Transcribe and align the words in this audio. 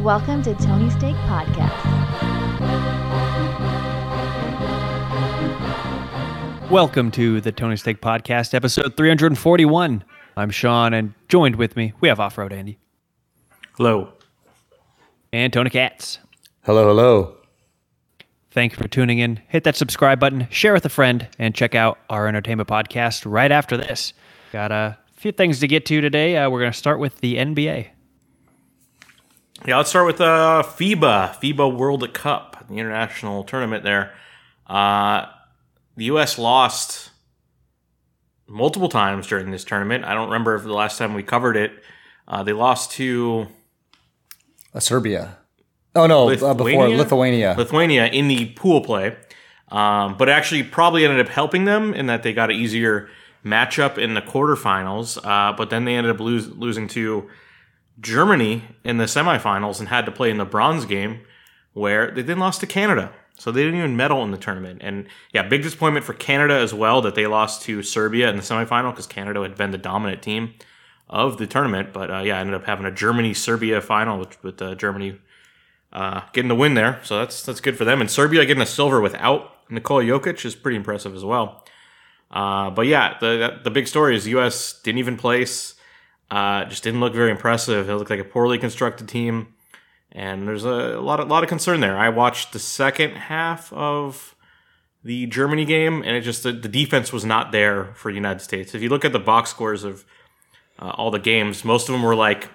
Welcome 0.00 0.42
to 0.44 0.54
Tony 0.54 0.88
Steak 0.90 1.14
Podcast. 1.26 1.70
Welcome 6.70 7.10
to 7.10 7.40
the 7.40 7.52
Tony 7.52 7.76
Steak 7.76 8.00
Podcast, 8.00 8.54
episode 8.54 8.96
341. 8.96 10.04
I'm 10.36 10.50
Sean, 10.50 10.94
and 10.94 11.12
joined 11.28 11.56
with 11.56 11.76
me, 11.76 11.92
we 12.00 12.08
have 12.08 12.18
Off 12.20 12.38
Road 12.38 12.52
Andy 12.52 12.78
Hello. 13.76 14.12
and 15.32 15.52
Tony 15.52 15.68
Katz. 15.68 16.18
Hello, 16.62 16.86
hello. 16.86 17.36
Thank 18.52 18.72
you 18.72 18.78
for 18.78 18.88
tuning 18.88 19.18
in. 19.18 19.40
Hit 19.48 19.64
that 19.64 19.76
subscribe 19.76 20.18
button, 20.20 20.46
share 20.50 20.72
with 20.72 20.86
a 20.86 20.90
friend, 20.90 21.28
and 21.38 21.54
check 21.54 21.74
out 21.74 21.98
our 22.08 22.26
entertainment 22.26 22.68
podcast 22.68 23.30
right 23.30 23.52
after 23.52 23.76
this. 23.76 24.14
Got 24.52 24.72
a 24.72 24.96
few 25.16 25.32
things 25.32 25.60
to 25.60 25.66
get 25.68 25.84
to 25.86 26.00
today. 26.00 26.36
Uh, 26.36 26.48
we're 26.48 26.60
going 26.60 26.72
to 26.72 26.78
start 26.78 27.00
with 27.00 27.18
the 27.18 27.36
NBA. 27.36 27.88
Yeah, 29.66 29.76
let's 29.76 29.90
start 29.90 30.06
with 30.06 30.20
uh, 30.20 30.62
FIBA, 30.64 31.34
FIBA 31.36 31.76
World 31.76 32.12
Cup, 32.14 32.64
the 32.68 32.76
international 32.76 33.44
tournament 33.44 33.84
there. 33.84 34.14
Uh, 34.66 35.26
the 35.96 36.04
U.S. 36.06 36.38
lost 36.38 37.10
multiple 38.46 38.88
times 38.88 39.26
during 39.26 39.50
this 39.50 39.64
tournament. 39.64 40.04
I 40.04 40.14
don't 40.14 40.26
remember 40.30 40.54
if 40.54 40.62
the 40.62 40.72
last 40.72 40.96
time 40.96 41.12
we 41.14 41.22
covered 41.22 41.56
it. 41.56 41.72
Uh, 42.26 42.42
they 42.42 42.52
lost 42.52 42.92
to 42.92 43.48
Uh, 44.74 44.80
Serbia. 44.80 45.36
Oh 45.94 46.06
no, 46.06 46.28
uh, 46.30 46.54
before 46.54 46.54
Lithuania? 46.88 46.96
Lithuania. 46.96 47.54
Lithuania 47.58 48.06
in 48.06 48.28
the 48.28 48.46
pool 48.50 48.80
play, 48.80 49.16
um, 49.68 50.16
but 50.16 50.28
actually 50.28 50.62
probably 50.62 51.04
ended 51.04 51.20
up 51.26 51.30
helping 51.32 51.64
them 51.64 51.92
in 51.92 52.06
that 52.06 52.22
they 52.22 52.32
got 52.32 52.48
an 52.50 52.56
easier 52.56 53.08
matchup 53.44 53.98
in 53.98 54.14
the 54.14 54.22
quarterfinals. 54.22 55.18
Uh, 55.22 55.52
but 55.56 55.68
then 55.70 55.84
they 55.84 55.96
ended 55.96 56.14
up 56.14 56.20
lose, 56.20 56.48
losing 56.56 56.86
to 56.88 57.28
Germany 58.00 58.64
in 58.84 58.98
the 58.98 59.04
semifinals 59.04 59.78
and 59.78 59.88
had 59.88 60.06
to 60.06 60.12
play 60.12 60.30
in 60.30 60.38
the 60.38 60.44
bronze 60.44 60.84
game, 60.84 61.20
where 61.72 62.10
they 62.10 62.22
then 62.22 62.38
lost 62.38 62.60
to 62.60 62.66
Canada. 62.66 63.12
So 63.38 63.50
they 63.50 63.62
didn't 63.62 63.78
even 63.78 63.96
medal 63.96 64.22
in 64.22 64.32
the 64.32 64.36
tournament. 64.36 64.82
And 64.82 65.06
yeah, 65.32 65.42
big 65.42 65.62
disappointment 65.62 66.04
for 66.04 66.12
Canada 66.12 66.54
as 66.54 66.74
well 66.74 67.00
that 67.02 67.14
they 67.14 67.26
lost 67.26 67.62
to 67.62 67.82
Serbia 67.82 68.28
in 68.28 68.36
the 68.36 68.42
semifinal 68.42 68.92
because 68.92 69.06
Canada 69.06 69.40
had 69.40 69.56
been 69.56 69.70
the 69.70 69.78
dominant 69.78 70.20
team 70.20 70.54
of 71.08 71.38
the 71.38 71.46
tournament. 71.46 71.94
But 71.94 72.10
uh, 72.10 72.18
yeah, 72.18 72.38
ended 72.38 72.54
up 72.54 72.66
having 72.66 72.84
a 72.84 72.90
Germany 72.90 73.32
Serbia 73.32 73.80
final 73.80 74.18
with, 74.18 74.42
with 74.44 74.60
uh, 74.60 74.74
Germany 74.74 75.18
uh, 75.92 76.20
getting 76.34 76.48
the 76.48 76.54
win 76.54 76.74
there. 76.74 77.00
So 77.02 77.18
that's 77.18 77.42
that's 77.42 77.60
good 77.60 77.78
for 77.78 77.86
them. 77.86 78.02
And 78.02 78.10
Serbia 78.10 78.44
getting 78.44 78.62
a 78.62 78.66
silver 78.66 79.00
without 79.00 79.52
Nikola 79.70 80.04
Jokic 80.04 80.44
is 80.44 80.54
pretty 80.54 80.76
impressive 80.76 81.14
as 81.14 81.24
well. 81.24 81.64
Uh, 82.30 82.70
but 82.70 82.86
yeah, 82.86 83.16
the 83.20 83.58
the 83.64 83.70
big 83.70 83.88
story 83.88 84.16
is 84.16 84.26
U.S. 84.28 84.80
didn't 84.82 84.98
even 84.98 85.16
place. 85.16 85.76
Uh, 86.30 86.64
just 86.66 86.84
didn't 86.84 87.00
look 87.00 87.12
very 87.12 87.30
impressive. 87.30 87.88
It 87.88 87.94
looked 87.96 88.10
like 88.10 88.20
a 88.20 88.24
poorly 88.24 88.58
constructed 88.58 89.08
team, 89.08 89.54
and 90.12 90.46
there's 90.46 90.64
a, 90.64 91.00
lot 91.00 91.18
of 91.20 91.28
lot 91.28 91.42
of 91.42 91.48
concern 91.48 91.80
there. 91.80 91.98
I 91.98 92.08
watched 92.08 92.52
the 92.52 92.58
second 92.58 93.16
half 93.16 93.72
of 93.72 94.36
the 95.02 95.26
Germany 95.26 95.64
game, 95.64 96.02
and 96.02 96.16
it 96.16 96.20
just 96.20 96.42
the, 96.42 96.52
the 96.52 96.68
defense 96.68 97.12
was 97.12 97.24
not 97.24 97.50
there 97.52 97.92
for 97.94 98.12
the 98.12 98.16
United 98.16 98.40
States. 98.40 98.74
If 98.74 98.82
you 98.82 98.88
look 98.88 99.04
at 99.04 99.12
the 99.12 99.18
box 99.18 99.50
scores 99.50 99.82
of 99.82 100.04
uh, 100.78 100.90
all 100.90 101.10
the 101.10 101.18
games, 101.18 101.64
most 101.64 101.88
of 101.88 101.94
them 101.94 102.02
were 102.02 102.14
like 102.14 102.48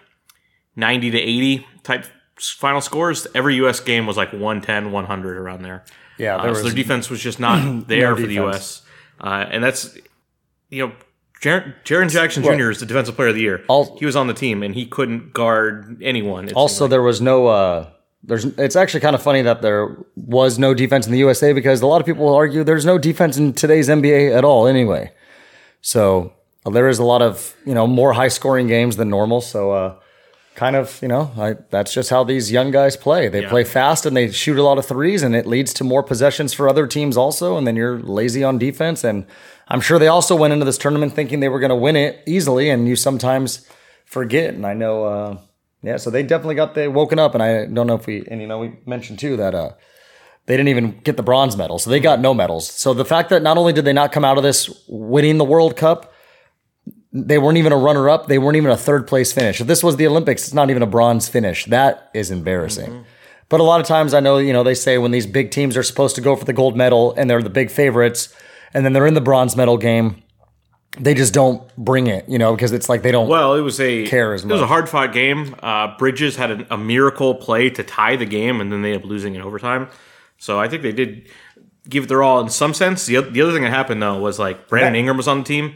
90 0.75 1.11
to 1.11 1.19
80 1.19 1.67
type 1.83 2.05
final 2.39 2.81
scores. 2.81 3.27
Every 3.35 3.55
U.S. 3.55 3.79
game 3.79 4.05
was 4.05 4.15
like 4.15 4.31
110, 4.31 4.91
100 4.91 5.37
around 5.37 5.63
there. 5.63 5.83
Yeah, 6.17 6.37
Uh, 6.37 6.43
there 6.43 6.55
so 6.55 6.63
their 6.63 6.73
defense 6.73 7.09
was 7.09 7.19
just 7.19 7.39
not 7.39 7.87
there 7.87 8.11
No 8.11 8.15
for 8.15 8.27
the. 8.27 8.33
U.S. 8.35 8.83
Uh, 9.19 9.45
and 9.49 9.63
that's 9.63 9.97
you 10.69 10.87
know, 10.87 10.93
Jaren, 11.45 11.75
Jaren 11.83 12.09
Jackson 12.09 12.41
Jr. 12.41 12.71
is 12.71 12.79
the 12.79 12.87
defensive 12.87 13.15
player 13.15 13.29
of 13.29 13.35
the 13.35 13.41
year. 13.41 13.63
Al- 13.69 13.95
he 13.99 14.05
was 14.05 14.15
on 14.15 14.25
the 14.25 14.33
team 14.33 14.63
and 14.63 14.73
he 14.73 14.85
couldn't 14.87 15.31
guard 15.31 16.01
anyone. 16.01 16.51
Also 16.53 16.85
like. 16.85 16.89
there 16.89 17.03
was 17.03 17.21
no. 17.21 17.47
Uh, 17.47 17.89
there's. 18.23 18.45
It's 18.45 18.75
actually 18.75 19.01
kind 19.01 19.15
of 19.15 19.21
funny 19.21 19.43
that 19.43 19.61
there 19.61 19.95
was 20.15 20.57
no 20.57 20.73
defense 20.73 21.05
in 21.05 21.11
the 21.11 21.19
USA 21.19 21.53
because 21.53 21.81
a 21.81 21.87
lot 21.87 22.01
of 22.01 22.07
people 22.07 22.33
argue 22.33 22.63
there's 22.63 22.85
no 22.85 22.97
defense 22.97 23.37
in 23.37 23.53
today's 23.53 23.89
NBA 23.89 24.35
at 24.35 24.43
all. 24.43 24.65
Anyway, 24.65 25.11
so 25.81 26.33
uh, 26.65 26.71
there 26.71 26.89
is 26.89 26.97
a 26.97 27.03
lot 27.03 27.21
of 27.21 27.55
you 27.63 27.75
know 27.75 27.85
more 27.85 28.13
high 28.13 28.29
scoring 28.29 28.65
games 28.67 28.95
than 28.95 29.09
normal. 29.09 29.41
So. 29.41 29.71
Uh, 29.71 29.99
Kind 30.55 30.77
of, 30.77 30.99
you 31.01 31.09
know, 31.09 31.31
I, 31.37 31.55
that's 31.69 31.93
just 31.93 32.09
how 32.09 32.23
these 32.23 32.49
young 32.49 32.71
guys 32.71 32.95
play. 32.95 33.27
They 33.27 33.41
Yeah. 33.41 33.49
play 33.49 33.65
fast 33.65 34.05
and 34.05 34.15
they 34.15 34.31
shoot 34.31 34.57
a 34.57 34.63
lot 34.63 34.77
of 34.77 34.85
threes, 34.85 35.21
and 35.21 35.35
it 35.35 35.45
leads 35.45 35.73
to 35.73 35.83
more 35.83 36.01
possessions 36.01 36.53
for 36.53 36.69
other 36.69 36.87
teams 36.87 37.17
also. 37.17 37.57
And 37.57 37.67
then 37.67 37.75
you're 37.75 37.99
lazy 37.99 38.41
on 38.41 38.57
defense. 38.57 39.03
And 39.03 39.25
I'm 39.67 39.81
sure 39.81 39.99
they 39.99 40.07
also 40.07 40.33
went 40.33 40.53
into 40.53 40.63
this 40.65 40.77
tournament 40.77 41.13
thinking 41.13 41.41
they 41.41 41.49
were 41.49 41.59
going 41.59 41.71
to 41.71 41.75
win 41.75 41.97
it 41.97 42.21
easily, 42.25 42.69
and 42.69 42.87
you 42.87 42.95
sometimes 42.95 43.67
forget. 44.05 44.53
And 44.53 44.65
I 44.65 44.73
know, 44.73 45.03
uh, 45.03 45.37
yeah, 45.83 45.97
so 45.97 46.09
they 46.09 46.23
definitely 46.23 46.55
got 46.55 46.73
they 46.73 46.87
woken 46.87 47.19
up. 47.19 47.33
And 47.33 47.43
I 47.43 47.65
don't 47.65 47.85
know 47.85 47.95
if 47.95 48.07
we, 48.07 48.25
and 48.31 48.39
you 48.39 48.47
know, 48.47 48.59
we 48.59 48.77
mentioned 48.85 49.19
too 49.19 49.35
that 49.35 49.53
uh, 49.53 49.71
they 50.45 50.55
didn't 50.55 50.69
even 50.69 51.01
get 51.03 51.17
the 51.17 51.23
bronze 51.23 51.57
medal, 51.57 51.79
so 51.79 51.89
they 51.89 51.99
got 51.99 52.21
no 52.21 52.33
medals. 52.33 52.65
So 52.69 52.93
the 52.93 53.03
fact 53.03 53.29
that 53.31 53.41
not 53.43 53.57
only 53.57 53.73
did 53.73 53.83
they 53.83 53.93
not 53.93 54.13
come 54.13 54.23
out 54.23 54.37
of 54.37 54.43
this 54.43 54.69
winning 54.87 55.37
the 55.37 55.43
World 55.43 55.75
Cup, 55.75 56.13
they 57.15 57.37
weren't 57.37 57.57
even 57.57 57.71
a 57.71 57.77
runner 57.77 58.09
up. 58.09 58.27
They 58.27 58.37
weren't 58.37 58.57
even 58.57 58.71
a 58.71 58.77
third 58.77 59.07
place 59.07 59.31
finish. 59.31 59.61
If 59.61 59.67
this 59.67 59.81
was 59.81 59.95
the 59.95 60.05
Olympics, 60.05 60.43
it's 60.43 60.53
not 60.53 60.69
even 60.69 60.83
a 60.83 60.87
bronze 60.87 61.29
finish. 61.29 61.63
That 61.65 62.09
is 62.13 62.29
embarrassing. 62.29 63.05
But 63.47 63.59
a 63.61 63.63
lot 63.63 63.79
of 63.79 63.87
times 63.87 64.13
I 64.13 64.19
know, 64.19 64.37
you 64.37 64.51
know, 64.51 64.63
they 64.63 64.73
say 64.73 64.97
when 64.97 65.11
these 65.11 65.25
big 65.25 65.51
teams 65.51 65.77
are 65.77 65.83
supposed 65.83 66.15
to 66.15 66.21
go 66.21 66.35
for 66.35 66.43
the 66.45 66.51
gold 66.53 66.75
medal 66.75 67.13
and 67.15 67.29
they're 67.29 67.41
the 67.41 67.49
big 67.49 67.71
favorites 67.71 68.33
and 68.73 68.83
then 68.83 68.91
they're 68.93 69.05
in 69.07 69.13
the 69.13 69.21
bronze 69.21 69.55
medal 69.55 69.77
game, 69.77 70.23
they 70.99 71.13
just 71.13 71.33
don't 71.33 71.61
bring 71.77 72.07
it, 72.07 72.27
you 72.27 72.37
know, 72.37 72.55
because 72.55 72.71
it's 72.71 72.89
like 72.89 73.01
they 73.01 73.11
don't. 73.11 73.27
Well, 73.29 73.53
it 73.55 73.61
was 73.61 73.79
a 73.79 74.05
care 74.07 74.33
as 74.33 74.43
it 74.43 74.47
was 74.47 74.61
a 74.61 74.67
hard 74.67 74.89
fought 74.89 75.13
game. 75.13 75.55
Uh, 75.61 75.95
Bridges 75.97 76.35
had 76.37 76.51
a, 76.51 76.73
a 76.73 76.77
miracle 76.77 77.35
play 77.35 77.69
to 77.69 77.83
tie 77.83 78.15
the 78.15 78.25
game, 78.25 78.59
and 78.61 78.71
then 78.71 78.81
they 78.81 78.89
ended 78.93 79.03
up 79.03 79.09
losing 79.09 79.35
in 79.35 79.41
overtime. 79.41 79.87
So 80.37 80.59
I 80.59 80.67
think 80.67 80.81
they 80.81 80.91
did 80.91 81.29
give 81.87 82.05
it 82.05 82.07
their 82.07 82.23
all 82.23 82.39
in 82.41 82.49
some 82.49 82.73
sense. 82.73 83.05
The, 83.05 83.21
the 83.21 83.41
other 83.41 83.53
thing 83.53 83.63
that 83.63 83.69
happened 83.71 84.01
though 84.01 84.17
was 84.19 84.39
like 84.39 84.67
Brandon 84.67 84.95
Yeah. 84.95 84.99
Ingram 84.99 85.17
was 85.17 85.27
on 85.27 85.39
the 85.39 85.43
team. 85.45 85.75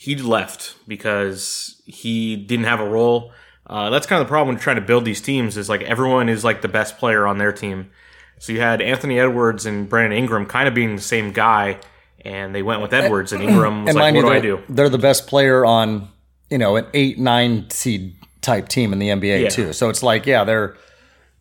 He 0.00 0.16
left 0.16 0.76
because 0.88 1.82
he 1.84 2.34
didn't 2.34 2.64
have 2.64 2.80
a 2.80 2.88
role. 2.88 3.32
Uh, 3.66 3.90
that's 3.90 4.06
kind 4.06 4.18
of 4.18 4.26
the 4.26 4.30
problem 4.30 4.54
when 4.54 4.62
trying 4.62 4.76
to 4.76 4.82
build 4.82 5.04
these 5.04 5.20
teams. 5.20 5.58
Is 5.58 5.68
like 5.68 5.82
everyone 5.82 6.30
is 6.30 6.42
like 6.42 6.62
the 6.62 6.68
best 6.68 6.96
player 6.96 7.26
on 7.26 7.36
their 7.36 7.52
team. 7.52 7.90
So 8.38 8.54
you 8.54 8.60
had 8.60 8.80
Anthony 8.80 9.20
Edwards 9.20 9.66
and 9.66 9.90
Brandon 9.90 10.16
Ingram 10.18 10.46
kind 10.46 10.66
of 10.66 10.72
being 10.72 10.96
the 10.96 11.02
same 11.02 11.32
guy, 11.32 11.80
and 12.24 12.54
they 12.54 12.62
went 12.62 12.80
with 12.80 12.94
Edwards, 12.94 13.34
and 13.34 13.42
Ingram 13.42 13.84
was 13.84 13.90
and 13.90 13.98
like, 13.98 14.14
"What 14.14 14.22
do 14.22 14.28
I 14.30 14.40
do?" 14.40 14.62
they're 14.70 14.88
the 14.88 14.96
best 14.96 15.26
player 15.26 15.66
on, 15.66 16.08
you 16.48 16.56
know, 16.56 16.76
an 16.76 16.86
eight, 16.94 17.18
nine 17.18 17.68
seed 17.68 18.16
type 18.40 18.68
team 18.68 18.94
in 18.94 19.00
the 19.00 19.10
NBA 19.10 19.42
Yeah. 19.42 19.48
too. 19.50 19.74
So 19.74 19.90
it's 19.90 20.02
like, 20.02 20.24
yeah, 20.24 20.44
they're, 20.44 20.78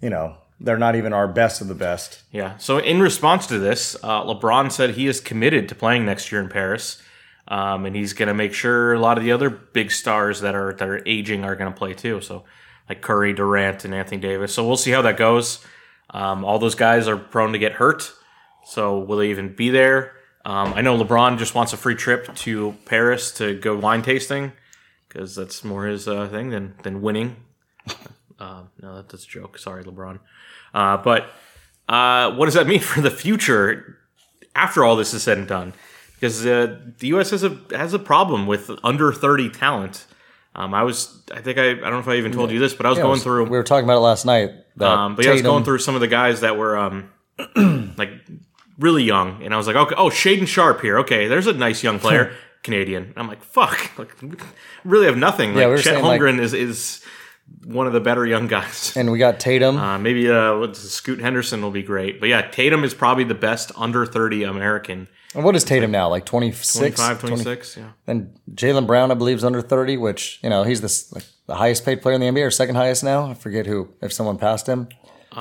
you 0.02 0.09
know, 0.09 0.36
they're 0.59 0.78
not 0.78 0.97
even 0.97 1.14
our 1.14 1.30
best 1.30 1.62
of 1.62 1.70
the 1.70 1.76
best. 1.76 2.24
Yeah. 2.34 2.58
So 2.58 2.78
in 2.78 3.00
response 3.02 3.47
to 3.47 3.58
this, 3.58 3.96
uh, 4.03 4.22
LeBron 4.26 4.70
said 4.70 4.91
he 4.96 5.08
is 5.08 5.22
committed 5.22 5.70
to 5.70 5.76
playing 5.76 6.06
next 6.06 6.30
year 6.30 6.41
in 6.41 6.50
Paris, 6.50 7.02
um, 7.50 7.86
and 7.86 7.96
he's 7.96 8.14
going 8.14 8.28
to 8.28 8.34
make 8.34 8.54
sure 8.54 8.94
a 8.94 9.00
lot 9.00 9.18
of 9.18 9.24
the 9.24 9.32
other 9.32 9.50
big 9.50 9.92
stars 9.92 10.42
that 10.42 10.56
are 10.56 10.74
that 10.74 10.88
are 10.88 11.02
aging 11.06 11.44
are 11.44 11.56
going 11.56 11.72
to 11.72 11.78
play 11.78 11.94
too. 11.94 12.22
So 12.22 12.44
like 12.88 13.02
Curry, 13.02 13.34
Durant, 13.34 13.86
and 13.86 13.94
Anthony 13.94 14.22
Davis. 14.22 14.54
So 14.54 14.66
we'll 14.68 14.78
see 14.78 14.92
how 14.92 15.02
that 15.02 15.18
goes. 15.18 15.66
Um, 16.12 16.44
all 16.46 16.58
those 16.59 16.76
guys 16.76 17.08
are 17.08 17.18
prone 17.18 17.54
to 17.54 17.59
get 17.59 17.74
hurt. 17.74 18.12
So 18.66 19.00
will 19.00 19.18
they 19.18 19.30
even 19.30 19.56
be 19.56 19.70
there? 19.70 20.14
Um, 20.46 20.74
I 20.74 20.82
know 20.82 20.98
LeBron 20.98 21.38
just 21.38 21.54
wants 21.54 21.74
a 21.74 21.78
free 21.78 21.96
trip 21.96 22.34
to 22.38 22.76
Paris 22.86 23.32
to 23.34 23.59
go 23.59 23.76
wine 23.78 24.02
tasting 24.02 24.54
because 25.08 25.36
that's 25.36 25.64
more 25.64 25.86
his 25.86 26.08
uh, 26.08 26.28
thing 26.28 26.50
than 26.50 26.76
than 26.84 27.02
winning. 27.02 27.36
Um, 28.40 28.70
no, 28.82 28.96
that- 28.96 29.09
that's 29.09 29.26
a 29.26 29.28
joke. 29.28 29.58
Sorry, 29.58 29.84
LeBron. 29.84 30.20
Uh, 30.74 30.98
but 30.98 31.30
uh, 31.88 32.32
what 32.36 32.46
does 32.46 32.54
that 32.54 32.68
mean 32.68 32.80
for 32.80 33.02
the 33.02 33.12
future 33.12 33.98
after 34.56 34.84
all 34.84 34.96
this 34.96 35.14
is 35.14 35.24
said 35.24 35.38
and 35.38 35.48
done? 35.48 35.74
Because 36.19 36.46
uh, 36.46 36.78
the 37.00 37.07
U.S. 37.09 37.30
has 37.31 37.44
a 37.44 37.57
has 37.72 37.94
a 37.94 38.00
problem 38.00 38.46
with 38.46 38.69
under 38.84 39.13
thirty 39.13 39.50
talent. 39.50 40.06
Um, 40.55 40.73
I 40.73 40.84
was, 40.84 41.23
I 41.32 41.41
think 41.41 41.58
I, 41.58 41.70
I 41.72 41.73
don't 41.76 41.91
know 41.91 41.99
if 41.99 42.08
I 42.08 42.16
even 42.16 42.32
told 42.34 42.52
you 42.52 42.59
this, 42.59 42.73
but 42.73 42.85
I 42.85 42.90
was 42.90 42.97
Yeah, 42.97 43.03
going 43.03 43.11
was- 43.14 43.23
through. 43.23 43.44
We 43.46 43.52
were 43.52 43.64
talking 43.64 43.85
about 43.85 43.97
it 43.97 44.02
last 44.02 44.26
night. 44.26 44.49
Um, 44.82 45.16
but 45.16 45.23
yeah, 45.23 45.32
I 45.32 45.34
was 45.34 45.41
going 45.44 45.64
through 45.64 45.78
some 45.79 45.96
of 45.96 46.02
the 46.02 46.08
guys 46.08 46.41
that 46.41 46.58
were 46.58 46.78
um, 46.78 47.09
like 47.97 48.09
really 48.78 49.03
young, 49.03 49.41
and 49.44 49.53
I 49.53 49.58
was 49.58 49.67
like, 49.67 49.76
okay, 49.76 49.96
oh, 49.97 50.09
Shaedon 50.09 50.47
Sharpe 50.47 50.82
here. 50.82 50.99
Okay, 50.99 51.28
there's 51.28 51.47
a 51.47 51.53
nice 51.53 51.84
young 51.84 51.99
player, 51.99 52.34
Canadian. 52.64 53.14
I'm 53.16 53.28
like, 53.28 53.44
fuck, 53.44 53.91
like 53.97 54.11
really 54.84 55.05
have 55.05 55.17
nothing. 55.17 55.53
Like 55.53 55.61
Yeah, 55.61 55.70
we 55.70 55.76
Chet 55.78 55.84
saying, 55.85 56.03
like- 56.03 56.20
Holmgren 56.20 56.40
is 56.40 56.53
is 56.53 57.02
one 57.64 57.88
of 57.88 57.94
the 57.94 57.99
better 57.99 58.26
young 58.26 58.47
guys. 58.47 58.96
and 58.97 59.11
we 59.11 59.17
got 59.20 59.40
Tatum. 59.40 59.78
Uh, 59.78 59.97
maybe 59.97 60.29
uh, 60.29 60.72
Scoot 60.73 61.20
Henderson 61.20 61.61
will 61.61 61.72
be 61.72 61.84
great, 61.84 62.20
but 62.20 62.28
yeah, 62.29 62.41
Tatum 62.41 62.84
is 62.84 62.94
probably 62.94 63.23
the 63.23 63.35
best 63.35 63.72
under 63.78 64.05
thirty 64.05 64.44
American. 64.44 65.08
And 65.35 65.43
what 65.43 65.55
is 65.55 65.64
Tatum 65.64 65.91
now? 65.91 66.09
Like 66.09 66.26
26? 66.26 66.78
25, 66.78 67.20
20 67.20 67.35
26, 67.43 67.78
yeah. 67.78 67.90
And 68.08 68.40
Jaylen 68.52 68.87
Brown, 68.87 69.11
I 69.11 69.14
believe, 69.14 69.37
is 69.37 69.43
under 69.43 69.61
30, 69.61 69.97
which, 69.97 70.40
you 70.41 70.49
know, 70.49 70.64
he's 70.64 70.81
the, 70.81 71.16
like, 71.16 71.23
the 71.46 71.55
highest 71.55 71.85
paid 71.85 72.02
player 72.02 72.16
in 72.16 72.22
the 72.22 72.28
NBA 72.28 72.46
or 72.47 72.52
second 72.52 72.76
highest 72.76 73.03
now. 73.03 73.29
I 73.29 73.35
forget 73.35 73.67
who, 73.67 73.90
if 74.02 74.11
someone 74.11 74.37
passed 74.40 74.67
him. 74.67 74.87
Uh, 75.31 75.35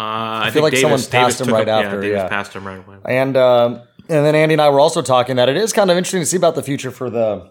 I, 0.45 0.51
feel 0.53 0.63
think 0.63 0.73
like 0.75 0.81
someone 0.81 1.01
passed 1.01 1.39
Davis 1.39 1.41
him 1.41 1.55
right 1.55 1.69
up- 1.69 1.85
after, 1.87 1.97
Yeah, 1.97 2.03
Davis 2.03 2.19
yeah. 2.19 2.29
passed 2.29 2.53
him 2.55 2.67
right 2.67 2.87
away. 2.87 2.99
And 3.07 3.37
um, 3.39 3.81
and 4.11 4.25
then 4.27 4.35
Andy 4.35 4.55
and 4.55 4.61
I 4.61 4.69
were 4.69 4.81
also 4.81 5.01
talking 5.01 5.37
that 5.37 5.49
it 5.49 5.57
is 5.57 5.73
kind 5.73 5.91
of 5.91 5.97
interesting 5.97 6.21
to 6.21 6.27
see 6.27 6.37
about 6.37 6.55
the 6.55 6.63
future 6.63 6.91
for 6.91 7.09
the 7.09 7.51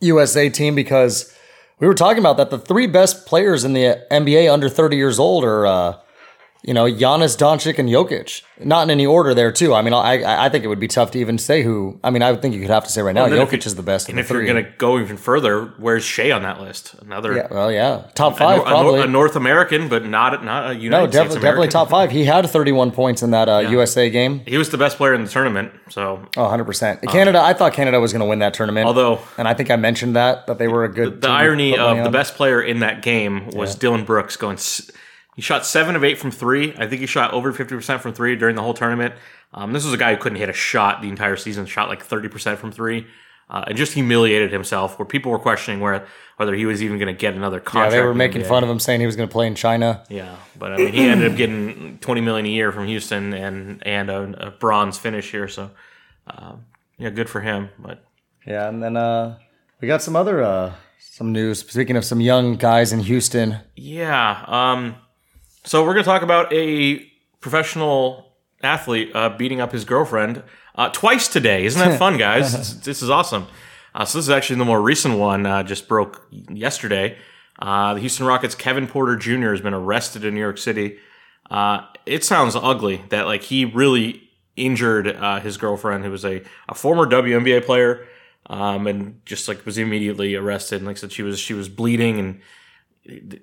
USA 0.00 0.48
team 0.48 0.74
because 0.74 1.34
we 1.78 1.86
were 1.86 1.94
talking 1.94 2.18
about 2.20 2.36
that. 2.38 2.48
The 2.50 2.58
three 2.58 2.86
best 2.86 3.26
players 3.26 3.64
in 3.64 3.74
the 3.74 4.02
NBA 4.10 4.50
under 4.52 4.68
30 4.70 4.96
years 4.96 5.18
old 5.18 5.44
are, 5.44 5.66
uh, 5.66 5.96
you 6.66 6.74
know, 6.74 6.84
Giannis, 6.84 7.36
Doncic, 7.38 7.78
and 7.78 7.88
Jokic. 7.88 8.42
Not 8.58 8.82
in 8.84 8.90
any 8.90 9.06
order 9.06 9.34
there, 9.34 9.52
too. 9.52 9.72
I 9.72 9.82
mean, 9.82 9.92
I 9.92 10.44
I 10.46 10.48
think 10.48 10.64
it 10.64 10.68
would 10.68 10.80
be 10.80 10.88
tough 10.88 11.10
to 11.12 11.18
even 11.18 11.38
say 11.38 11.62
who. 11.62 12.00
I 12.02 12.10
mean, 12.10 12.22
I 12.22 12.30
would 12.32 12.42
think 12.42 12.54
you 12.54 12.60
could 12.60 12.70
have 12.70 12.84
to 12.84 12.90
say 12.90 13.02
right 13.02 13.14
now, 13.14 13.26
Jokic 13.28 13.52
you- 13.52 13.58
is 13.58 13.74
the 13.76 13.82
best. 13.82 14.08
And 14.08 14.18
if 14.18 14.28
the 14.28 14.34
you're 14.34 14.46
going 14.46 14.64
to 14.64 14.70
go 14.78 14.98
even 14.98 15.16
further, 15.16 15.66
where's 15.78 16.04
Shai 16.04 16.32
on 16.32 16.42
that 16.42 16.60
list? 16.60 16.94
Another 17.02 17.36
yeah, 17.36 17.46
well, 17.50 17.70
yeah, 17.70 18.08
top 18.14 18.36
five 18.38 18.60
a, 18.60 18.62
probably. 18.64 19.00
A 19.02 19.06
North 19.06 19.36
American, 19.36 19.88
but 19.88 20.04
not 20.06 20.42
not 20.44 20.70
a 20.70 20.74
United 20.74 20.90
no, 20.90 21.02
States 21.04 21.12
definitely, 21.16 21.40
definitely 21.42 21.68
top 21.68 21.88
five. 21.90 22.10
He 22.10 22.24
had 22.24 22.46
31 22.48 22.90
points 22.90 23.22
in 23.22 23.30
that 23.30 23.48
uh, 23.48 23.58
USA 23.58 24.10
game. 24.10 24.40
He 24.46 24.56
was 24.56 24.70
the 24.70 24.78
best 24.78 24.96
player 24.96 25.14
in 25.14 25.22
the 25.22 25.30
tournament. 25.30 25.72
So 25.90 26.26
Oh, 26.36 26.48
100%. 26.48 27.02
Canada, 27.08 27.40
I 27.40 27.52
thought 27.52 27.74
Canada 27.74 28.00
was 28.00 28.12
going 28.12 28.20
to 28.20 28.26
win 28.26 28.40
that 28.40 28.54
tournament. 28.54 28.86
Although- 28.86 29.20
and 29.38 29.46
I 29.46 29.54
think 29.54 29.70
I 29.70 29.76
mentioned 29.76 30.16
that, 30.16 30.46
that 30.48 30.58
they 30.58 30.66
were 30.66 30.84
a 30.84 30.88
good 30.92 31.20
the 31.20 31.28
to 31.28 31.32
irony 31.32 31.76
of 31.78 32.02
the 32.02 32.10
best 32.10 32.34
player 32.34 32.60
in 32.60 32.80
that 32.80 33.02
game 33.02 33.50
was 33.50 33.74
Dillon 33.74 34.04
Brooks 34.04 34.36
going. 34.36 34.54
s- 34.56 34.90
He 35.36 35.42
shot 35.42 35.66
seven 35.66 35.94
of 35.96 36.02
eight 36.02 36.16
from 36.16 36.30
three. 36.30 36.74
I 36.78 36.86
think 36.86 37.02
he 37.02 37.06
shot 37.06 37.32
over 37.34 37.52
fifty 37.52 37.74
percent 37.74 38.00
from 38.00 38.14
three 38.14 38.36
during 38.36 38.56
the 38.56 38.62
whole 38.62 38.72
tournament. 38.74 39.14
Um, 39.52 39.72
this 39.74 39.84
was 39.84 39.92
a 39.92 39.98
guy 39.98 40.14
who 40.14 40.20
couldn't 40.20 40.38
hit 40.38 40.48
a 40.48 40.54
shot 40.54 41.02
the 41.02 41.08
entire 41.08 41.36
season. 41.36 41.66
Shot 41.66 41.90
like 41.90 42.02
thirty 42.02 42.28
percent 42.28 42.58
from 42.58 42.72
three, 42.72 43.06
uh, 43.50 43.64
and 43.68 43.76
just 43.76 43.92
humiliated 43.92 44.50
himself. 44.50 44.98
Where 44.98 45.04
people 45.04 45.30
were 45.30 45.38
questioning 45.38 45.80
where 45.80 46.06
whether 46.38 46.54
he 46.54 46.64
was 46.64 46.82
even 46.82 46.98
going 46.98 47.14
to 47.14 47.18
get 47.18 47.34
another 47.34 47.60
contract. 47.60 47.92
Yeah, 47.92 48.00
they 48.00 48.06
were 48.06 48.14
making 48.14 48.44
fun 48.44 48.64
of 48.64 48.70
him 48.70 48.80
saying 48.80 49.00
he 49.00 49.06
was 49.06 49.14
going 49.14 49.28
to 49.28 49.32
play 49.32 49.46
in 49.46 49.54
China. 49.54 50.04
Yeah, 50.08 50.36
but 50.58 50.72
I 50.72 50.76
mean, 50.78 50.92
he 50.94 51.06
ended 51.06 51.30
up 51.30 51.36
getting 51.36 51.98
twenty 51.98 52.22
million 52.22 52.46
a 52.46 52.50
year 52.50 52.72
from 52.72 52.86
Houston 52.86 53.34
and 53.34 53.86
and 53.86 54.08
a, 54.10 54.46
a 54.46 54.50
bronze 54.52 54.96
finish 54.96 55.30
here. 55.30 55.48
So, 55.48 55.70
um, 56.26 56.64
yeah, 56.96 57.10
good 57.10 57.28
for 57.28 57.42
him. 57.42 57.68
But 57.78 58.02
Yeah, 58.46 58.68
and 58.68 58.82
then 58.82 58.96
uh, 58.96 59.38
we 59.82 59.88
got 59.88 60.00
some 60.00 60.16
other 60.16 60.42
uh, 60.42 60.72
some 60.98 61.30
news. 61.32 61.58
Speaking 61.60 61.96
of 61.96 62.06
some 62.06 62.22
young 62.22 62.56
guys 62.56 62.90
in 62.90 63.00
Houston, 63.00 63.58
Yeah. 63.74 64.42
Um, 64.46 64.96
so 65.66 65.84
we're 65.84 65.94
going 65.94 66.04
to 66.04 66.08
talk 66.08 66.22
about 66.22 66.52
a 66.52 67.00
professional 67.40 68.32
athlete 68.62 69.10
uh, 69.14 69.30
beating 69.30 69.60
up 69.60 69.72
his 69.72 69.84
girlfriend 69.84 70.44
uh, 70.76 70.90
twice 70.90 71.26
today. 71.26 71.64
Isn't 71.64 71.80
that 71.86 71.98
fun, 71.98 72.16
guys? 72.18 72.52
this, 72.52 72.72
this 72.74 73.02
is 73.02 73.10
awesome. 73.10 73.48
Uh, 73.92 74.04
so 74.04 74.18
this 74.18 74.26
is 74.26 74.30
actually 74.30 74.58
the 74.58 74.64
more 74.64 74.80
recent 74.80 75.18
one. 75.18 75.44
Uh, 75.44 75.64
just 75.64 75.88
broke 75.88 76.28
yesterday. 76.30 77.18
Uh, 77.58 77.94
the 77.94 78.00
Houston 78.00 78.26
Rockets' 78.26 78.54
Kevin 78.54 78.86
Porter 78.86 79.16
Jr. 79.16 79.50
has 79.50 79.60
been 79.60 79.74
arrested 79.74 80.24
in 80.24 80.34
New 80.34 80.40
York 80.40 80.58
City. 80.58 80.98
Uh, 81.50 81.84
it 82.04 82.22
sounds 82.22 82.54
ugly 82.54 83.02
that 83.08 83.26
like 83.26 83.42
he 83.42 83.64
really 83.64 84.30
injured 84.54 85.08
uh, 85.08 85.40
his 85.40 85.56
girlfriend, 85.56 86.04
who 86.04 86.10
was 86.12 86.24
a, 86.24 86.42
a 86.68 86.74
former 86.74 87.06
WNBA 87.06 87.64
player, 87.64 88.06
um, 88.48 88.86
and 88.86 89.20
just 89.24 89.48
like 89.48 89.66
was 89.66 89.78
immediately 89.78 90.36
arrested. 90.36 90.76
And 90.76 90.86
like 90.86 90.96
I 90.96 91.00
said, 91.00 91.12
she 91.12 91.22
was 91.22 91.40
she 91.40 91.54
was 91.54 91.68
bleeding 91.68 92.20
and 92.20 92.40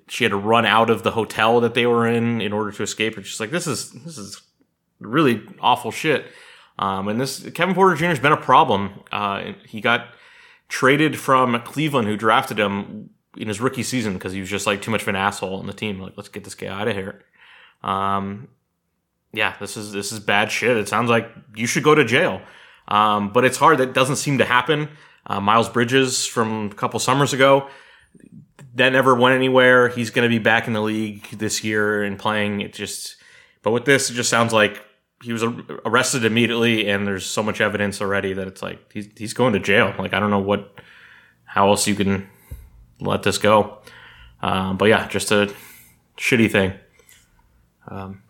she 0.08 0.24
had 0.24 0.30
to 0.30 0.36
run 0.36 0.66
out 0.66 0.90
of 0.90 1.02
the 1.02 1.12
hotel 1.12 1.60
that 1.60 1.74
they 1.74 1.86
were 1.86 2.06
in 2.06 2.40
in 2.40 2.52
order 2.52 2.72
to 2.72 2.82
escape. 2.82 3.16
It's 3.18 3.28
just 3.28 3.40
like 3.40 3.50
this 3.50 3.66
is 3.66 3.90
this 3.90 4.18
is 4.18 4.42
really 5.00 5.42
awful 5.60 5.90
shit. 5.90 6.26
Um, 6.78 7.08
and 7.08 7.20
this 7.20 7.48
Kevin 7.50 7.74
Porter 7.74 7.96
Jr. 7.96 8.06
has 8.06 8.18
been 8.18 8.32
a 8.32 8.36
problem. 8.36 9.00
Uh, 9.12 9.52
he 9.66 9.80
got 9.80 10.08
traded 10.68 11.18
from 11.18 11.60
Cleveland, 11.62 12.08
who 12.08 12.16
drafted 12.16 12.58
him 12.58 13.10
in 13.36 13.48
his 13.48 13.60
rookie 13.60 13.82
season 13.82 14.14
because 14.14 14.32
he 14.32 14.40
was 14.40 14.48
just 14.48 14.66
like 14.66 14.82
too 14.82 14.90
much 14.90 15.02
of 15.02 15.08
an 15.08 15.16
asshole 15.16 15.58
on 15.58 15.66
the 15.66 15.72
team. 15.72 16.00
Like, 16.00 16.14
let's 16.16 16.28
get 16.28 16.44
this 16.44 16.54
guy 16.54 16.68
out 16.68 16.88
of 16.88 16.96
here. 16.96 17.22
Um, 17.82 18.48
yeah, 19.32 19.54
this 19.60 19.76
is 19.76 19.92
this 19.92 20.12
is 20.12 20.20
bad 20.20 20.50
shit. 20.50 20.76
It 20.76 20.88
sounds 20.88 21.10
like 21.10 21.30
you 21.54 21.66
should 21.66 21.82
go 21.82 21.94
to 21.94 22.04
jail. 22.04 22.40
Um, 22.88 23.32
but 23.32 23.44
it's 23.44 23.56
hard. 23.56 23.78
That 23.78 23.94
doesn't 23.94 24.16
seem 24.16 24.38
to 24.38 24.44
happen. 24.44 24.88
Uh, 25.26 25.40
Miles 25.40 25.70
Bridges 25.70 26.26
from 26.26 26.66
a 26.66 26.74
couple 26.74 27.00
summers 27.00 27.32
ago 27.32 27.68
that 28.74 28.92
never 28.92 29.14
went 29.14 29.34
anywhere. 29.34 29.88
He's 29.88 30.10
going 30.10 30.24
to 30.24 30.28
be 30.28 30.38
back 30.38 30.66
in 30.66 30.72
the 30.72 30.82
league 30.82 31.28
this 31.30 31.62
year 31.62 32.02
and 32.02 32.18
playing. 32.18 32.60
It 32.60 32.72
just, 32.72 33.16
but 33.62 33.70
with 33.70 33.84
this, 33.84 34.10
it 34.10 34.14
just 34.14 34.28
sounds 34.28 34.52
like 34.52 34.84
he 35.22 35.32
was 35.32 35.42
arrested 35.84 36.24
immediately, 36.24 36.88
and 36.88 37.06
there's 37.06 37.24
so 37.24 37.42
much 37.42 37.60
evidence 37.60 38.00
already 38.00 38.34
that 38.34 38.46
it's 38.46 38.62
like 38.62 38.92
he's 38.92 39.08
he's 39.16 39.32
going 39.32 39.52
to 39.54 39.60
jail. 39.60 39.94
Like 39.98 40.12
I 40.12 40.20
don't 40.20 40.30
know 40.30 40.40
what, 40.40 40.80
how 41.44 41.68
else 41.68 41.86
you 41.86 41.94
can 41.94 42.28
let 43.00 43.22
this 43.22 43.38
go. 43.38 43.78
Um, 44.42 44.76
but 44.76 44.86
yeah, 44.86 45.08
just 45.08 45.30
a 45.30 45.54
shitty 46.18 46.50
thing. 46.50 46.74
Um, 47.88 48.22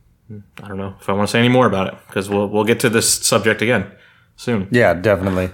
I 0.63 0.69
don't 0.69 0.79
know 0.79 0.95
if 1.01 1.09
I 1.09 1.13
want 1.13 1.29
to 1.29 1.33
say 1.33 1.39
any 1.39 1.49
more 1.49 1.67
about 1.67 1.89
it 1.89 1.95
because 2.07 2.29
we'll 2.29 2.49
we'll 2.49 2.65
get 2.65 2.81
to 2.81 2.91
this 2.91 3.13
subject 3.13 3.63
again 3.63 3.91
soon. 4.37 4.69
yeah, 4.71 4.95
definitely. 4.95 5.51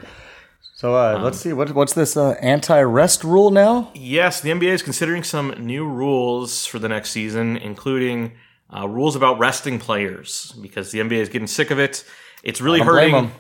So 0.81 0.95
uh, 0.95 1.21
let's 1.23 1.39
see 1.39 1.53
what 1.53 1.75
what's 1.75 1.93
this 1.93 2.17
uh, 2.17 2.31
anti-rest 2.41 3.23
rule 3.23 3.51
now? 3.51 3.91
Yes, 3.93 4.41
the 4.41 4.49
NBA 4.49 4.73
is 4.73 4.83
considering 4.83 5.23
some 5.23 5.51
new 5.59 5.87
rules 5.87 6.65
for 6.65 6.79
the 6.79 6.89
next 6.89 7.11
season, 7.11 7.59
including 7.59 8.33
uh, 8.75 8.89
rules 8.89 9.15
about 9.15 9.39
resting 9.39 9.79
players 9.79 10.53
because 10.63 10.91
the 10.91 11.01
NBA 11.01 11.19
is 11.19 11.29
getting 11.29 11.49
sick 11.49 11.71
of 11.71 11.79
it. 11.79 12.03
It's 12.43 12.63
really 12.63 12.81
hurting. 12.81 13.31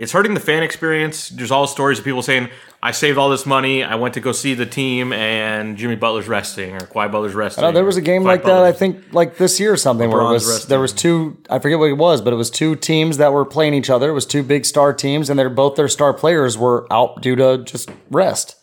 It's 0.00 0.12
hurting 0.12 0.32
the 0.32 0.40
fan 0.40 0.62
experience. 0.62 1.28
There's 1.28 1.50
all 1.50 1.66
stories 1.66 1.98
of 1.98 2.06
people 2.06 2.22
saying, 2.22 2.48
"I 2.82 2.90
saved 2.90 3.18
all 3.18 3.28
this 3.28 3.44
money. 3.44 3.84
I 3.84 3.96
went 3.96 4.14
to 4.14 4.20
go 4.20 4.32
see 4.32 4.54
the 4.54 4.64
team, 4.64 5.12
and 5.12 5.76
Jimmy 5.76 5.94
Butler's 5.94 6.26
resting, 6.26 6.74
or 6.74 6.80
Kawhi 6.80 7.12
Butler's 7.12 7.34
resting." 7.34 7.60
No, 7.60 7.70
there 7.70 7.84
was 7.84 7.98
a 7.98 8.00
game 8.00 8.24
like 8.24 8.42
that. 8.44 8.64
I 8.64 8.72
think 8.72 9.12
like 9.12 9.36
this 9.36 9.60
year 9.60 9.74
or 9.74 9.76
something 9.76 10.08
where 10.08 10.22
it 10.22 10.30
was 10.30 10.48
resting. 10.48 10.70
there 10.70 10.80
was 10.80 10.94
two. 10.94 11.36
I 11.50 11.58
forget 11.58 11.78
what 11.78 11.90
it 11.90 11.98
was, 11.98 12.22
but 12.22 12.32
it 12.32 12.36
was 12.36 12.48
two 12.48 12.76
teams 12.76 13.18
that 13.18 13.30
were 13.34 13.44
playing 13.44 13.74
each 13.74 13.90
other. 13.90 14.08
It 14.08 14.14
was 14.14 14.24
two 14.24 14.42
big 14.42 14.64
star 14.64 14.94
teams, 14.94 15.28
and 15.28 15.38
they're 15.38 15.50
both 15.50 15.76
their 15.76 15.86
star 15.86 16.14
players 16.14 16.56
were 16.56 16.86
out 16.90 17.20
due 17.20 17.36
to 17.36 17.58
just 17.64 17.90
rest. 18.10 18.56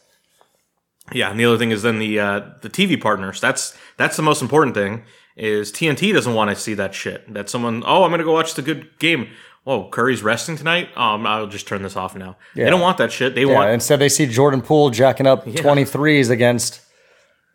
Yeah, 1.13 1.29
and 1.29 1.39
the 1.39 1.45
other 1.45 1.59
thing 1.59 1.69
is 1.69 1.83
then 1.83 1.99
the 1.99 2.19
uh, 2.19 2.41
the 2.63 2.69
TV 2.69 2.99
partners. 2.99 3.39
That's 3.39 3.77
that's 3.95 4.17
the 4.17 4.23
most 4.23 4.41
important 4.41 4.73
thing. 4.73 5.03
Is 5.35 5.71
TNT 5.71 6.13
doesn't 6.13 6.33
want 6.33 6.49
to 6.49 6.55
see 6.55 6.73
that 6.73 6.95
shit. 6.95 7.31
That 7.31 7.47
someone, 7.47 7.83
oh, 7.85 8.03
I'm 8.03 8.09
gonna 8.09 8.23
go 8.23 8.33
watch 8.33 8.55
the 8.55 8.63
good 8.63 8.97
game. 8.97 9.27
Oh, 9.67 9.89
Curry's 9.89 10.23
resting 10.23 10.55
tonight. 10.55 10.97
Um, 10.97 11.27
I'll 11.27 11.45
just 11.45 11.67
turn 11.67 11.81
this 11.83 11.97
off 11.97 12.15
now. 12.15 12.37
Yeah. 12.55 12.63
They 12.63 12.69
don't 12.69 12.79
want 12.79 12.97
that 12.99 13.11
shit. 13.11 13.35
They 13.35 13.41
Yeah, 13.41 13.53
want 13.53 13.71
instead 13.71 13.99
they 13.99 14.07
see 14.07 14.25
Jordan 14.25 14.61
Poole 14.61 14.89
jacking 14.91 15.27
up 15.27 15.45
23s 15.45 16.29
against, 16.29 16.79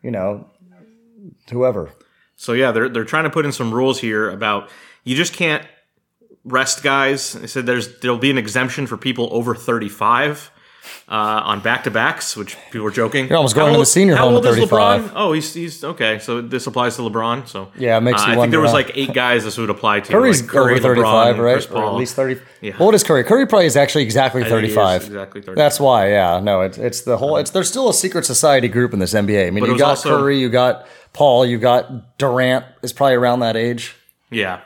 you 0.03 0.11
know, 0.11 0.47
whoever. 1.51 1.91
So 2.35 2.53
yeah, 2.53 2.71
they're 2.71 2.87
they're 2.87 3.03
trying 3.03 3.23
to 3.23 3.31
put 3.31 3.45
in 3.45 3.51
some 3.51 3.73
rules 3.73 3.99
here 3.99 4.29
about 4.29 4.69
you 5.03 5.15
just 5.15 5.33
can't 5.33 5.65
rest 6.43 6.83
guys. 6.83 7.33
They 7.33 7.47
said 7.47 7.65
there's 7.65 7.99
there'll 7.99 8.17
be 8.19 8.29
an 8.29 8.37
exemption 8.37 8.85
for 8.85 8.95
people 8.95 9.29
over 9.31 9.55
35 9.55 10.51
uh, 11.07 11.41
on 11.45 11.61
back 11.61 11.83
to 11.83 11.91
backs, 11.91 12.35
which 12.35 12.57
people 12.71 12.81
were 12.81 12.91
joking. 12.91 13.27
You're 13.27 13.37
almost 13.37 13.55
going 13.55 13.73
to 13.73 13.79
the 13.79 13.85
senior 13.85 14.15
how 14.15 14.25
home 14.25 14.35
old 14.35 14.45
at 14.45 14.51
is 14.51 14.55
35. 14.57 15.01
LeBron? 15.01 15.11
Oh, 15.15 15.33
he's 15.33 15.53
he's 15.53 15.83
okay. 15.83 16.19
So 16.19 16.41
this 16.41 16.67
applies 16.67 16.95
to 16.95 17.01
LeBron. 17.03 17.47
So 17.47 17.71
Yeah, 17.77 17.97
it 17.97 18.01
makes 18.01 18.21
uh, 18.21 18.25
you 18.27 18.33
I 18.33 18.35
think 18.35 18.51
there 18.51 18.61
was 18.61 18.73
like 18.73 18.91
eight 18.95 19.13
guys 19.13 19.43
this 19.43 19.57
would 19.57 19.69
apply 19.69 20.01
to. 20.01 20.11
Curry's 20.11 20.41
like 20.41 20.49
Curry, 20.49 20.73
over 20.75 20.95
35, 20.95 21.35
LeBron, 21.35 21.39
right? 21.39 21.71
Or 21.71 21.85
at 21.85 21.95
least 21.95 22.15
30. 22.15 22.41
Yeah. 22.61 22.73
How 22.73 22.85
old 22.85 23.03
Curry? 23.03 23.23
Curry 23.23 23.47
probably 23.47 23.65
is 23.65 23.75
actually 23.75 24.03
exactly 24.03 24.43
think 24.43 24.59
he 24.61 24.67
is 24.67 24.75
35. 24.75 25.03
exactly 25.05 25.41
35. 25.41 25.55
That's 25.55 25.79
why, 25.79 26.09
yeah. 26.09 26.39
No, 26.39 26.61
it's 26.61 26.77
it's 26.77 27.01
the 27.01 27.17
whole. 27.17 27.37
It's 27.37 27.51
there's 27.51 27.69
still 27.69 27.89
a 27.89 27.93
secret 27.93 28.25
society 28.25 28.67
group 28.67 28.93
in 28.93 28.99
this 28.99 29.13
NBA. 29.13 29.47
I 29.47 29.49
mean, 29.51 29.63
it 29.63 29.69
you 29.69 29.77
got 29.77 29.89
also- 29.89 30.17
Curry, 30.17 30.39
you 30.39 30.49
got 30.49 30.85
Paul, 31.13 31.45
you 31.45 31.59
got 31.59 32.17
Durant 32.17 32.65
is 32.81 32.91
probably 32.91 33.15
around 33.15 33.41
that 33.41 33.55
age. 33.55 33.95
Yeah. 34.31 34.61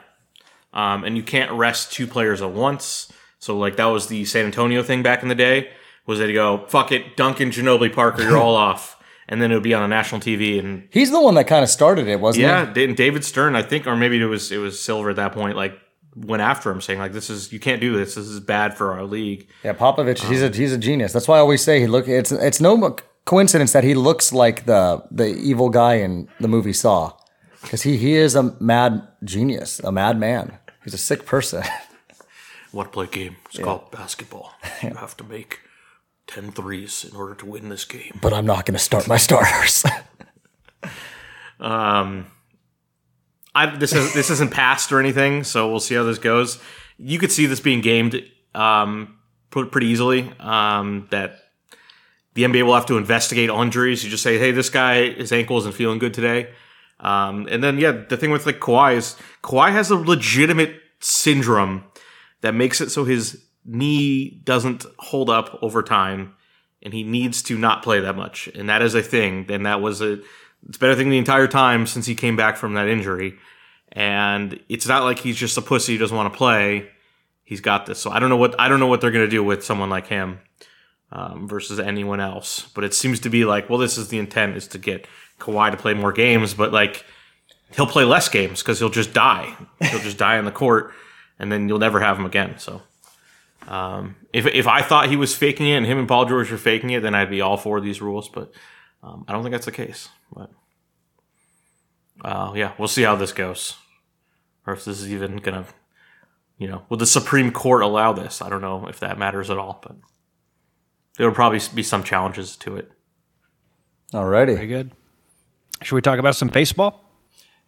Um, 0.74 1.04
and 1.04 1.18
you 1.18 1.24
can't 1.24 1.52
rest 1.52 1.92
two 1.92 2.08
players 2.08 2.42
at 2.42 2.52
once. 2.52 3.12
So 3.40 3.58
like 3.58 3.76
that 3.76 3.86
was 3.86 4.08
the 4.08 4.26
San 4.26 4.46
Antonio 4.46 4.82
thing 4.84 5.04
back 5.04 5.24
in 5.24 5.30
the 5.30 5.36
day. 5.36 5.70
Was 6.08 6.20
that 6.20 6.28
you 6.30 6.34
go 6.34 6.66
fuck 6.68 6.92
it, 6.92 7.16
Duncan, 7.16 7.52
Ginobili, 7.52 7.94
Parker, 7.94 8.24
you're 8.24 8.38
all 8.38 8.56
off, 8.70 8.98
and 9.30 9.42
then 9.42 9.52
it 9.52 9.54
would 9.56 9.64
be 9.64 9.74
on 9.74 9.84
a 9.84 9.88
national 9.88 10.22
TV 10.22 10.58
and 10.58 10.88
He's 10.92 11.12
the 11.12 11.22
one 11.22 11.36
that 11.36 11.46
kind 11.48 11.64
of 11.64 11.70
started 11.70 12.08
it, 12.08 12.20
wasn't 12.20 12.44
he? 12.44 12.48
yeah, 12.48 12.66
he? 12.66 12.88
Da- 12.88 12.94
David 12.94 13.24
Stern, 13.26 13.56
I 13.56 13.62
think, 13.62 13.86
or 13.86 13.96
maybe 13.96 14.20
it 14.20 14.26
was 14.26 14.52
it 14.52 14.58
was 14.58 14.82
Silver 14.82 15.10
at 15.12 15.18
that 15.18 15.34
point, 15.34 15.56
like 15.56 15.78
went 16.16 16.42
after 16.42 16.72
him 16.72 16.82
saying 16.82 16.98
like 16.98 17.14
this 17.14 17.30
is 17.30 17.52
you 17.54 17.60
can't 17.60 17.80
do 17.80 17.96
this, 17.96 18.16
this 18.16 18.26
is 18.26 18.40
bad 18.40 18.76
for 18.76 18.94
our 18.94 19.04
league. 19.04 19.48
Yeah, 19.64 19.74
Popovich, 19.74 20.28
he's 20.28 20.42
a 20.42 20.48
um, 20.48 20.54
he's 20.54 20.74
a 20.74 20.78
genius. 20.78 21.14
That's 21.14 21.28
why 21.28 21.38
I 21.38 21.40
always 21.40 21.64
say 21.64 21.80
he 21.80 21.88
look. 21.88 22.08
It's 22.08 22.32
it's 22.32 22.60
no 22.62 22.96
coincidence 23.26 23.74
that 23.74 23.84
he 23.84 23.94
looks 23.94 24.32
like 24.32 24.66
the 24.66 25.04
the 25.12 25.28
evil 25.28 25.70
guy 25.70 25.96
in 25.96 26.30
the 26.40 26.48
movie 26.48 26.74
Saw, 26.74 27.12
because 27.62 27.82
he 27.84 27.98
he 27.98 28.16
is 28.16 28.34
a 28.34 28.56
mad 28.62 29.08
genius, 29.24 29.80
a 29.80 29.92
mad 29.92 30.18
man. 30.20 30.58
He's 30.84 30.94
a 30.94 30.98
sick 30.98 31.26
person. 31.26 31.64
What 32.72 32.92
play 32.92 33.08
game? 33.08 33.38
It's 33.50 33.60
called 33.60 33.92
basketball. 33.92 34.54
You 34.84 34.94
have 34.96 35.16
to 35.18 35.24
make 35.24 35.62
10 36.28 36.52
threes 36.52 37.06
in 37.10 37.16
order 37.16 37.34
to 37.36 37.46
win 37.46 37.70
this 37.70 37.86
game. 37.86 38.20
but 38.22 38.34
I'm 38.34 38.46
not 38.46 38.66
going 38.66 38.74
to 38.74 38.84
start 38.84 39.08
my 39.08 39.18
starters. 39.18 39.86
um, 41.60 42.28
I, 43.56 43.76
this 43.76 43.92
is 43.94 44.14
this 44.14 44.30
isn't 44.30 44.52
passed 44.52 44.92
or 44.92 45.00
anything, 45.00 45.44
so 45.44 45.68
we'll 45.70 45.80
see 45.80 45.96
how 45.96 46.04
this 46.04 46.20
goes. 46.20 46.62
You 46.98 47.18
could 47.18 47.32
see 47.32 47.48
this 47.48 47.60
being 47.60 47.82
gamed 47.82 48.24
um, 48.54 49.18
pretty 49.50 49.88
easily. 49.88 50.32
Um, 50.40 51.08
that 51.10 51.40
the 52.36 52.44
NBA 52.44 52.64
will 52.68 52.76
have 52.76 52.86
to 52.88 52.98
investigate 52.98 53.50
injuries. 53.50 54.04
You 54.04 54.12
just 54.12 54.22
say, 54.22 54.38
"Hey, 54.38 54.52
this 54.52 54.70
guy 54.70 55.10
his 55.10 55.32
ankle 55.32 55.58
isn't 55.58 55.74
feeling 55.74 55.98
good 55.98 56.14
today," 56.14 56.50
um, 57.00 57.48
and 57.50 57.64
then 57.64 57.80
yeah, 57.80 57.92
the 57.92 58.16
thing 58.16 58.30
with 58.30 58.46
like 58.46 58.60
Kawhi 58.60 58.96
is 58.96 59.16
Kawhi 59.42 59.72
has 59.72 59.90
a 59.90 59.96
legitimate 59.96 60.76
syndrome 61.00 61.84
that 62.42 62.54
makes 62.54 62.80
it 62.80 62.92
so 62.92 63.06
his 63.06 63.44
knee 63.68 64.42
doesn't 64.44 64.86
hold 64.98 65.30
up 65.30 65.60
over 65.62 65.84
time, 65.84 66.34
and 66.82 66.94
he 66.94 67.04
needs 67.04 67.44
to 67.44 67.58
not 67.58 67.84
play 67.84 68.00
that 68.00 68.16
much, 68.16 68.48
and 68.56 68.70
that 68.70 68.82
is 68.82 68.96
a 68.96 69.04
thing. 69.04 69.46
And 69.50 69.66
that 69.66 69.82
was 69.82 70.02
a 70.02 70.20
it's 70.68 70.78
been 70.78 70.90
a 70.90 70.96
thing 70.96 71.10
the 71.10 71.18
entire 71.18 71.48
time 71.48 71.86
since 71.86 72.06
he 72.06 72.16
came 72.16 72.36
back 72.36 72.58
from 72.58 72.74
that 72.74 72.88
injury. 72.88 73.38
And 73.92 74.60
it's 74.70 74.88
not 74.88 75.04
like 75.04 75.20
he's 75.20 75.38
just 75.38 75.58
a 75.58 75.62
pussy 75.62 75.94
who 75.94 76.00
doesn't 76.00 76.16
want 76.16 76.32
to 76.32 76.38
play. 76.38 76.90
He's 77.44 77.62
got 77.62 77.86
this. 77.86 78.00
So 78.00 78.12
I 78.12 78.20
don't 78.20 78.30
know 78.30 78.38
what 78.38 78.60
I 78.60 78.68
don't 78.68 78.80
know 78.80 78.88
what 78.88 79.02
they're 79.02 79.12
gonna 79.12 79.28
do 79.28 79.44
with 79.44 79.64
someone 79.64 79.90
like 79.90 80.08
him 80.08 80.40
um, 81.12 81.48
versus 81.48 81.80
anyone 81.80 82.20
else. 82.20 82.68
But 82.74 82.84
it 82.84 82.94
seems 82.94 83.20
to 83.22 83.30
be 83.30 83.46
like, 83.46 83.70
well, 83.70 83.80
this 83.80 83.98
is 83.98 84.10
the 84.10 84.20
intent 84.20 84.58
is 84.58 84.68
to 84.70 84.78
get 84.78 85.08
Kawhi 85.40 85.72
to 85.72 85.78
play 85.78 85.94
more 85.94 86.12
games, 86.12 86.54
but 86.54 86.74
like 86.74 87.06
he'll 87.76 87.88
play 87.88 88.04
less 88.04 88.28
games 88.28 88.62
because 88.62 88.80
he'll 88.80 88.90
just 88.90 89.14
die. 89.14 89.56
He'll 89.82 90.00
just 90.00 90.18
die 90.18 90.38
on 90.38 90.46
the 90.46 90.52
court, 90.52 90.94
and 91.40 91.52
then 91.52 91.70
you'll 91.70 91.80
never 91.80 92.00
have 92.00 92.18
him 92.18 92.26
again. 92.26 92.58
So. 92.58 92.82
Um, 93.68 94.16
if 94.32 94.46
if 94.46 94.68
I 94.68 94.82
thought 94.82 95.10
he 95.10 95.16
was 95.16 95.36
faking 95.36 95.68
it 95.68 95.76
and 95.76 95.86
him 95.86 96.00
and 96.00 96.08
Paul 96.08 96.26
George 96.26 96.52
were 96.52 96.58
faking 96.58 96.92
it, 96.92 97.02
then 97.02 97.14
I'd 97.14 97.30
be 97.30 97.42
all 97.42 97.58
for 97.58 97.82
these 97.82 98.02
rules. 98.02 98.30
But 98.30 98.54
um, 99.04 99.26
I 99.28 99.34
don't 99.34 99.44
think 99.44 99.52
that's 99.52 99.66
the 99.66 99.72
case. 99.72 100.10
But 100.34 100.52
uh, 102.24 102.54
yeah, 102.56 102.74
we'll 102.78 102.88
see 102.88 103.04
how 103.04 103.16
this 103.16 103.34
goes, 103.34 103.76
or 104.66 104.74
if 104.74 104.86
this 104.86 105.02
is 105.02 105.12
even 105.12 105.38
gonna, 105.38 105.66
you 106.58 106.68
know, 106.68 106.84
will 106.90 106.98
the 106.98 107.06
Supreme 107.06 107.52
Court 107.52 107.84
allow 107.84 108.14
this? 108.14 108.42
I 108.42 108.50
don't 108.50 108.62
know 108.62 108.88
if 108.88 109.00
that 109.02 109.20
matters 109.20 109.50
at 109.50 109.58
all, 109.58 109.80
but 109.84 109.98
there 111.18 111.28
will 111.28 111.36
probably 111.36 111.60
be 111.76 111.84
some 111.84 112.04
challenges 112.04 112.56
to 112.58 112.78
it. 112.78 112.92
Alrighty. 114.14 114.56
Very 114.56 114.68
good. 114.68 114.92
Should 115.82 115.96
we 115.96 116.02
talk 116.02 116.20
about 116.20 116.36
some 116.36 116.48
baseball? 116.48 117.04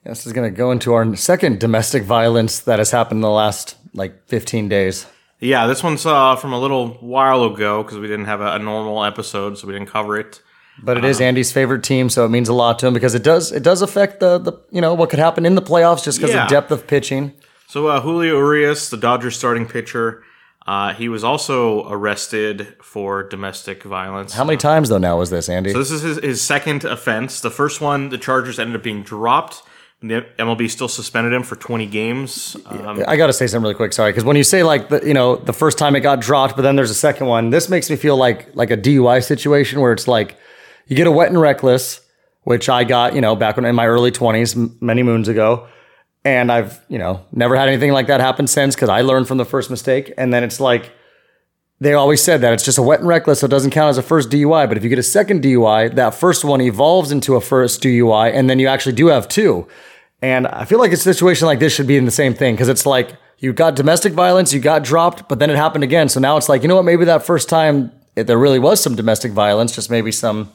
This 0.03 0.25
is 0.25 0.34
going 0.34 0.50
to 0.50 0.56
go 0.56 0.72
into 0.72 0.94
our 0.94 1.15
second 1.15 1.60
domestic 1.60 2.03
violence 2.03 2.60
that 2.62 2.79
has 2.79 2.91
happened 2.91 3.18
in 3.18 3.22
the 3.22 3.29
last 3.29 3.75
like 3.94 4.27
15 4.27 4.70
days. 4.70 5.06
Yeah, 5.39 5.67
this 5.67 5.81
one's 5.84 6.05
uh, 6.05 6.36
from 6.36 6.51
a 6.53 6.60
little 6.60 6.89
while 6.96 7.43
ago 7.46 7.81
because 7.84 7.98
we 7.98 8.08
didn't 8.08 8.25
have 8.25 8.41
a, 8.41 8.53
a 8.55 8.60
normal 8.60 9.03
episode, 9.05 9.58
so 9.58 9.67
we 9.67 9.74
didn't 9.74 9.88
cover 9.89 10.17
it. 10.19 10.41
But 10.81 10.98
it 10.98 11.03
is 11.05 11.19
Andy's 11.19 11.51
favorite 11.51 11.84
team, 11.84 12.10
so 12.10 12.25
it 12.25 12.29
means 12.29 12.48
a 12.50 12.53
lot 12.53 12.79
to 12.79 12.88
him 12.88 12.93
because 12.93 13.13
it 13.15 13.24
does 13.24 13.51
it 13.51 13.63
does 13.63 13.81
affect 13.81 14.19
the, 14.22 14.38
the 14.38 14.53
you 14.72 14.79
know 14.81 14.93
what 14.93 15.10
could 15.10 15.19
happen 15.19 15.46
in 15.46 15.55
the 15.55 15.62
playoffs 15.62 16.03
just 16.03 16.17
because 16.19 16.34
Yeah. 16.34 16.43
of 16.43 16.50
depth 16.50 16.72
of 16.72 16.88
pitching. 16.88 17.34
So 17.67 17.88
uh, 17.88 18.01
Julio 18.01 18.38
Urias, 18.38 18.89
the 18.89 18.98
Dodgers 18.98 19.38
starting 19.38 19.65
pitcher, 19.67 20.24
uh, 20.65 20.93
he 20.93 21.10
was 21.10 21.24
also 21.24 21.88
arrested 21.91 22.75
for 22.81 23.24
domestic 23.24 23.84
violence. 23.84 24.34
How 24.34 24.43
many 24.46 24.58
times 24.58 24.88
though 24.89 24.98
now 24.98 25.17
was 25.19 25.29
this, 25.29 25.50
Andy? 25.50 25.72
So 25.74 25.79
this 25.79 25.91
is 25.91 26.01
his, 26.01 26.17
his 26.17 26.41
second 26.41 26.84
offense. 26.86 27.41
The 27.41 27.51
first 27.51 27.81
one, 27.81 28.10
the 28.10 28.17
Chargers 28.17 28.58
ended 28.58 28.75
up 28.77 28.84
being 28.84 29.03
dropped. 29.03 29.62
The 30.01 30.25
MLB 30.38 30.70
still 30.70 30.88
suspended 30.88 31.34
him 31.34 31.44
for 31.44 31.58
20 31.58 31.86
games. 31.88 32.56
Um, 32.65 33.03
I 33.06 33.18
got 33.18 33.27
to 33.27 33.34
say 33.34 33.48
something 33.48 33.63
really 33.63 33.75
quick, 33.75 33.91
sorry, 33.91 34.12
because 34.12 34.24
when 34.24 34.38
you 34.38 34.46
say 34.46 34.63
like 34.63 34.88
the 34.88 35.06
you 35.06 35.13
know 35.13 35.36
the 35.36 35.51
first 35.51 35.77
time 35.77 35.94
it 35.96 36.00
got 36.00 36.22
dropped, 36.22 36.56
but 36.56 36.62
then 36.62 36.77
there's 36.77 36.89
a 36.91 36.96
second 36.96 37.27
one. 37.27 37.50
This 37.50 37.68
makes 37.68 37.89
me 37.89 37.98
feel 37.98 38.15
like 38.15 38.56
like 38.56 38.72
a 38.72 38.77
DUI 38.77 39.22
situation 39.22 39.82
where 39.82 39.91
it's 39.91 40.08
like 40.08 40.38
you 40.88 40.96
get 40.96 41.06
a 41.06 41.12
wet 41.12 41.27
and 41.27 41.39
reckless, 41.39 42.00
which 42.44 42.70
I 42.70 42.86
got 42.86 43.13
you 43.13 43.20
know 43.20 43.36
back 43.36 43.58
when 43.58 43.65
in 43.65 43.75
my 43.75 43.88
early 43.88 44.12
20s, 44.12 44.56
m- 44.56 44.77
many 44.79 45.03
moons 45.03 45.27
ago, 45.27 45.68
and 46.24 46.50
I've 46.50 46.79
you 46.88 46.98
know 46.98 47.25
never 47.34 47.58
had 47.58 47.68
anything 47.68 47.91
like 47.91 48.08
that 48.08 48.22
happen 48.22 48.48
since 48.48 48.75
because 48.75 48.88
I 48.88 49.01
learned 49.01 49.27
from 49.27 49.38
the 49.38 49.46
first 49.46 49.70
mistake, 49.70 50.13
and 50.18 50.34
then 50.34 50.46
it's 50.46 50.62
like 50.62 50.94
they 51.81 51.93
always 51.93 52.21
said 52.21 52.41
that 52.41 52.53
it's 52.53 52.63
just 52.63 52.77
a 52.77 52.81
wet 52.81 53.00
and 53.00 53.07
reckless, 53.07 53.39
so 53.39 53.45
it 53.45 53.50
doesn't 53.50 53.71
count 53.71 53.89
as 53.89 53.98
a 53.98 54.03
first 54.03 54.29
DUI. 54.29 54.67
But 54.67 54.77
if 54.77 54.83
you 54.83 54.89
get 54.89 55.00
a 55.00 55.03
second 55.03 55.41
DUI, 55.41 55.95
that 55.95 56.13
first 56.13 56.43
one 56.43 56.59
evolves 56.62 57.12
into 57.12 57.36
a 57.36 57.41
first 57.41 57.81
DUI, 57.81 58.33
and 58.33 58.50
then 58.50 58.59
you 58.59 58.67
actually 58.67 58.95
do 58.95 59.07
have 59.07 59.27
two. 59.27 59.67
And 60.21 60.48
I 60.48 60.65
feel 60.65 60.79
like 60.79 60.91
a 60.91 60.98
situation 60.98 61.45
like 61.45 61.59
this 61.59 61.74
should 61.74 61.88
be 61.88 61.95
in 61.95 62.05
the 62.05 62.12
same 62.12 62.33
thing 62.33 62.55
because 62.55 62.67
it's 62.67 62.86
like 62.86 63.15
you 63.38 63.53
got 63.53 63.75
domestic 63.75 64.12
violence, 64.12 64.53
you 64.53 64.59
got 64.59 64.83
dropped, 64.83 65.29
but 65.29 65.39
then 65.39 65.50
it 65.50 65.55
happened 65.55 65.86
again. 65.86 66.09
So 66.09 66.19
now 66.19 66.36
it's 66.36 66.50
like, 66.50 66.62
you 66.62 66.67
know 66.67 66.75
what? 66.75 66.83
Maybe 66.83 67.05
that 67.05 67.25
first 67.25 67.48
time 67.48 67.93
it, 68.17 68.27
there 68.27 68.38
really 68.38 68.59
was 68.59 68.81
some 68.81 68.95
domestic 68.95 69.31
violence, 69.31 69.74
just 69.74 69.89
maybe 69.89 70.12
some 70.12 70.51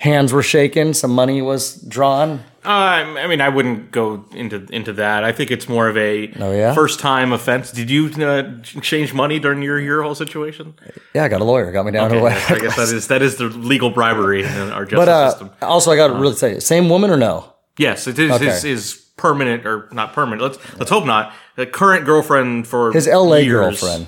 hands 0.00 0.32
were 0.32 0.42
shaken, 0.42 0.94
some 0.94 1.10
money 1.12 1.40
was 1.42 1.74
drawn. 1.82 2.40
uh, 2.64 2.68
I 2.68 3.26
mean, 3.26 3.40
I 3.40 3.48
wouldn't 3.48 3.90
go 3.92 4.24
into 4.32 4.66
into 4.70 4.92
that. 4.94 5.24
I 5.24 5.32
think 5.32 5.50
it's 5.50 5.68
more 5.68 5.88
of 5.88 5.96
a 5.96 6.32
Oh, 6.40 6.52
yeah? 6.52 6.74
first 6.74 7.00
time 7.00 7.32
offense. 7.32 7.70
Did 7.72 7.88
you 7.90 8.10
uh, 8.18 8.42
exchange 8.76 9.12
money 9.14 9.38
during 9.38 9.62
your 9.62 9.78
your 9.78 10.02
whole 10.02 10.14
situation? 10.14 10.74
Yeah, 11.14 11.24
I 11.24 11.28
got 11.28 11.40
a 11.40 11.44
lawyer, 11.44 11.70
got 11.72 11.86
me 11.86 11.92
down 11.92 12.10
to 12.10 12.16
Okay, 12.16 12.26
a 12.26 12.54
I 12.56 12.58
guess 12.58 12.76
that 12.76 12.88
is 12.94 13.06
that 13.08 13.22
is 13.22 13.36
the 13.36 13.44
legal 13.44 13.90
bribery 13.90 14.42
in 14.42 14.48
our 14.72 14.84
justice 14.84 14.98
But 15.06 15.08
uh, 15.08 15.30
system. 15.30 15.50
also, 15.62 15.90
I 15.92 15.96
got 15.96 16.08
to 16.08 16.14
really 16.14 16.34
say, 16.34 16.58
same 16.60 16.88
woman 16.88 17.10
or 17.10 17.16
no? 17.16 17.44
Yes, 17.78 18.06
it 18.06 18.18
is 18.18 18.30
Okay. 18.32 18.44
his, 18.46 18.62
his 18.62 18.94
permanent 19.16 19.64
or 19.66 19.88
not 19.92 20.12
permanent. 20.12 20.42
Let's 20.42 20.58
let's 20.78 20.90
hope 20.90 21.06
not. 21.06 21.32
The 21.56 21.66
current 21.66 22.04
girlfriend 22.06 22.66
for 22.66 22.92
His 22.92 23.06
LA 23.06 23.36
years. 23.36 23.80
girlfriend. 23.80 24.06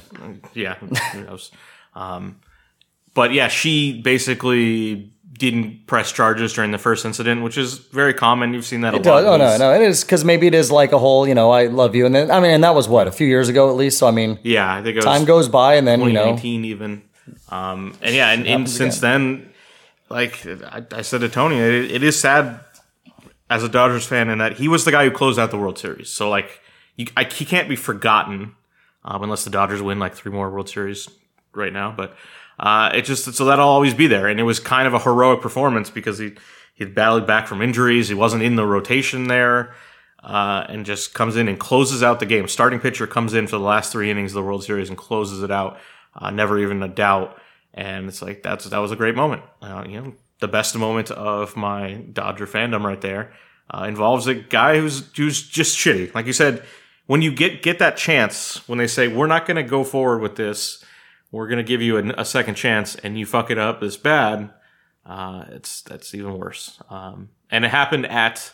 Yeah, 0.54 0.75
who 0.76 1.25
knows? 1.25 1.50
Um, 1.94 2.37
but 3.14 3.32
yeah, 3.32 3.49
she 3.49 4.00
basically 4.02 5.12
didn't 5.50 5.87
press 5.87 6.12
charges 6.12 6.52
during 6.52 6.70
the 6.70 6.78
first 6.78 7.04
incident, 7.04 7.42
which 7.42 7.58
is 7.58 7.78
very 7.78 8.14
common. 8.14 8.54
You've 8.54 8.64
seen 8.64 8.80
that 8.82 8.94
a 8.94 8.96
It 8.99 9.04
lot. 9.06 9.22
does. 9.22 9.25
Oh 9.26 9.37
no, 9.37 9.56
no, 9.58 9.75
it 9.75 9.82
is 9.82 10.02
because 10.04 10.25
maybe 10.25 10.46
it 10.46 10.54
is 10.54 10.70
like 10.70 10.92
a 10.92 10.99
whole, 10.99 11.26
you 11.28 11.34
know, 11.34 11.50
I 11.50 11.66
love 11.66 11.94
you, 11.94 12.06
and 12.06 12.14
then 12.14 12.30
I 12.30 12.40
mean, 12.40 12.50
and 12.52 12.64
that 12.64 12.75
was 12.75 12.88
what 12.88 13.06
a 13.08 13.12
few 13.12 13.26
years 13.26 13.49
ago 13.49 13.68
at 13.70 13.76
least. 13.76 13.99
So 13.99 14.06
I 14.06 14.11
mean, 14.11 14.38
Yeah, 14.42 14.72
I 14.72 14.82
think 14.82 14.94
it 14.94 14.96
was 14.96 15.04
time 15.04 15.25
goes 15.25 15.49
by, 15.49 15.75
and 15.75 15.87
then 15.87 16.00
you 16.00 16.12
know, 16.12 16.37
2019 16.37 16.64
even. 16.64 17.02
Um, 17.50 17.94
and 18.02 18.14
yeah, 18.14 18.30
and, 18.30 18.46
and 18.46 18.68
since 18.70 18.99
then, 19.00 19.50
like 20.08 20.44
I, 20.46 20.84
I 20.92 21.02
said 21.02 21.20
to 21.20 21.28
Tony, 21.28 21.58
it, 21.58 21.90
it 21.90 22.02
is 22.02 22.18
sad 22.18 22.61
as 23.50 23.62
a 23.62 23.68
Dodgers 23.68 24.06
fan 24.06 24.28
in 24.30 24.38
that 24.38 24.54
he 24.54 24.66
was 24.68 24.84
the 24.84 24.90
guy 24.90 25.04
who 25.04 25.11
closed 25.11 25.38
out 25.38 25.50
the 25.50 25.58
World 25.58 25.78
Series. 25.78 26.08
So 26.08 26.30
like, 26.30 26.61
you, 26.96 27.06
I, 27.16 27.25
he 27.25 27.44
can't 27.44 27.68
be 27.68 27.76
forgotten 27.76 28.54
um, 29.04 29.22
unless 29.22 29.44
the 29.44 29.50
Dodgers 29.50 29.82
win 29.82 29.99
like 29.99 30.14
three 30.14 30.32
more 30.32 30.50
World 30.50 30.68
Series 30.70 31.08
right 31.54 31.72
now. 31.72 31.92
But 31.94 32.16
uh, 32.59 32.90
it 32.94 33.02
just 33.02 33.32
so 33.35 33.44
that'll 33.44 33.68
always 33.68 33.94
be 33.94 34.06
there, 34.06 34.28
and 34.28 34.38
it 34.38 34.44
was 34.44 34.61
kind 34.61 34.87
of 34.87 34.94
a 34.94 34.99
heroic 34.99 35.40
performance 35.40 35.90
because 35.90 36.18
he 36.18 36.32
he 36.75 36.85
battled 36.85 37.26
back 37.26 37.47
from 37.47 37.62
injuries. 37.62 38.09
He 38.09 38.14
wasn't 38.14 38.42
in 38.42 38.56
the 38.56 38.66
rotation 38.66 39.28
there. 39.28 39.75
Uh, 40.23 40.64
and 40.68 40.87
just 40.87 41.14
comes 41.14 41.35
in 41.35 41.49
and 41.49 41.59
closes 41.59 42.00
out 42.00 42.21
the 42.21 42.26
game. 42.26 42.47
Starting 42.47 42.78
pitcher 42.78 43.09
comes 43.09 43.35
in 43.35 43.49
for 43.49 43.59
the 43.59 43.64
last 43.64 43.90
three 43.90 44.09
innings 44.09 44.30
of 44.30 44.35
the 44.35 44.42
World 44.44 44.62
Series 44.62 44.88
and 44.88 44.97
closes 44.97 45.42
it 45.42 45.50
out. 45.50 45.80
Uh, 46.14 46.30
never 46.30 46.61
even 46.61 46.80
a 46.80 46.87
doubt. 46.87 47.37
And 47.75 48.06
it's 48.06 48.23
like 48.23 48.40
that's 48.40 48.66
that 48.66 48.78
was 48.78 48.92
a 48.92 48.97
great 48.97 49.16
moment. 49.16 49.42
Uh, 49.61 49.85
you 49.85 50.00
know, 50.00 50.12
the 50.38 50.49
best 50.49 50.76
moment 50.76 51.11
of 51.11 51.56
my 51.56 51.94
Dodger 51.94 52.47
fandom 52.47 52.85
right 52.85 53.00
there. 53.00 53.32
Uh, 53.71 53.85
involves 53.85 54.26
a 54.26 54.35
guy 54.35 54.78
who's 54.78 55.11
who's 55.16 55.49
just 55.49 55.78
shitty. 55.78 56.14
Like 56.14 56.26
you 56.26 56.32
said, 56.35 56.62
when 57.06 57.23
you 57.23 57.32
get 57.32 57.62
get 57.62 57.78
that 57.78 57.97
chance, 57.97 58.66
when 58.68 58.78
they 58.78 58.87
say 58.87 59.09
we're 59.09 59.26
not 59.26 59.47
going 59.47 59.56
to 59.56 59.62
go 59.62 59.82
forward 59.82 60.21
with 60.21 60.37
this, 60.37 60.85
we're 61.33 61.49
going 61.49 61.59
to 61.59 61.65
give 61.65 61.83
you 61.83 61.97
a, 61.97 62.21
a 62.21 62.25
second 62.25 62.55
chance, 62.55 62.95
and 62.95 63.19
you 63.19 63.27
fuck 63.27 63.51
it 63.51 63.59
up 63.59 63.81
this 63.81 63.97
bad, 63.97 64.51
uh, 65.05 65.47
it's 65.49 65.83
that's 65.83 66.15
even 66.15 66.39
worse. 66.39 66.81
Um, 66.89 67.31
and 67.51 67.65
it 67.65 67.71
happened 67.71 68.07
at 68.07 68.53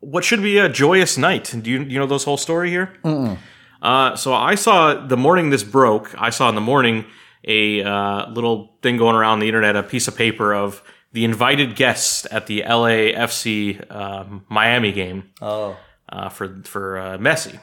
what 0.00 0.24
should 0.24 0.42
be 0.42 0.58
a 0.58 0.68
joyous 0.68 1.18
night. 1.18 1.54
Do 1.62 1.70
you 1.70 1.82
you 1.82 1.98
know 1.98 2.06
this 2.06 2.24
whole 2.24 2.38
story 2.38 2.70
here? 2.70 2.94
Uh, 3.82 4.16
so 4.16 4.32
I 4.32 4.54
saw 4.54 4.94
the 5.06 5.16
morning 5.16 5.50
this 5.50 5.64
broke. 5.64 6.14
I 6.16 6.30
saw 6.30 6.48
in 6.48 6.54
the 6.54 6.60
morning 6.60 7.04
a 7.44 7.82
uh, 7.82 8.30
little 8.30 8.76
thing 8.82 8.96
going 8.96 9.16
around 9.16 9.40
the 9.40 9.48
internet, 9.48 9.74
a 9.76 9.82
piece 9.82 10.06
of 10.06 10.16
paper 10.16 10.54
of 10.54 10.82
the 11.12 11.24
invited 11.24 11.76
guests 11.76 12.26
at 12.30 12.46
the 12.46 12.62
LAFC 12.62 13.90
um, 13.94 14.46
Miami 14.48 14.92
game 14.92 15.30
oh, 15.42 15.76
uh, 16.08 16.28
for 16.28 16.62
for 16.64 16.98
uh, 16.98 17.18
Messi, 17.18 17.60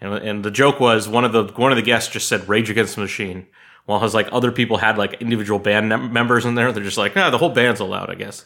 and 0.00 0.14
and 0.14 0.44
the 0.44 0.50
joke 0.50 0.80
was 0.80 1.08
one 1.08 1.24
of 1.24 1.32
the 1.32 1.44
one 1.56 1.72
of 1.72 1.76
the 1.76 1.82
guests 1.82 2.12
just 2.12 2.28
said 2.28 2.48
Rage 2.48 2.70
Against 2.70 2.94
the 2.96 3.00
Machine, 3.02 3.46
while 3.86 4.00
his 4.00 4.14
like 4.14 4.28
other 4.32 4.52
people 4.52 4.78
had 4.78 4.98
like 4.98 5.14
individual 5.20 5.58
band 5.58 5.88
mem- 5.88 6.12
members 6.12 6.44
in 6.44 6.54
there. 6.54 6.72
They're 6.72 6.82
just 6.84 6.98
like, 6.98 7.16
ah, 7.16 7.30
the 7.30 7.38
whole 7.38 7.50
band's 7.50 7.80
allowed, 7.80 8.10
I 8.10 8.14
guess. 8.14 8.44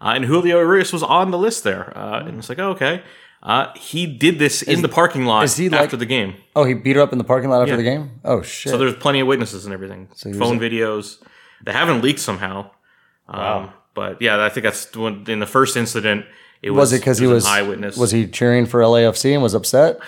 Uh, 0.00 0.12
and 0.14 0.24
Julio 0.24 0.58
Urias 0.58 0.92
was 0.92 1.02
on 1.02 1.30
the 1.30 1.38
list 1.38 1.62
there, 1.64 1.96
uh, 1.96 2.20
and 2.24 2.38
it's 2.38 2.48
like, 2.48 2.58
oh, 2.58 2.70
okay. 2.70 3.02
Uh, 3.42 3.72
he 3.74 4.06
did 4.06 4.38
this 4.38 4.60
in 4.60 4.82
the 4.82 4.88
parking 4.88 5.24
lot 5.24 5.44
is 5.44 5.56
he, 5.56 5.70
like- 5.70 5.80
after 5.80 5.96
the 5.96 6.04
game, 6.06 6.34
oh, 6.54 6.64
he 6.64 6.74
beat 6.74 6.96
her 6.96 7.02
up 7.02 7.12
in 7.12 7.18
the 7.18 7.24
parking 7.24 7.48
lot 7.48 7.62
after 7.62 7.72
Yeah. 7.72 7.76
the 7.76 7.82
game. 7.82 8.10
Oh 8.24 8.42
shit! 8.42 8.70
so 8.70 8.76
there's 8.78 8.94
plenty 8.96 9.20
of 9.20 9.26
witnesses 9.26 9.64
and 9.64 9.72
everything, 9.72 10.08
he 10.22 10.28
was 10.28 10.38
phone 10.38 10.60
videos. 10.60 11.22
They 11.64 11.72
haven't 11.72 12.02
leaked 12.02 12.20
somehow, 12.20 12.70
um, 13.28 13.70
but 13.94 14.20
yeah, 14.20 14.42
I 14.44 14.50
think 14.50 14.64
that's 14.64 14.94
when, 14.94 15.24
in 15.28 15.40
the 15.40 15.46
first 15.46 15.76
incident. 15.76 16.26
It 16.62 16.70
was, 16.72 16.78
was 16.78 16.92
it 16.92 16.98
because 17.00 17.18
he 17.18 17.26
was 17.26 17.44
an 17.46 17.50
was 17.50 17.58
eyewitness? 17.58 17.96
Was 17.96 18.10
he 18.10 18.26
cheering 18.26 18.66
for 18.66 18.80
LAFC 18.80 19.32
and 19.32 19.42
was 19.42 19.54
upset 19.54 19.98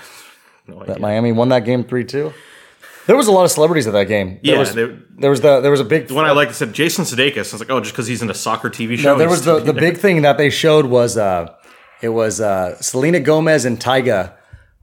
No 0.66 0.78
that 0.80 0.90
idea. 0.90 0.98
Miami 1.00 1.32
won 1.32 1.48
that 1.50 1.64
game 1.64 1.84
three 1.84 2.04
two? 2.04 2.32
There 3.06 3.16
was 3.16 3.26
a 3.26 3.32
lot 3.32 3.44
of 3.44 3.50
celebrities 3.50 3.86
at 3.88 3.92
that 3.94 4.04
game. 4.04 4.38
There 4.44 4.54
Yeah, 4.54 4.58
was, 4.60 4.74
they- 4.74 4.96
there 5.18 5.30
was 5.30 5.40
the 5.40 5.60
there 5.60 5.70
was 5.72 5.80
a 5.80 5.84
big 5.84 6.06
The 6.08 6.14
one 6.14 6.24
I 6.24 6.30
liked 6.30 6.54
said 6.54 6.72
Jason 6.72 7.04
Sudeikis. 7.04 7.36
I 7.36 7.40
was 7.40 7.60
like, 7.60 7.70
oh, 7.70 7.80
just 7.80 7.92
because 7.94 8.06
he's 8.06 8.22
in 8.22 8.30
a 8.30 8.34
soccer 8.34 8.70
TV 8.70 8.96
show. 8.96 9.12
No, 9.12 9.18
there 9.18 9.28
was 9.28 9.44
the, 9.44 9.58
the 9.58 9.72
big 9.72 9.98
thing 9.98 10.22
that 10.22 10.38
they 10.38 10.50
showed 10.50 10.86
was 10.86 11.16
uh, 11.16 11.52
it 12.00 12.10
was 12.10 12.40
uh, 12.40 12.80
Selena 12.80 13.18
Gomez 13.20 13.64
and 13.64 13.78
Tyga 13.80 14.34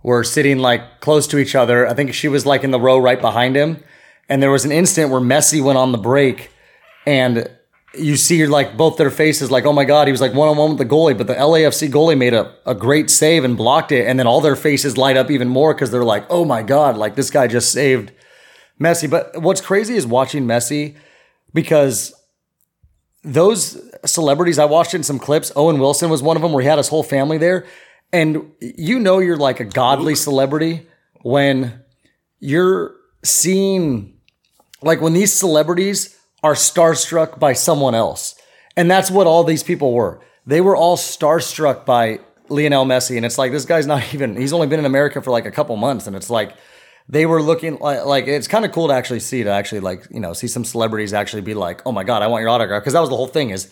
were 0.03 0.23
sitting 0.23 0.59
like 0.59 0.99
close 1.01 1.27
to 1.27 1.37
each 1.37 1.55
other. 1.55 1.87
I 1.87 1.93
think 1.93 2.13
she 2.13 2.27
was 2.27 2.45
like 2.45 2.63
in 2.63 2.71
the 2.71 2.79
row 2.79 2.97
right 2.97 3.19
behind 3.19 3.55
him, 3.55 3.83
and 4.27 4.41
there 4.43 4.51
was 4.51 4.65
an 4.65 4.71
instant 4.71 5.11
where 5.11 5.21
Messi 5.21 5.61
went 5.63 5.77
on 5.77 5.91
the 5.93 5.97
break, 5.97 6.51
and 7.05 7.49
you 7.95 8.15
see 8.15 8.45
like 8.45 8.77
both 8.77 8.97
their 8.97 9.09
faces 9.09 9.49
like 9.49 9.65
oh 9.65 9.73
my 9.73 9.83
god 9.83 10.07
he 10.07 10.11
was 10.11 10.21
like 10.21 10.33
one 10.33 10.47
on 10.47 10.57
one 10.57 10.69
with 10.69 10.77
the 10.77 10.85
goalie, 10.85 11.17
but 11.17 11.27
the 11.27 11.33
LAFC 11.33 11.89
goalie 11.89 12.17
made 12.17 12.33
a, 12.33 12.53
a 12.65 12.75
great 12.75 13.09
save 13.09 13.43
and 13.43 13.57
blocked 13.57 13.91
it, 13.91 14.07
and 14.07 14.19
then 14.19 14.27
all 14.27 14.41
their 14.41 14.55
faces 14.55 14.97
light 14.97 15.17
up 15.17 15.31
even 15.31 15.49
more 15.49 15.73
because 15.73 15.91
they're 15.91 16.03
like 16.03 16.25
oh 16.29 16.45
my 16.45 16.61
god 16.61 16.97
like 16.97 17.15
this 17.15 17.29
guy 17.29 17.47
just 17.47 17.71
saved 17.71 18.11
Messi. 18.79 19.09
But 19.09 19.41
what's 19.41 19.61
crazy 19.61 19.95
is 19.95 20.07
watching 20.07 20.45
Messi 20.45 20.95
because 21.53 22.13
those 23.23 23.77
celebrities, 24.05 24.59
I 24.59 24.65
watched 24.65 24.93
in 24.93 25.03
some 25.03 25.19
clips. 25.19 25.51
Owen 25.55 25.79
Wilson 25.79 26.09
was 26.09 26.23
one 26.23 26.37
of 26.37 26.41
them 26.41 26.53
where 26.53 26.61
he 26.61 26.69
had 26.69 26.77
his 26.77 26.87
whole 26.87 27.03
family 27.03 27.37
there. 27.37 27.65
And 28.11 28.51
you 28.59 28.99
know, 28.99 29.19
you're 29.19 29.37
like 29.37 29.59
a 29.59 29.65
godly 29.65 30.15
celebrity 30.15 30.87
when 31.21 31.83
you're 32.39 32.95
seeing, 33.23 34.17
like, 34.81 35.01
when 35.01 35.13
these 35.13 35.33
celebrities 35.33 36.17
are 36.43 36.53
starstruck 36.53 37.39
by 37.39 37.53
someone 37.53 37.95
else. 37.95 38.35
And 38.75 38.89
that's 38.89 39.11
what 39.11 39.27
all 39.27 39.43
these 39.43 39.63
people 39.63 39.93
were. 39.93 40.21
They 40.45 40.61
were 40.61 40.75
all 40.75 40.97
starstruck 40.97 41.85
by 41.85 42.19
Lionel 42.49 42.85
Messi. 42.85 43.17
And 43.17 43.25
it's 43.25 43.37
like, 43.37 43.51
this 43.51 43.65
guy's 43.65 43.87
not 43.87 44.01
even, 44.13 44.35
he's 44.35 44.53
only 44.53 44.67
been 44.67 44.79
in 44.79 44.85
America 44.85 45.21
for 45.21 45.31
like 45.31 45.45
a 45.45 45.51
couple 45.51 45.75
months. 45.75 46.07
And 46.07 46.15
it's 46.15 46.29
like, 46.29 46.53
they 47.07 47.25
were 47.25 47.41
looking 47.41 47.79
like, 47.79 48.05
like 48.05 48.27
it's 48.27 48.47
kind 48.47 48.65
of 48.65 48.71
cool 48.71 48.87
to 48.87 48.93
actually 48.93 49.19
see, 49.19 49.43
to 49.43 49.49
actually 49.49 49.79
like, 49.79 50.07
you 50.11 50.19
know, 50.19 50.33
see 50.33 50.47
some 50.47 50.63
celebrities 50.63 51.13
actually 51.13 51.41
be 51.41 51.55
like, 51.55 51.81
oh 51.85 51.91
my 51.91 52.03
God, 52.03 52.21
I 52.21 52.27
want 52.27 52.41
your 52.41 52.49
autograph. 52.49 52.83
Cause 52.83 52.93
that 52.93 52.99
was 52.99 53.09
the 53.09 53.15
whole 53.15 53.27
thing 53.27 53.49
is 53.49 53.71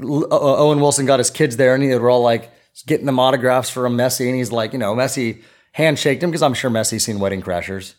uh, 0.00 0.26
Owen 0.30 0.80
Wilson 0.80 1.04
got 1.04 1.18
his 1.18 1.30
kids 1.30 1.56
there 1.56 1.74
and 1.74 1.82
they 1.82 1.98
were 1.98 2.10
all 2.10 2.22
like 2.22 2.50
getting 2.86 3.06
them 3.06 3.18
autographs 3.18 3.70
for 3.70 3.86
a 3.86 3.90
Messi. 3.90 4.26
And 4.26 4.34
he's 4.34 4.50
like, 4.50 4.72
you 4.72 4.78
know, 4.78 4.94
Messi 4.94 5.42
handshaked 5.72 6.22
him 6.22 6.30
because 6.30 6.42
I'm 6.42 6.54
sure 6.54 6.70
Messi's 6.70 7.04
seen 7.04 7.20
Wedding 7.20 7.42
Crashers. 7.42 7.94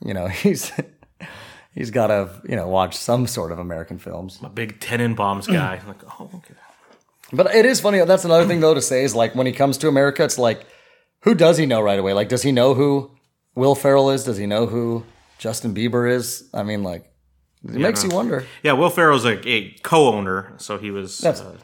You 0.00 0.14
know, 0.14 0.26
he's, 0.28 0.72
he's 1.74 1.90
got 1.90 2.06
to, 2.08 2.30
you 2.48 2.56
know, 2.56 2.68
watch 2.68 2.96
some 2.96 3.26
sort 3.26 3.52
of 3.52 3.58
American 3.58 3.98
films. 3.98 4.38
A 4.42 4.48
big 4.48 4.80
Tenenbaums 4.80 5.46
guy. 5.46 5.80
like, 5.86 6.02
oh, 6.20 6.30
okay. 6.34 6.54
But 7.32 7.54
it 7.54 7.66
is 7.66 7.80
funny. 7.80 7.98
That's 8.04 8.24
another 8.24 8.46
thing 8.46 8.60
though 8.60 8.74
to 8.74 8.82
say 8.82 9.04
is 9.04 9.14
like 9.14 9.34
when 9.34 9.46
he 9.46 9.52
comes 9.52 9.78
to 9.78 9.88
America, 9.88 10.22
it's 10.24 10.38
like, 10.38 10.66
who 11.22 11.34
does 11.34 11.56
he 11.58 11.66
know 11.66 11.80
right 11.80 11.98
away? 11.98 12.12
Like, 12.12 12.28
does 12.28 12.42
he 12.42 12.52
know 12.52 12.74
who 12.74 13.10
Will 13.54 13.74
Ferrell 13.74 14.10
is? 14.10 14.24
Does 14.24 14.36
he 14.36 14.46
know 14.46 14.66
who 14.66 15.04
Justin 15.38 15.74
Bieber 15.74 16.10
is? 16.10 16.48
I 16.52 16.62
mean, 16.62 16.82
like, 16.82 17.10
it 17.64 17.70
makes 17.76 18.04
you 18.04 18.10
wonder. 18.10 18.44
Yeah, 18.62 18.72
Will 18.74 18.90
Ferrell's 18.90 19.24
a, 19.24 19.40
a 19.48 19.70
co-owner, 19.82 20.52
so 20.58 20.76
he 20.76 20.90
was 20.90 21.24
uh, 21.24 21.56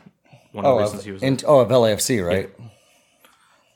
one 0.52 0.64
of 0.64 0.70
Oh, 0.72 0.76
the 0.78 0.82
of, 0.84 0.88
reasons 0.92 1.04
he 1.04 1.12
was. 1.12 1.22
in, 1.22 1.38
oh, 1.46 1.60
of 1.60 1.68
LAFC, 1.68 2.26
right? 2.26 2.50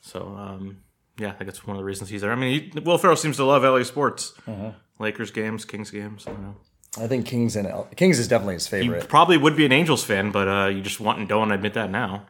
so 0.01 0.21
um, 0.37 0.79
yeah, 1.19 1.29
I 1.29 1.33
think 1.33 1.47
that's 1.51 1.67
one 1.67 1.77
of 1.77 1.81
the 1.81 1.85
reasons 1.85 2.09
he's 2.11 2.23
there. 2.23 2.33
I 2.33 2.35
mean, 2.35 2.71
he, 2.73 2.81
Will 2.81 2.99
Ferrell 2.99 3.17
seems 3.17 3.37
to 3.37 3.45
love 3.45 3.63
LA 3.63 3.83
sports, 3.83 4.33
Uh-huh. 4.47 4.73
Lakers 4.99 5.31
games, 5.31 5.65
Kings 5.65 5.91
games. 5.91 6.25
I 6.27 6.31
don't 6.33 6.43
know. 6.43 6.57
I 6.97 7.07
think 7.09 7.27
Kings 7.27 7.57
and 7.57 7.67
L- 7.67 7.89
Kings 7.97 8.19
is 8.19 8.29
definitely 8.29 8.55
his 8.55 8.67
He 8.67 8.71
favorite. 8.71 9.09
probably 9.09 9.37
would 9.37 9.57
be 9.57 9.67
an 9.67 9.73
Angels 9.73 10.05
fan, 10.05 10.31
but 10.31 10.47
uh, 10.49 10.67
you 10.69 10.81
just 10.81 11.01
want 11.01 11.19
and 11.19 11.29
don't 11.29 11.51
admit 11.51 11.75
that 11.75 11.91
now. 11.91 12.27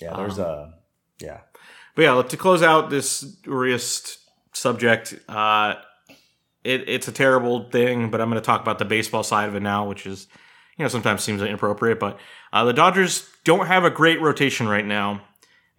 Yeah, 0.00 0.14
there's 0.16 0.38
a 0.38 0.74
yeah. 1.20 1.40
But 1.96 2.02
yeah, 2.02 2.22
to 2.22 2.36
close 2.36 2.62
out 2.62 2.90
this 2.90 3.36
Urias 3.44 4.18
subject, 4.52 5.14
uh, 5.28 5.74
it, 6.64 6.88
it's 6.88 7.08
a 7.08 7.12
terrible 7.12 7.68
thing, 7.70 8.10
but 8.10 8.20
I'm 8.20 8.30
going 8.30 8.40
to 8.40 8.44
talk 8.46 8.60
about 8.62 8.78
the 8.78 8.84
baseball 8.84 9.22
side 9.22 9.48
of 9.48 9.54
it 9.54 9.60
now, 9.62 9.86
which 9.88 10.06
is, 10.06 10.26
you 10.76 10.84
know, 10.84 10.88
sometimes 10.88 11.22
seems 11.22 11.40
inappropriate. 11.42 12.00
But 12.00 12.18
uh, 12.52 12.64
the 12.64 12.72
Dodgers 12.72 13.28
don't 13.44 13.66
have 13.66 13.84
a 13.84 13.90
great 13.90 14.20
rotation 14.20 14.68
right 14.68 14.86
now, 14.86 15.22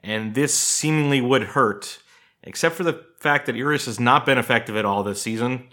and 0.03 0.35
this 0.35 0.53
seemingly 0.53 1.19
would 1.21 1.43
hurt, 1.43 1.99
except 2.43 2.75
for 2.75 2.83
the 2.83 3.03
fact 3.19 3.45
that 3.47 3.55
Urias 3.55 3.85
has 3.85 3.99
not 3.99 4.25
been 4.25 4.37
effective 4.37 4.75
at 4.77 4.85
all 4.85 5.03
this 5.03 5.21
season. 5.21 5.67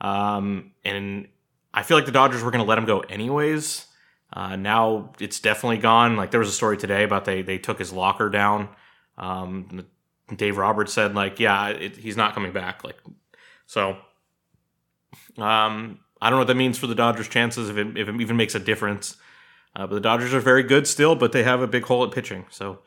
Um, 0.00 0.72
and 0.84 1.28
I 1.72 1.82
feel 1.82 1.96
like 1.96 2.06
the 2.06 2.12
Dodgers 2.12 2.42
were 2.42 2.50
going 2.50 2.64
to 2.64 2.68
let 2.68 2.78
him 2.78 2.84
go 2.84 3.00
anyways. 3.00 3.86
Uh, 4.32 4.56
now 4.56 5.12
it's 5.18 5.40
definitely 5.40 5.78
gone. 5.78 6.16
Like 6.16 6.30
there 6.30 6.40
was 6.40 6.48
a 6.48 6.52
story 6.52 6.76
today 6.76 7.02
about 7.02 7.24
they 7.24 7.42
they 7.42 7.58
took 7.58 7.78
his 7.78 7.92
locker 7.92 8.28
down. 8.28 8.68
Um, 9.18 9.86
Dave 10.34 10.56
Roberts 10.56 10.92
said 10.92 11.14
like, 11.14 11.40
yeah, 11.40 11.68
it, 11.68 11.96
he's 11.96 12.16
not 12.16 12.34
coming 12.34 12.52
back. 12.52 12.84
Like, 12.84 12.96
so, 13.66 13.96
um, 15.36 15.98
I 16.22 16.28
don't 16.28 16.36
know 16.36 16.38
what 16.38 16.46
that 16.46 16.56
means 16.56 16.78
for 16.78 16.86
the 16.86 16.94
Dodgers' 16.94 17.28
chances 17.28 17.68
if 17.68 17.76
it, 17.76 17.96
if 17.96 18.08
it 18.08 18.20
even 18.20 18.36
makes 18.36 18.54
a 18.54 18.60
difference. 18.60 19.16
Uh, 19.74 19.86
but 19.86 19.94
the 19.94 20.00
Dodgers 20.00 20.34
are 20.34 20.40
very 20.40 20.62
good 20.62 20.86
still, 20.86 21.16
but 21.16 21.32
they 21.32 21.42
have 21.42 21.60
a 21.60 21.66
big 21.66 21.84
hole 21.84 22.04
at 22.04 22.12
pitching. 22.12 22.46
So 22.50 22.80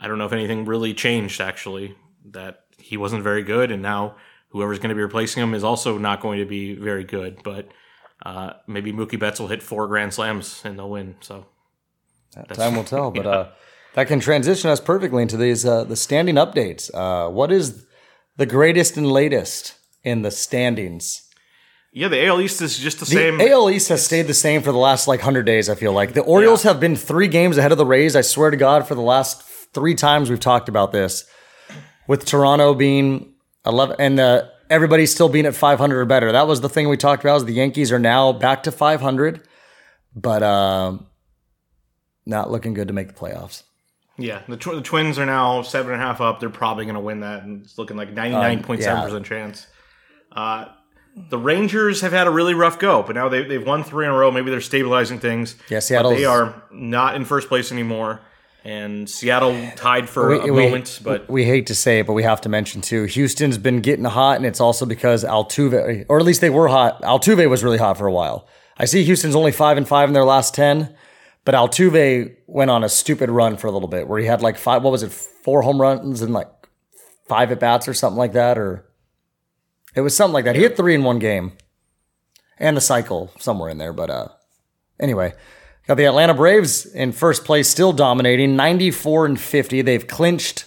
I 0.00 0.08
don't 0.08 0.18
know 0.18 0.26
if 0.26 0.32
anything 0.32 0.64
really 0.64 0.94
changed 0.94 1.40
actually. 1.40 1.96
That 2.30 2.64
he 2.78 2.96
wasn't 2.96 3.22
very 3.22 3.42
good, 3.42 3.70
and 3.70 3.82
now 3.82 4.16
whoever's 4.56 4.78
going 4.78 4.88
to 4.88 4.94
be 4.94 5.02
replacing 5.02 5.42
him 5.42 5.54
is 5.54 5.64
also 5.64 5.98
not 5.98 6.20
going 6.20 6.38
to 6.38 6.46
be 6.46 6.74
very 6.74 7.04
good. 7.04 7.40
But 7.44 7.68
uh, 8.24 8.54
maybe 8.66 8.92
Mookie 8.92 9.18
Betts 9.18 9.38
will 9.38 9.48
hit 9.48 9.62
four 9.62 9.86
grand 9.86 10.12
slams 10.14 10.62
and 10.64 10.78
they'll 10.78 10.90
win. 10.90 11.16
So 11.20 11.46
Time 12.54 12.76
will 12.76 12.84
tell, 12.84 13.10
but 13.18 13.26
uh, 13.26 13.48
that 13.94 14.08
can 14.08 14.20
transition 14.20 14.70
us 14.70 14.80
perfectly 14.80 15.22
into 15.22 15.36
these 15.36 15.64
uh, 15.64 15.84
the 15.84 15.96
standing 15.96 16.34
updates. 16.36 16.90
Uh, 16.94 17.30
what 17.30 17.52
is 17.52 17.86
the 18.36 18.46
greatest 18.46 18.96
and 18.96 19.10
latest 19.10 19.74
in 20.02 20.22
the 20.22 20.30
standings? 20.30 21.22
yeah, 21.92 22.08
the 22.08 22.26
AL 22.26 22.40
East 22.42 22.60
is 22.60 22.78
just 22.78 22.98
the, 22.98 23.06
The 23.06 23.10
same. 23.12 23.40
AL 23.40 23.70
East 23.70 23.88
has 23.88 24.04
stayed 24.04 24.26
the 24.26 24.34
same 24.34 24.60
for 24.62 24.70
the 24.72 24.76
last 24.78 25.08
like 25.08 25.20
hundred 25.22 25.46
days. 25.46 25.70
I 25.70 25.74
feel 25.74 25.92
like 25.92 26.12
the 26.12 26.20
Orioles 26.22 26.62
Yeah. 26.64 26.72
have 26.72 26.80
been 26.80 26.94
three 26.96 27.28
games 27.28 27.56
ahead 27.56 27.72
of 27.72 27.78
the 27.78 27.86
Rays. 27.86 28.14
I 28.14 28.20
swear 28.20 28.50
to 28.50 28.56
God, 28.58 28.86
for 28.86 28.94
the 28.94 29.00
last 29.00 29.42
three 29.72 29.94
times 29.94 30.28
we've 30.28 30.40
talked 30.40 30.68
about 30.68 30.92
this, 30.92 31.24
with 32.06 32.26
Toronto 32.26 32.74
being 32.74 33.32
eleven 33.66 33.96
and 33.98 34.18
the 34.18 34.50
everybody's 34.70 35.12
still 35.12 35.28
being 35.28 35.46
at 35.46 35.54
five 35.54 35.78
hundred 35.78 36.00
or 36.00 36.04
better. 36.04 36.32
That 36.32 36.46
was 36.46 36.60
the 36.60 36.68
thing 36.68 36.88
we 36.88 36.96
talked 36.96 37.24
about. 37.24 37.36
Is 37.36 37.44
the 37.44 37.52
Yankees 37.52 37.92
are 37.92 37.98
now 37.98 38.32
back 38.32 38.62
to 38.64 38.72
five 38.72 39.00
hundred, 39.00 39.46
but 40.14 40.42
um, 40.42 41.06
not 42.24 42.50
looking 42.50 42.74
good 42.74 42.88
to 42.88 42.94
make 42.94 43.08
the 43.08 43.14
playoffs. 43.14 43.62
Yeah, 44.18 44.40
the, 44.48 44.56
tw- 44.56 44.72
the 44.76 44.80
Twins 44.80 45.18
are 45.18 45.26
now 45.26 45.60
seven 45.62 45.92
and 45.92 46.00
a 46.02 46.04
half 46.04 46.22
up. 46.22 46.40
They're 46.40 46.48
probably 46.48 46.84
going 46.86 46.94
to 46.94 47.00
win 47.02 47.20
that, 47.20 47.42
and 47.42 47.62
it's 47.64 47.76
looking 47.76 47.96
like 47.98 48.12
ninety 48.12 48.36
nine 48.36 48.62
point 48.62 48.82
seven 48.82 49.02
percent 49.02 49.26
chance. 49.26 49.66
Uh, 50.32 50.66
the 51.30 51.38
Rangers 51.38 52.00
have 52.02 52.12
had 52.12 52.26
a 52.26 52.30
really 52.30 52.54
rough 52.54 52.78
go, 52.78 53.02
but 53.02 53.14
now 53.14 53.28
they, 53.28 53.42
they've 53.42 53.64
won 53.66 53.82
three 53.84 54.04
in 54.06 54.10
a 54.12 54.14
row. 54.14 54.30
Maybe 54.30 54.50
they're 54.50 54.60
stabilizing 54.60 55.18
things. 55.18 55.54
Yeah, 55.70 55.78
but 55.78 55.82
Seattle's- 55.82 56.16
they 56.16 56.24
are 56.24 56.62
not 56.70 57.14
in 57.14 57.24
first 57.24 57.48
place 57.48 57.70
anymore, 57.72 58.20
and 58.66 59.08
Seattle 59.08 59.70
tied 59.76 60.08
for 60.08 60.34
a 60.34 60.52
we, 60.52 60.64
moment. 60.64 60.98
But 61.02 61.30
we 61.30 61.44
hate 61.44 61.68
to 61.68 61.74
say 61.74 62.00
it, 62.00 62.06
but 62.06 62.14
we 62.14 62.24
have 62.24 62.40
to 62.40 62.48
mention 62.48 62.80
too. 62.80 63.04
Houston's 63.04 63.58
been 63.58 63.80
getting 63.80 64.04
hot, 64.04 64.36
and 64.36 64.44
it's 64.44 64.60
also 64.60 64.84
because 64.84 65.24
Altuve, 65.24 66.04
or 66.08 66.18
at 66.18 66.24
least 66.24 66.40
they 66.40 66.50
were 66.50 66.66
hot. 66.66 67.00
Altuve 67.02 67.48
was 67.48 67.62
really 67.62 67.78
hot 67.78 67.96
for 67.96 68.08
a 68.08 68.12
while. 68.12 68.48
I 68.76 68.84
see 68.84 69.04
Houston's 69.04 69.36
only 69.36 69.52
five 69.52 69.76
and 69.76 69.86
five 69.86 70.08
in 70.08 70.14
their 70.14 70.24
last 70.24 70.52
ten, 70.52 70.94
but 71.44 71.54
Altuve 71.54 72.34
went 72.48 72.72
on 72.72 72.82
a 72.82 72.88
stupid 72.88 73.30
run 73.30 73.56
for 73.56 73.68
a 73.68 73.70
little 73.70 73.88
bit 73.88 74.08
where 74.08 74.18
he 74.18 74.26
had 74.26 74.42
like 74.42 74.58
five. 74.58 74.82
What 74.82 74.90
was 74.90 75.04
it? 75.04 75.12
Four 75.12 75.62
home 75.62 75.80
runs 75.80 76.20
and 76.20 76.32
like 76.32 76.50
five 77.28 77.52
at 77.52 77.60
bats 77.60 77.86
or 77.86 77.94
something 77.94 78.18
like 78.18 78.32
that, 78.32 78.58
or 78.58 78.84
it 79.94 80.00
was 80.00 80.16
something 80.16 80.34
like 80.34 80.44
that. 80.44 80.56
He 80.56 80.62
hit 80.62 80.76
three 80.76 80.96
in 80.96 81.04
one 81.04 81.20
game, 81.20 81.52
and 82.58 82.76
the 82.76 82.80
cycle 82.80 83.30
somewhere 83.38 83.70
in 83.70 83.78
there. 83.78 83.92
But 83.92 84.10
uh, 84.10 84.28
anyway, 84.98 85.34
got 85.86 85.96
the 85.96 86.04
Atlanta 86.04 86.34
Braves 86.34 86.86
in 86.86 87.12
first 87.12 87.44
place, 87.44 87.68
still 87.68 87.92
dominating, 87.92 88.56
ninety 88.56 88.90
four 88.90 89.26
and 89.26 89.38
fifty. 89.40 89.82
They've 89.82 90.06
clinched 90.06 90.66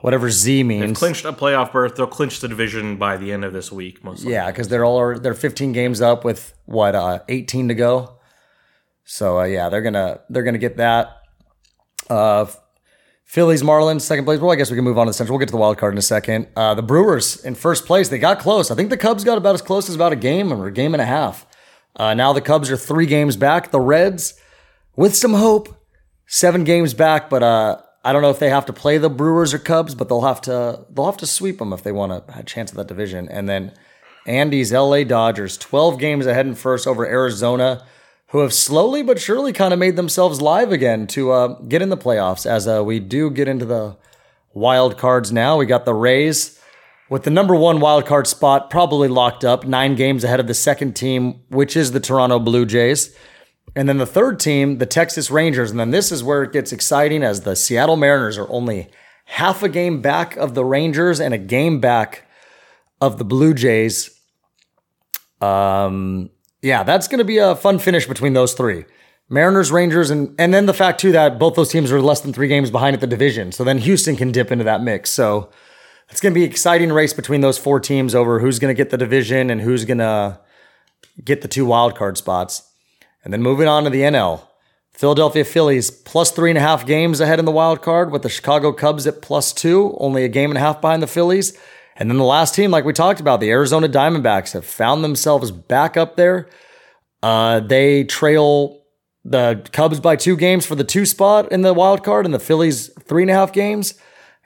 whatever 0.00 0.30
Z 0.30 0.62
means. 0.62 0.86
They've 0.86 0.96
clinched 0.96 1.24
a 1.24 1.32
playoff 1.32 1.72
berth. 1.72 1.96
They'll 1.96 2.06
clinch 2.06 2.40
the 2.40 2.48
division 2.48 2.96
by 2.96 3.16
the 3.16 3.32
end 3.32 3.44
of 3.44 3.52
this 3.52 3.70
week, 3.70 4.02
most 4.04 4.20
likely. 4.20 4.32
Yeah, 4.32 4.46
because 4.50 4.68
they're 4.68 4.84
all 4.84 5.18
they're 5.18 5.34
15 5.34 5.72
games 5.72 6.00
up 6.00 6.24
with 6.24 6.54
what 6.66 6.94
uh 6.94 7.20
18 7.28 7.68
to 7.68 7.74
go. 7.74 8.16
So 9.04 9.40
uh, 9.40 9.44
yeah, 9.44 9.68
they're 9.68 9.82
gonna 9.82 10.20
they're 10.28 10.44
gonna 10.44 10.58
get 10.58 10.76
that. 10.76 11.16
Uh, 12.08 12.46
Phillies, 13.24 13.62
Marlins, 13.62 14.00
second 14.00 14.24
place. 14.24 14.40
Well, 14.40 14.50
I 14.50 14.56
guess 14.56 14.70
we 14.70 14.76
can 14.76 14.84
move 14.84 14.98
on 14.98 15.06
to 15.06 15.10
the 15.10 15.14
Central. 15.14 15.36
We'll 15.36 15.40
get 15.40 15.48
to 15.48 15.52
the 15.52 15.58
wild 15.58 15.78
card 15.78 15.94
in 15.94 15.98
a 15.98 16.02
second. 16.02 16.48
Uh, 16.56 16.74
the 16.74 16.82
Brewers 16.82 17.44
in 17.44 17.54
first 17.54 17.86
place. 17.86 18.08
They 18.08 18.18
got 18.18 18.40
close. 18.40 18.72
I 18.72 18.74
think 18.74 18.90
the 18.90 18.96
Cubs 18.96 19.22
got 19.22 19.38
about 19.38 19.54
as 19.54 19.62
close 19.62 19.88
as 19.88 19.94
about 19.94 20.12
a 20.12 20.16
game 20.16 20.52
or 20.52 20.66
a 20.66 20.72
game 20.72 20.94
and 20.94 21.00
a 21.00 21.06
half. 21.06 21.46
Uh, 21.94 22.12
now 22.14 22.32
the 22.32 22.40
Cubs 22.40 22.70
are 22.72 22.76
three 22.76 23.06
games 23.06 23.36
back. 23.36 23.70
The 23.70 23.78
Reds, 23.78 24.34
with 24.96 25.14
some 25.14 25.34
hope, 25.34 25.68
seven 26.26 26.64
games 26.64 26.94
back. 26.94 27.30
But 27.30 27.42
uh, 27.42 27.80
I 28.04 28.12
don't 28.12 28.22
know 28.22 28.30
if 28.30 28.38
they 28.38 28.50
have 28.50 28.66
to 28.66 28.72
play 28.72 28.98
the 28.98 29.10
Brewers 29.10 29.54
or 29.54 29.58
Cubs, 29.58 29.94
but 29.94 30.08
they'll 30.08 30.22
have 30.22 30.40
to 30.42 30.86
they'll 30.90 31.06
have 31.06 31.16
to 31.18 31.26
sweep 31.26 31.58
them 31.58 31.72
if 31.72 31.82
they 31.82 31.92
want 31.92 32.12
a, 32.12 32.42
chance 32.44 32.70
at 32.70 32.76
that 32.76 32.88
division. 32.88 33.28
And 33.28 33.48
then 33.48 33.72
Andy's 34.26 34.72
LA 34.72 35.04
Dodgers, 35.04 35.56
12 35.58 35.98
games 35.98 36.26
ahead 36.26 36.46
in 36.46 36.54
first 36.54 36.86
over 36.86 37.06
Arizona, 37.06 37.84
who 38.28 38.40
have 38.40 38.52
slowly 38.52 39.02
but 39.02 39.20
surely 39.20 39.52
kind 39.52 39.72
of 39.72 39.78
made 39.78 39.96
themselves 39.96 40.40
live 40.40 40.72
again 40.72 41.06
to 41.08 41.32
uh, 41.32 41.48
get 41.62 41.82
in 41.82 41.88
the 41.88 41.96
playoffs. 41.96 42.46
As 42.46 42.68
uh, 42.68 42.82
we 42.84 43.00
do 43.00 43.30
get 43.30 43.48
into 43.48 43.64
the 43.64 43.96
wild 44.52 44.98
cards 44.98 45.32
now, 45.32 45.56
we 45.56 45.66
got 45.66 45.84
the 45.84 45.94
Rays 45.94 46.60
with 47.10 47.24
the 47.24 47.30
number 47.30 47.54
one 47.54 47.80
wild 47.80 48.06
card 48.06 48.26
spot 48.26 48.70
probably 48.70 49.08
locked 49.08 49.44
up, 49.44 49.66
nine 49.66 49.96
games 49.96 50.24
ahead 50.24 50.40
of 50.40 50.46
the 50.46 50.54
second 50.54 50.94
team, 50.94 51.42
which 51.48 51.76
is 51.76 51.90
the 51.92 52.00
Toronto 52.00 52.38
Blue 52.38 52.64
Jays. 52.64 53.14
And 53.76 53.88
then 53.88 53.98
the 53.98 54.06
third 54.06 54.40
team, 54.40 54.78
the 54.78 54.86
Texas 54.86 55.30
Rangers. 55.30 55.70
And 55.70 55.78
then 55.78 55.90
this 55.90 56.10
is 56.10 56.24
where 56.24 56.42
it 56.42 56.52
gets 56.52 56.72
exciting 56.72 57.22
as 57.22 57.42
the 57.42 57.54
Seattle 57.54 57.96
Mariners 57.96 58.36
are 58.36 58.50
only 58.50 58.90
half 59.26 59.62
a 59.62 59.68
game 59.68 60.02
back 60.02 60.36
of 60.36 60.54
the 60.54 60.64
Rangers 60.64 61.20
and 61.20 61.32
a 61.32 61.38
game 61.38 61.80
back 61.80 62.28
of 63.00 63.18
the 63.18 63.24
Blue 63.24 63.54
Jays. 63.54 64.10
Um, 65.40 66.30
yeah, 66.62 66.82
that's 66.82 67.08
going 67.08 67.18
to 67.18 67.24
be 67.24 67.38
a 67.38 67.54
fun 67.54 67.78
finish 67.78 68.06
between 68.06 68.32
those 68.32 68.54
three. 68.54 68.84
Mariners, 69.28 69.70
Rangers, 69.70 70.10
and 70.10 70.34
and 70.40 70.52
then 70.52 70.66
the 70.66 70.74
fact 70.74 71.00
too 71.00 71.12
that 71.12 71.38
both 71.38 71.54
those 71.54 71.70
teams 71.70 71.92
are 71.92 72.02
less 72.02 72.20
than 72.20 72.32
three 72.32 72.48
games 72.48 72.70
behind 72.70 72.94
at 72.94 73.00
the 73.00 73.06
division. 73.06 73.52
So 73.52 73.62
then 73.62 73.78
Houston 73.78 74.16
can 74.16 74.32
dip 74.32 74.50
into 74.50 74.64
that 74.64 74.82
mix. 74.82 75.10
So 75.10 75.50
it's 76.10 76.20
going 76.20 76.34
to 76.34 76.38
be 76.38 76.44
an 76.44 76.50
exciting 76.50 76.92
race 76.92 77.12
between 77.12 77.40
those 77.40 77.56
four 77.56 77.78
teams 77.78 78.14
over 78.14 78.40
who's 78.40 78.58
going 78.58 78.74
to 78.74 78.76
get 78.76 78.90
the 78.90 78.98
division 78.98 79.48
and 79.48 79.60
who's 79.60 79.84
going 79.84 79.98
to 79.98 80.40
get 81.24 81.42
the 81.42 81.48
two 81.48 81.64
wild 81.64 81.96
card 81.96 82.18
spots. 82.18 82.69
And 83.24 83.32
then 83.32 83.42
moving 83.42 83.68
on 83.68 83.84
to 83.84 83.90
the 83.90 84.00
NL, 84.00 84.42
Philadelphia 84.92 85.44
Phillies 85.44 85.90
plus 85.90 86.30
three 86.30 86.50
and 86.50 86.58
a 86.58 86.62
half 86.62 86.86
games 86.86 87.20
ahead 87.20 87.38
in 87.38 87.44
the 87.44 87.50
wild 87.50 87.82
card 87.82 88.10
with 88.10 88.22
the 88.22 88.28
Chicago 88.28 88.72
Cubs 88.72 89.06
at 89.06 89.22
plus 89.22 89.52
two, 89.52 89.96
only 89.98 90.24
a 90.24 90.28
game 90.28 90.50
and 90.50 90.58
a 90.58 90.60
half 90.60 90.80
behind 90.80 91.02
the 91.02 91.06
Phillies. 91.06 91.56
And 91.96 92.10
then 92.10 92.16
the 92.16 92.24
last 92.24 92.54
team, 92.54 92.70
like 92.70 92.84
we 92.84 92.92
talked 92.92 93.20
about, 93.20 93.40
the 93.40 93.50
Arizona 93.50 93.88
Diamondbacks 93.88 94.52
have 94.52 94.64
found 94.64 95.04
themselves 95.04 95.50
back 95.50 95.96
up 95.96 96.16
there. 96.16 96.48
Uh, 97.22 97.60
they 97.60 98.04
trail 98.04 98.82
the 99.24 99.68
Cubs 99.72 100.00
by 100.00 100.16
two 100.16 100.36
games 100.36 100.64
for 100.64 100.74
the 100.74 100.84
two 100.84 101.04
spot 101.04 101.52
in 101.52 101.60
the 101.60 101.74
wild 101.74 102.02
card, 102.02 102.24
and 102.24 102.34
the 102.34 102.38
Phillies 102.38 102.88
three 103.04 103.22
and 103.22 103.30
a 103.30 103.34
half 103.34 103.52
games. 103.52 103.94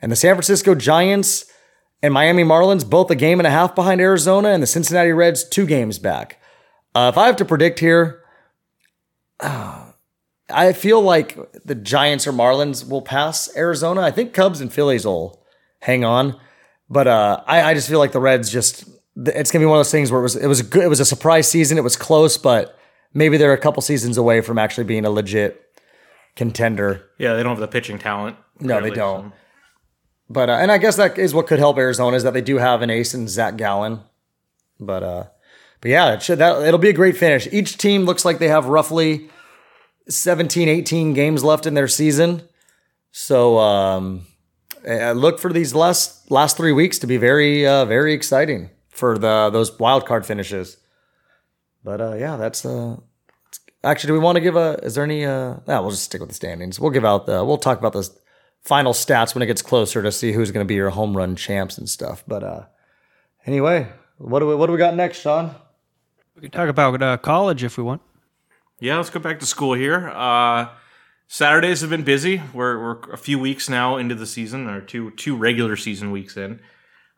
And 0.02 0.10
the 0.10 0.16
San 0.16 0.34
Francisco 0.34 0.74
Giants 0.74 1.46
and 2.02 2.12
Miami 2.12 2.42
Marlins 2.42 2.88
both 2.88 3.10
a 3.10 3.14
game 3.14 3.38
and 3.38 3.46
a 3.46 3.50
half 3.50 3.74
behind 3.74 4.00
Arizona, 4.00 4.48
and 4.48 4.62
the 4.62 4.66
Cincinnati 4.66 5.12
Reds 5.12 5.48
two 5.48 5.66
games 5.66 5.98
back. 5.98 6.40
Uh, 6.94 7.10
if 7.12 7.18
I 7.18 7.26
have 7.26 7.36
to 7.36 7.44
predict 7.44 7.78
here, 7.78 8.23
uh, 9.40 9.86
I 10.50 10.72
feel 10.72 11.00
like 11.00 11.38
the 11.64 11.74
Giants 11.74 12.26
or 12.26 12.32
Marlins 12.32 12.88
will 12.88 13.02
pass 13.02 13.54
Arizona. 13.56 14.02
I 14.02 14.10
think 14.10 14.34
Cubs 14.34 14.60
and 14.60 14.72
Phillies 14.72 15.06
will 15.06 15.42
hang 15.80 16.04
on, 16.04 16.38
but 16.90 17.06
uh, 17.06 17.42
I, 17.46 17.62
I 17.62 17.74
just 17.74 17.88
feel 17.88 17.98
like 17.98 18.12
the 18.12 18.20
Reds 18.20 18.50
just 18.50 18.84
it's 19.16 19.50
gonna 19.50 19.62
be 19.62 19.66
one 19.66 19.76
of 19.76 19.80
those 19.80 19.90
things 19.92 20.10
where 20.10 20.20
it 20.20 20.22
was 20.22 20.36
it 20.36 20.46
was 20.46 20.62
good, 20.62 20.84
it 20.84 20.88
was 20.88 21.00
a 21.00 21.04
surprise 21.04 21.48
season. 21.48 21.78
It 21.78 21.84
was 21.84 21.96
close, 21.96 22.36
but 22.36 22.78
maybe 23.12 23.36
they're 23.36 23.52
a 23.52 23.58
couple 23.58 23.80
seasons 23.80 24.18
away 24.18 24.40
from 24.40 24.58
actually 24.58 24.84
being 24.84 25.04
a 25.04 25.10
legit 25.10 25.60
contender. 26.36 27.06
Yeah, 27.18 27.34
they 27.34 27.42
don't 27.42 27.52
have 27.52 27.60
the 27.60 27.68
pitching 27.68 27.98
talent. 27.98 28.36
No, 28.60 28.80
they 28.80 28.90
don't. 28.90 29.30
so. 29.30 29.36
But 30.28 30.50
uh, 30.50 30.54
and 30.54 30.72
I 30.72 30.78
guess 30.78 30.96
that 30.96 31.18
is 31.18 31.32
what 31.34 31.46
could 31.46 31.58
help 31.58 31.78
Arizona 31.78 32.16
is 32.16 32.22
that 32.22 32.34
they 32.34 32.40
do 32.40 32.58
have 32.58 32.82
an 32.82 32.90
ace 32.90 33.14
in 33.14 33.28
Zach 33.28 33.56
Gallen. 33.56 34.00
But 34.80 35.02
uh, 35.02 35.24
but 35.84 35.90
yeah, 35.90 36.14
it 36.14 36.22
should 36.22 36.38
that 36.38 36.62
it'll 36.62 36.78
be 36.78 36.88
a 36.88 36.94
great 36.94 37.14
finish. 37.14 37.46
Each 37.52 37.76
team 37.76 38.04
looks 38.04 38.24
like 38.24 38.38
they 38.38 38.48
have 38.48 38.64
roughly 38.64 39.28
17, 40.08 40.66
18 40.66 41.12
games 41.12 41.44
left 41.44 41.66
in 41.66 41.74
their 41.74 41.88
season. 41.88 42.48
So 43.10 43.58
um, 43.58 44.26
I 44.88 45.12
look 45.12 45.38
for 45.38 45.52
these 45.52 45.74
last 45.74 46.30
last 46.30 46.56
three 46.56 46.72
weeks 46.72 46.98
to 47.00 47.06
be 47.06 47.18
very 47.18 47.66
uh, 47.66 47.84
very 47.84 48.14
exciting 48.14 48.70
for 48.88 49.18
the 49.18 49.50
those 49.52 49.78
wild 49.78 50.06
card 50.06 50.24
finishes. 50.24 50.78
But 51.84 52.00
uh, 52.00 52.14
yeah, 52.14 52.38
that's 52.38 52.64
uh, 52.64 52.96
actually. 53.82 54.08
Do 54.08 54.12
we 54.14 54.20
want 54.20 54.36
to 54.36 54.40
give 54.40 54.56
a? 54.56 54.80
Is 54.82 54.94
there 54.94 55.04
any? 55.04 55.26
Uh, 55.26 55.56
we'll 55.66 55.90
just 55.90 56.04
stick 56.04 56.22
with 56.22 56.30
the 56.30 56.34
standings. 56.34 56.80
We'll 56.80 56.92
give 56.92 57.04
out 57.04 57.26
the. 57.26 57.44
We'll 57.44 57.58
talk 57.58 57.78
about 57.78 57.92
the 57.92 58.08
final 58.62 58.94
stats 58.94 59.34
when 59.34 59.42
it 59.42 59.46
gets 59.48 59.60
closer 59.60 60.02
to 60.02 60.10
see 60.10 60.32
who's 60.32 60.50
going 60.50 60.64
to 60.64 60.68
be 60.68 60.76
your 60.76 60.88
home 60.88 61.14
run 61.14 61.36
champs 61.36 61.76
and 61.76 61.90
stuff. 61.90 62.24
But 62.26 62.42
uh, 62.42 62.62
anyway, 63.44 63.88
what 64.16 64.38
do 64.38 64.46
we 64.46 64.54
what 64.54 64.68
do 64.68 64.72
we 64.72 64.78
got 64.78 64.96
next, 64.96 65.18
Sean? 65.18 65.54
We 66.44 66.50
can 66.50 66.60
talk 66.60 66.68
about 66.68 67.00
uh, 67.00 67.16
college 67.16 67.64
if 67.64 67.78
we 67.78 67.84
want. 67.84 68.02
Yeah, 68.78 68.98
let's 68.98 69.08
go 69.08 69.18
back 69.18 69.40
to 69.40 69.46
school 69.46 69.72
here. 69.72 70.10
Uh, 70.10 70.68
Saturdays 71.26 71.80
have 71.80 71.88
been 71.88 72.04
busy. 72.04 72.42
We're, 72.52 72.78
we're 72.78 73.12
a 73.12 73.16
few 73.16 73.38
weeks 73.38 73.70
now 73.70 73.96
into 73.96 74.14
the 74.14 74.26
season, 74.26 74.68
or 74.68 74.82
two 74.82 75.12
two 75.12 75.36
regular 75.36 75.74
season 75.74 76.10
weeks 76.10 76.36
in. 76.36 76.60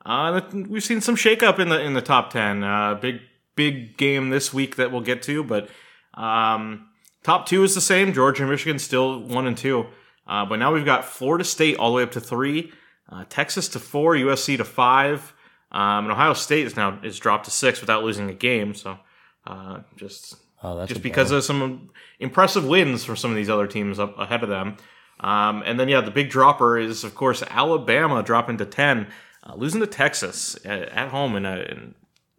Uh, 0.04 0.42
we've 0.52 0.84
seen 0.84 1.00
some 1.00 1.16
shakeup 1.16 1.58
in 1.58 1.70
the 1.70 1.80
in 1.80 1.94
the 1.94 2.02
top 2.02 2.30
ten. 2.30 2.62
Uh, 2.62 2.94
big 2.94 3.18
big 3.56 3.96
game 3.96 4.30
this 4.30 4.54
week 4.54 4.76
that 4.76 4.92
we'll 4.92 5.00
get 5.00 5.22
to, 5.22 5.42
but 5.42 5.70
um, 6.14 6.86
top 7.24 7.46
two 7.46 7.64
is 7.64 7.74
the 7.74 7.80
same. 7.80 8.12
Georgia 8.12 8.44
and 8.44 8.52
Michigan 8.52 8.78
still 8.78 9.18
one 9.18 9.48
and 9.48 9.58
two, 9.58 9.86
uh, 10.28 10.46
but 10.46 10.60
now 10.60 10.72
we've 10.72 10.84
got 10.84 11.04
Florida 11.04 11.42
State 11.42 11.78
all 11.78 11.90
the 11.90 11.96
way 11.96 12.04
up 12.04 12.12
to 12.12 12.20
three, 12.20 12.72
uh, 13.10 13.24
Texas 13.28 13.66
to 13.70 13.80
four, 13.80 14.14
USC 14.14 14.56
to 14.56 14.64
five, 14.64 15.34
um, 15.72 16.04
and 16.04 16.12
Ohio 16.12 16.32
State 16.32 16.64
is 16.64 16.76
now 16.76 17.00
is 17.02 17.18
dropped 17.18 17.46
to 17.46 17.50
six 17.50 17.80
without 17.80 18.04
losing 18.04 18.30
a 18.30 18.34
game. 18.34 18.72
So 18.72 19.00
uh, 19.46 19.80
just 19.96 20.36
Oh, 20.62 20.86
just 20.86 21.02
because 21.02 21.30
of 21.30 21.44
some 21.44 21.90
impressive 22.18 22.66
wins 22.66 23.04
for 23.04 23.14
some 23.14 23.30
of 23.30 23.36
these 23.36 23.50
other 23.50 23.66
teams 23.66 23.98
up 23.98 24.18
ahead 24.18 24.42
of 24.42 24.48
them. 24.48 24.76
Um, 25.20 25.62
and 25.66 25.78
then, 25.78 25.88
yeah, 25.88 26.00
the 26.00 26.10
big 26.10 26.30
dropper 26.30 26.78
is, 26.78 27.04
of 27.04 27.14
course, 27.14 27.42
Alabama 27.50 28.22
dropping 28.22 28.56
to 28.58 28.66
10, 28.66 29.06
uh, 29.44 29.54
losing 29.54 29.80
to 29.80 29.86
Texas 29.86 30.56
at, 30.64 30.88
at 30.88 31.08
home 31.08 31.36
in 31.36 31.44
a. 31.44 31.56
In, 31.58 31.94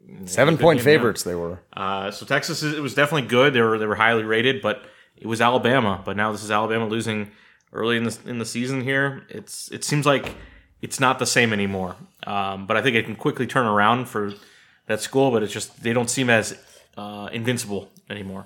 in 0.08 0.28
Seven 0.28 0.58
point 0.58 0.82
favorites 0.82 1.24
they 1.24 1.36
were. 1.36 1.60
Uh, 1.74 2.12
so 2.12 2.26
Texas, 2.26 2.64
it 2.64 2.82
was 2.82 2.96
definitely 2.96 3.28
good. 3.28 3.54
They 3.54 3.62
were 3.62 3.78
they 3.78 3.86
were 3.86 3.96
highly 3.96 4.24
rated, 4.24 4.62
but 4.62 4.84
it 5.16 5.28
was 5.28 5.42
Alabama. 5.42 6.02
But 6.04 6.16
now 6.16 6.32
this 6.32 6.44
is 6.44 6.52
Alabama 6.52 6.88
losing 6.88 7.32
early 7.74 7.98
in 7.98 8.06
the 8.06 8.18
in 8.26 8.40
the 8.40 8.46
season 8.46 8.82
here. 8.82 9.26
It's 9.28 9.70
it 9.72 9.84
seems 9.84 10.06
like 10.06 10.34
it's 10.82 11.00
not 11.02 11.20
the 11.20 11.26
same 11.26 11.52
anymore. 11.52 11.98
Um, 12.26 12.68
but 12.68 12.78
I 12.78 12.82
think 12.82 12.96
it 12.96 13.04
can 13.04 13.18
quickly 13.18 13.48
turn 13.48 13.66
around 13.66 14.06
for 14.06 14.34
that 14.86 15.02
school. 15.02 15.30
But 15.30 15.44
it's 15.44 15.52
just 15.52 15.84
they 15.84 15.92
don't 15.92 16.10
seem 16.10 16.30
as 16.30 16.58
uh, 16.98 17.30
invincible 17.32 17.90
anymore. 18.10 18.46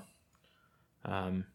Um, 1.05 1.45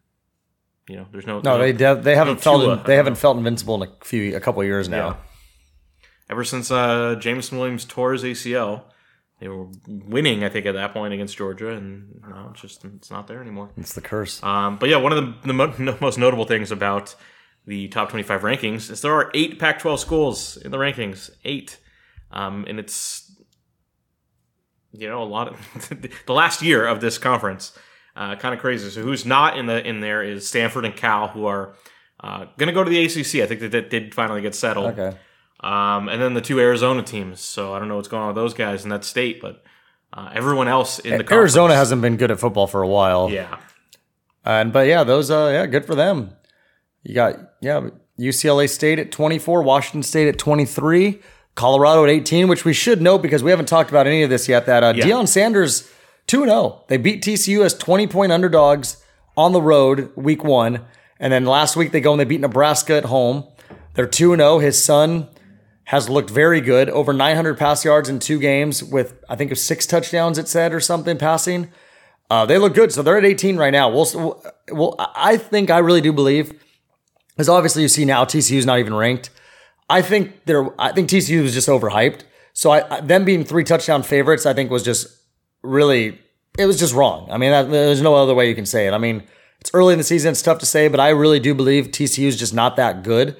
you 0.89 0.95
know, 0.95 1.05
there's 1.11 1.27
no 1.27 1.39
No, 1.41 1.57
they 1.57 1.71
de- 1.73 1.95
they 2.01 2.15
haven't 2.15 2.35
no 2.35 2.41
felt 2.41 2.61
Tua. 2.63 2.83
they 2.85 2.95
haven't 2.95 3.15
felt 3.15 3.37
invincible 3.37 3.81
in 3.81 3.89
a 3.89 4.05
few 4.05 4.35
a 4.35 4.39
couple 4.39 4.61
of 4.61 4.67
years 4.67 4.89
now. 4.89 5.07
Yeah. 5.07 5.15
ever 6.29 6.43
since 6.43 6.71
uh, 6.71 7.15
Jameson 7.19 7.57
Williams 7.57 7.85
tore 7.85 8.13
his 8.13 8.23
ACL. 8.23 8.83
They 9.39 9.47
were 9.49 9.67
winning, 9.87 10.43
I 10.43 10.49
think, 10.49 10.65
at 10.65 10.73
that 10.73 10.93
point 10.93 11.13
against 11.13 11.37
Georgia, 11.37 11.69
and 11.69 12.21
no, 12.27 12.49
it's 12.51 12.61
just 12.61 12.83
it's 12.83 13.11
not 13.11 13.27
there 13.27 13.39
anymore. 13.39 13.69
It's 13.77 13.93
the 13.93 14.01
curse. 14.01 14.41
Um, 14.41 14.77
but 14.79 14.89
yeah, 14.89 14.97
one 14.97 15.13
of 15.13 15.23
the, 15.23 15.47
the 15.47 15.53
mo- 15.53 15.73
no- 15.79 15.97
most 16.01 16.17
notable 16.17 16.45
things 16.45 16.71
about 16.71 17.13
the 17.67 17.87
top 17.89 18.09
25 18.09 18.41
rankings 18.41 18.89
is 18.89 19.01
there 19.01 19.13
are 19.13 19.29
eight 19.35 19.59
Pac 19.59 19.77
12 19.79 19.99
schools 19.99 20.57
in 20.57 20.71
the 20.71 20.77
rankings. 20.77 21.29
Eight. 21.45 21.77
Um, 22.31 22.65
and 22.67 22.79
it's, 22.79 23.26
you 24.91 25.07
know, 25.07 25.21
a 25.21 25.25
lot 25.25 25.47
of 25.49 25.89
the 26.25 26.33
last 26.33 26.61
year 26.61 26.85
of 26.85 27.01
this 27.01 27.17
conference. 27.17 27.77
Uh, 28.15 28.35
kind 28.35 28.53
of 28.53 28.59
crazy. 28.59 28.89
So 28.89 29.03
who's 29.03 29.25
not 29.25 29.57
in 29.57 29.67
the 29.67 29.85
in 29.87 29.99
there 29.99 30.23
is 30.23 30.47
Stanford 30.47 30.85
and 30.85 30.95
Cal, 30.95 31.27
who 31.27 31.45
are 31.45 31.75
uh, 32.19 32.45
going 32.57 32.67
to 32.67 32.73
go 32.73 32.83
to 32.83 32.89
the 32.89 33.05
ACC. 33.05 33.43
I 33.43 33.45
think 33.45 33.59
that, 33.59 33.71
that 33.71 33.89
did 33.91 34.15
finally 34.15 34.41
get 34.41 34.55
settled. 34.55 34.97
Okay. 34.97 35.15
Um, 35.59 36.09
and 36.09 36.21
then 36.21 36.33
the 36.33 36.41
two 36.41 36.59
Arizona 36.59 37.03
teams. 37.03 37.41
So 37.41 37.73
I 37.73 37.79
don't 37.79 37.87
know 37.87 37.95
what's 37.95 38.07
going 38.07 38.21
on 38.21 38.29
with 38.29 38.35
those 38.35 38.53
guys 38.53 38.83
in 38.83 38.89
that 38.89 39.03
state, 39.03 39.39
but 39.39 39.63
uh, 40.13 40.31
everyone 40.33 40.67
else 40.67 40.99
in 40.99 41.11
the 41.11 41.17
conference- 41.17 41.31
Arizona 41.31 41.75
hasn't 41.75 42.01
been 42.01 42.17
good 42.17 42.31
at 42.31 42.39
football 42.39 42.67
for 42.67 42.81
a 42.81 42.87
while. 42.87 43.29
Yeah. 43.29 43.59
And 44.45 44.71
but 44.71 44.87
yeah, 44.87 45.03
those 45.03 45.29
uh 45.29 45.49
yeah, 45.51 45.65
good 45.65 45.85
for 45.85 45.93
them. 45.93 46.31
You 47.03 47.13
got 47.13 47.35
yeah, 47.61 47.89
UCLA 48.17 48.69
State 48.69 48.97
at 48.97 49.11
24, 49.11 49.61
Washington 49.61 50.03
State 50.03 50.27
at 50.27 50.37
23, 50.37 51.21
Colorado 51.57 52.03
at 52.03 52.09
18, 52.09 52.47
which 52.47 52.63
we 52.63 52.71
should 52.71 53.01
note 53.01 53.17
because 53.23 53.43
we 53.43 53.49
haven't 53.49 53.65
talked 53.65 53.89
about 53.89 54.07
any 54.07 54.21
of 54.21 54.29
this 54.29 54.47
yet. 54.47 54.67
That 54.67 54.83
uh, 54.83 54.93
Yeah. 54.95 55.05
Deion 55.05 55.27
Sanders 55.27 55.91
2 56.27 56.45
0. 56.45 56.83
They 56.87 56.97
beat 56.97 57.23
TCU 57.23 57.65
as 57.65 57.73
20 57.73 58.07
point 58.07 58.31
underdogs 58.31 59.03
on 59.35 59.51
the 59.51 59.61
road 59.61 60.11
week 60.15 60.43
one. 60.43 60.85
And 61.19 61.33
then 61.33 61.45
last 61.45 61.75
week 61.75 61.91
they 61.91 61.99
go 61.99 62.11
and 62.11 62.19
they 62.19 62.25
beat 62.25 62.41
Nebraska 62.41 62.95
at 62.95 63.05
home. 63.05 63.43
They're 63.95 64.05
2 64.05 64.35
0. 64.35 64.59
His 64.59 64.81
son 64.81 65.29
has 65.85 66.09
looked 66.09 66.29
very 66.29 66.61
good. 66.61 66.89
Over 66.91 67.11
900 67.11 67.57
pass 67.57 67.83
yards 67.83 68.07
in 68.07 68.19
two 68.19 68.39
games 68.39 68.83
with, 68.83 69.23
I 69.27 69.35
think, 69.35 69.51
of 69.51 69.57
six 69.57 69.87
touchdowns, 69.87 70.37
it 70.37 70.47
said, 70.47 70.73
or 70.73 70.79
something 70.79 71.17
passing. 71.17 71.71
Uh, 72.29 72.45
they 72.45 72.59
look 72.59 72.75
good. 72.75 72.91
So 72.91 73.01
they're 73.01 73.17
at 73.17 73.25
18 73.25 73.57
right 73.57 73.71
now. 73.71 73.89
We'll, 73.89 74.43
well, 74.71 74.95
I 75.15 75.37
think, 75.37 75.71
I 75.71 75.79
really 75.79 76.01
do 76.01 76.13
believe, 76.13 76.53
because 77.29 77.49
obviously 77.49 77.81
you 77.81 77.87
see 77.87 78.05
now 78.05 78.25
TCU's 78.25 78.65
not 78.65 78.79
even 78.79 78.93
ranked. 78.93 79.31
I 79.89 80.01
think 80.01 80.45
they're, 80.45 80.69
I 80.79 80.91
think 80.91 81.09
TCU 81.09 81.41
was 81.43 81.53
just 81.53 81.67
overhyped. 81.67 82.21
So 82.53 82.71
I, 82.71 82.97
I- 82.97 83.01
them 83.01 83.25
being 83.25 83.43
three 83.43 83.63
touchdown 83.63 84.03
favorites, 84.03 84.45
I 84.45 84.53
think 84.53 84.69
was 84.71 84.83
just 84.83 85.07
really, 85.63 86.19
it 86.57 86.65
was 86.65 86.79
just 86.79 86.93
wrong. 86.93 87.27
I 87.31 87.37
mean, 87.37 87.51
that, 87.51 87.69
there's 87.69 88.01
no 88.01 88.15
other 88.15 88.33
way 88.35 88.49
you 88.49 88.55
can 88.55 88.65
say 88.65 88.87
it. 88.87 88.93
I 88.93 88.97
mean, 88.97 89.23
it's 89.59 89.71
early 89.73 89.93
in 89.93 89.97
the 89.97 90.03
season. 90.03 90.31
It's 90.31 90.41
tough 90.41 90.59
to 90.59 90.65
say, 90.65 90.87
but 90.87 90.99
I 90.99 91.09
really 91.09 91.39
do 91.39 91.53
believe 91.53 91.87
TCU 91.87 92.27
is 92.27 92.37
just 92.37 92.53
not 92.53 92.75
that 92.75 93.03
good. 93.03 93.35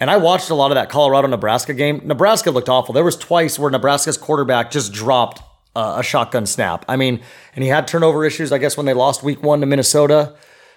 And 0.00 0.10
I 0.10 0.16
watched 0.16 0.48
a 0.50 0.54
lot 0.54 0.70
of 0.70 0.76
that 0.76 0.88
Colorado 0.88 1.28
Nebraska 1.28 1.74
game. 1.74 2.00
Nebraska 2.04 2.50
looked 2.50 2.68
awful. 2.70 2.94
There 2.94 3.04
was 3.04 3.16
twice 3.16 3.58
where 3.58 3.70
Nebraska's 3.70 4.16
quarterback 4.16 4.70
just 4.70 4.92
dropped 4.92 5.42
uh, 5.76 5.96
a 5.98 6.02
shotgun 6.02 6.46
snap. 6.46 6.84
I 6.88 6.96
mean, 6.96 7.20
and 7.54 7.62
he 7.62 7.68
had 7.68 7.86
turnover 7.86 8.24
issues, 8.24 8.50
I 8.50 8.58
guess, 8.58 8.76
when 8.76 8.86
they 8.86 8.94
lost 8.94 9.22
week 9.22 9.42
one 9.42 9.60
to 9.60 9.66
Minnesota. 9.66 10.34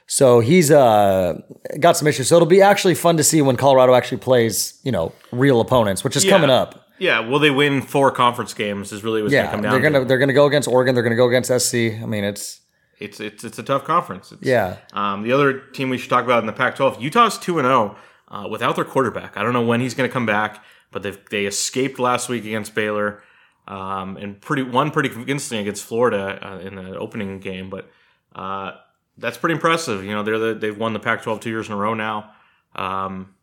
So 0.08 0.40
he's 0.42 0.70
uh, 0.70 1.40
got 1.80 1.98
some 1.98 2.08
issues. 2.08 2.28
So 2.28 2.36
it'll 2.36 2.48
be 2.48 2.62
actually 2.62 2.96
fun 2.96 3.18
to 3.18 3.24
see 3.24 3.42
when 3.42 3.56
Colorado 3.56 3.94
actually 3.96 4.18
plays, 4.20 4.80
you 4.84 4.92
know, 4.92 5.14
real 5.32 5.62
opponents, 5.62 6.04
which 6.04 6.16
is 6.16 6.26
coming 6.26 6.50
up. 6.50 6.88
Yeah, 7.00 7.20
will 7.22 7.40
they 7.40 7.50
win 7.52 7.82
four 7.82 8.12
conference 8.12 8.54
games? 8.54 8.92
Is 8.92 9.04
really 9.04 9.22
what's 9.22 9.34
Yeah, 9.34 9.44
going 9.44 9.48
to 9.48 9.52
come 9.56 9.62
down. 9.64 9.72
they're 9.72 9.92
gonna 9.92 10.06
they're 10.06 10.18
gonna 10.20 10.34
go 10.34 10.46
against 10.46 10.68
Oregon. 10.68 10.94
They're 10.94 11.04
gonna 11.04 11.16
go 11.16 11.28
against 11.28 11.50
SC. 11.50 11.76
I 12.02 12.06
mean, 12.06 12.24
it's 12.24 12.62
It's 13.00 13.20
it's 13.20 13.44
it's 13.44 13.58
a 13.60 13.64
tough 13.64 13.84
conference. 13.86 14.32
It's, 14.32 14.44
Yeah. 14.46 14.78
Um, 14.94 15.24
the 15.24 15.32
other 15.32 15.60
team 15.60 15.90
we 15.90 15.98
should 15.98 16.10
talk 16.10 16.24
about 16.24 16.40
in 16.40 16.46
the 16.46 16.54
Pac-12, 16.54 17.02
Utah's 17.02 17.38
two 17.40 17.58
and 17.60 17.66
zero 17.66 17.96
uh, 18.30 18.48
without 18.50 18.76
their 18.76 18.86
quarterback. 18.86 19.36
I 19.38 19.42
don't 19.44 19.54
know 19.54 19.66
when 19.66 19.82
he's 19.82 19.96
going 19.96 20.08
to 20.10 20.14
come 20.14 20.26
back, 20.26 20.64
but 20.92 21.02
they 21.04 21.14
they 21.32 21.46
escaped 21.46 21.98
last 22.00 22.30
week 22.30 22.46
against 22.46 22.76
Baylor, 22.76 23.24
um, 23.68 24.16
and 24.18 24.40
pretty 24.40 24.62
won 24.64 24.92
pretty 24.92 25.10
convincingly 25.10 25.62
against 25.64 25.84
Florida 25.84 26.40
uh, 26.48 26.60
in 26.60 26.76
the 26.76 26.96
opening 26.98 27.40
game. 27.40 27.70
But 27.70 27.90
uh, 28.36 28.74
that's 29.18 29.38
pretty 29.38 29.54
impressive. 29.54 30.04
You 30.04 30.12
know, 30.12 30.24
they're 30.24 30.40
the, 30.40 30.54
they've 30.54 30.78
won 30.78 30.94
the 30.94 31.00
Pac-12 31.00 31.42
two 31.42 31.50
years 31.50 31.68
in 31.68 31.74
a 31.74 31.78
row 31.78 31.94
now. 31.94 32.32
Um, 32.76 33.36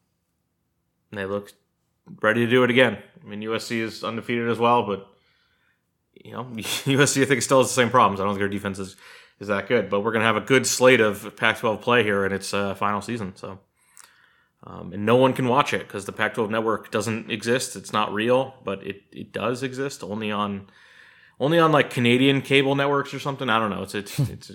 they 1.13 1.25
look 1.27 1.53
ready 2.23 2.45
to 2.45 2.51
do 2.51 2.65
it 2.65 2.71
again. 2.71 2.99
I 3.23 3.29
mean, 3.29 3.41
USC 3.41 3.81
is 3.81 4.05
undefeated 4.05 4.49
as 4.49 4.59
well, 4.59 4.85
but 4.85 5.09
you 6.15 6.33
know, 6.33 6.45
USC 6.55 7.23
I 7.23 7.25
think 7.25 7.43
still 7.43 7.59
has 7.59 7.69
the 7.69 7.75
same 7.75 7.91
problems. 7.91 8.21
I 8.21 8.25
don't 8.25 8.35
think 8.35 8.41
their 8.41 8.49
defense 8.49 8.79
is 8.79 8.97
is 9.39 9.49
that 9.49 9.69
good. 9.69 9.89
But 9.89 10.01
we're 10.01 10.13
gonna 10.13 10.25
have 10.25 10.37
a 10.37 10.41
good 10.41 10.67
slate 10.67 11.01
of 11.01 11.37
Pac-12 11.37 11.81
play 11.81 12.03
here 12.03 12.25
in 12.27 12.33
its 12.33 12.53
uh, 12.53 12.75
final 12.75 13.01
season. 13.01 13.35
So, 13.37 13.59
um, 14.65 14.93
and 14.93 15.07
no 15.07 15.17
one 15.17 15.33
can 15.33 15.49
watch 15.49 15.73
it 15.73 15.87
because 15.87 16.05
the 16.05 16.13
Pac-12 16.13 16.51
network 16.51 16.91
doesn't 16.91 17.31
exist. 17.31 17.77
It's 17.77 17.93
not 17.93 18.13
real, 18.13 18.55
but 18.65 18.87
it, 18.87 19.03
it 19.13 19.33
does 19.33 19.63
exist 19.63 20.05
only 20.05 20.31
on 20.31 20.69
only 21.39 21.59
on 21.59 21.73
like 21.73 21.91
Canadian 21.91 22.43
cable 22.43 22.75
networks 22.75 23.15
or 23.15 23.19
something. 23.19 23.49
I 23.49 23.59
don't 23.59 23.71
know. 23.71 23.83
It's 23.83 23.95
it's 23.95 24.19
it's 24.19 24.51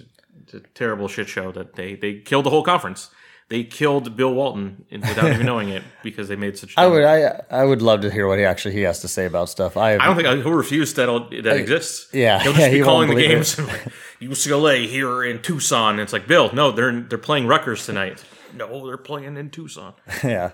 a, 0.56 0.60
terrible 0.74 1.08
shit 1.08 1.30
show 1.30 1.52
that 1.52 1.76
they 1.76 1.96
they 1.96 2.20
killed 2.20 2.46
the 2.46 2.50
whole 2.50 2.64
conference. 2.64 3.10
They 3.48 3.64
killed 3.64 4.18
Bill 4.18 4.34
Walton 4.34 4.86
without 4.92 5.32
even 5.32 5.46
knowing 5.46 5.70
it 5.70 5.84
because 6.04 6.30
they 6.30 6.36
made 6.36 6.58
such. 6.58 6.74
I 6.78 6.88
would 6.88 7.04
I 7.04 7.42
I 7.52 7.64
would 7.64 7.82
love 7.84 8.02
to 8.02 8.10
hear 8.10 8.28
what 8.28 8.40
he 8.40 8.46
actually 8.46 8.74
he 8.74 8.82
has 8.82 9.02
to 9.02 9.08
say 9.08 9.26
about 9.26 9.50
stuff. 9.50 9.78
I, 9.78 9.94
I 9.94 9.98
don't 10.08 10.16
think 10.16 10.28
he'll 10.28 10.52
refuse 10.52 10.96
that 10.96 11.06
that 11.44 11.56
exists. 11.58 12.12
yeah, 12.12 12.42
he'll 12.42 12.54
just 12.54 12.64
yeah, 12.64 12.72
be 12.72 12.78
he 12.78 12.84
calling 12.84 13.10
the 13.10 13.16
games. 13.16 13.60
like, 13.60 13.88
UCLA 14.20 14.88
here 14.88 15.24
in 15.24 15.44
Tucson. 15.44 16.00
It's 16.00 16.12
like 16.12 16.28
Bill, 16.28 16.52
no, 16.54 16.72
they're 16.72 17.02
they're 17.02 17.20
playing 17.20 17.46
Rutgers 17.46 17.86
tonight. 17.86 18.24
No, 18.56 18.88
they're 18.88 18.98
playing 18.98 19.38
in 19.38 19.50
Tucson. 19.52 19.94
yeah. 20.24 20.54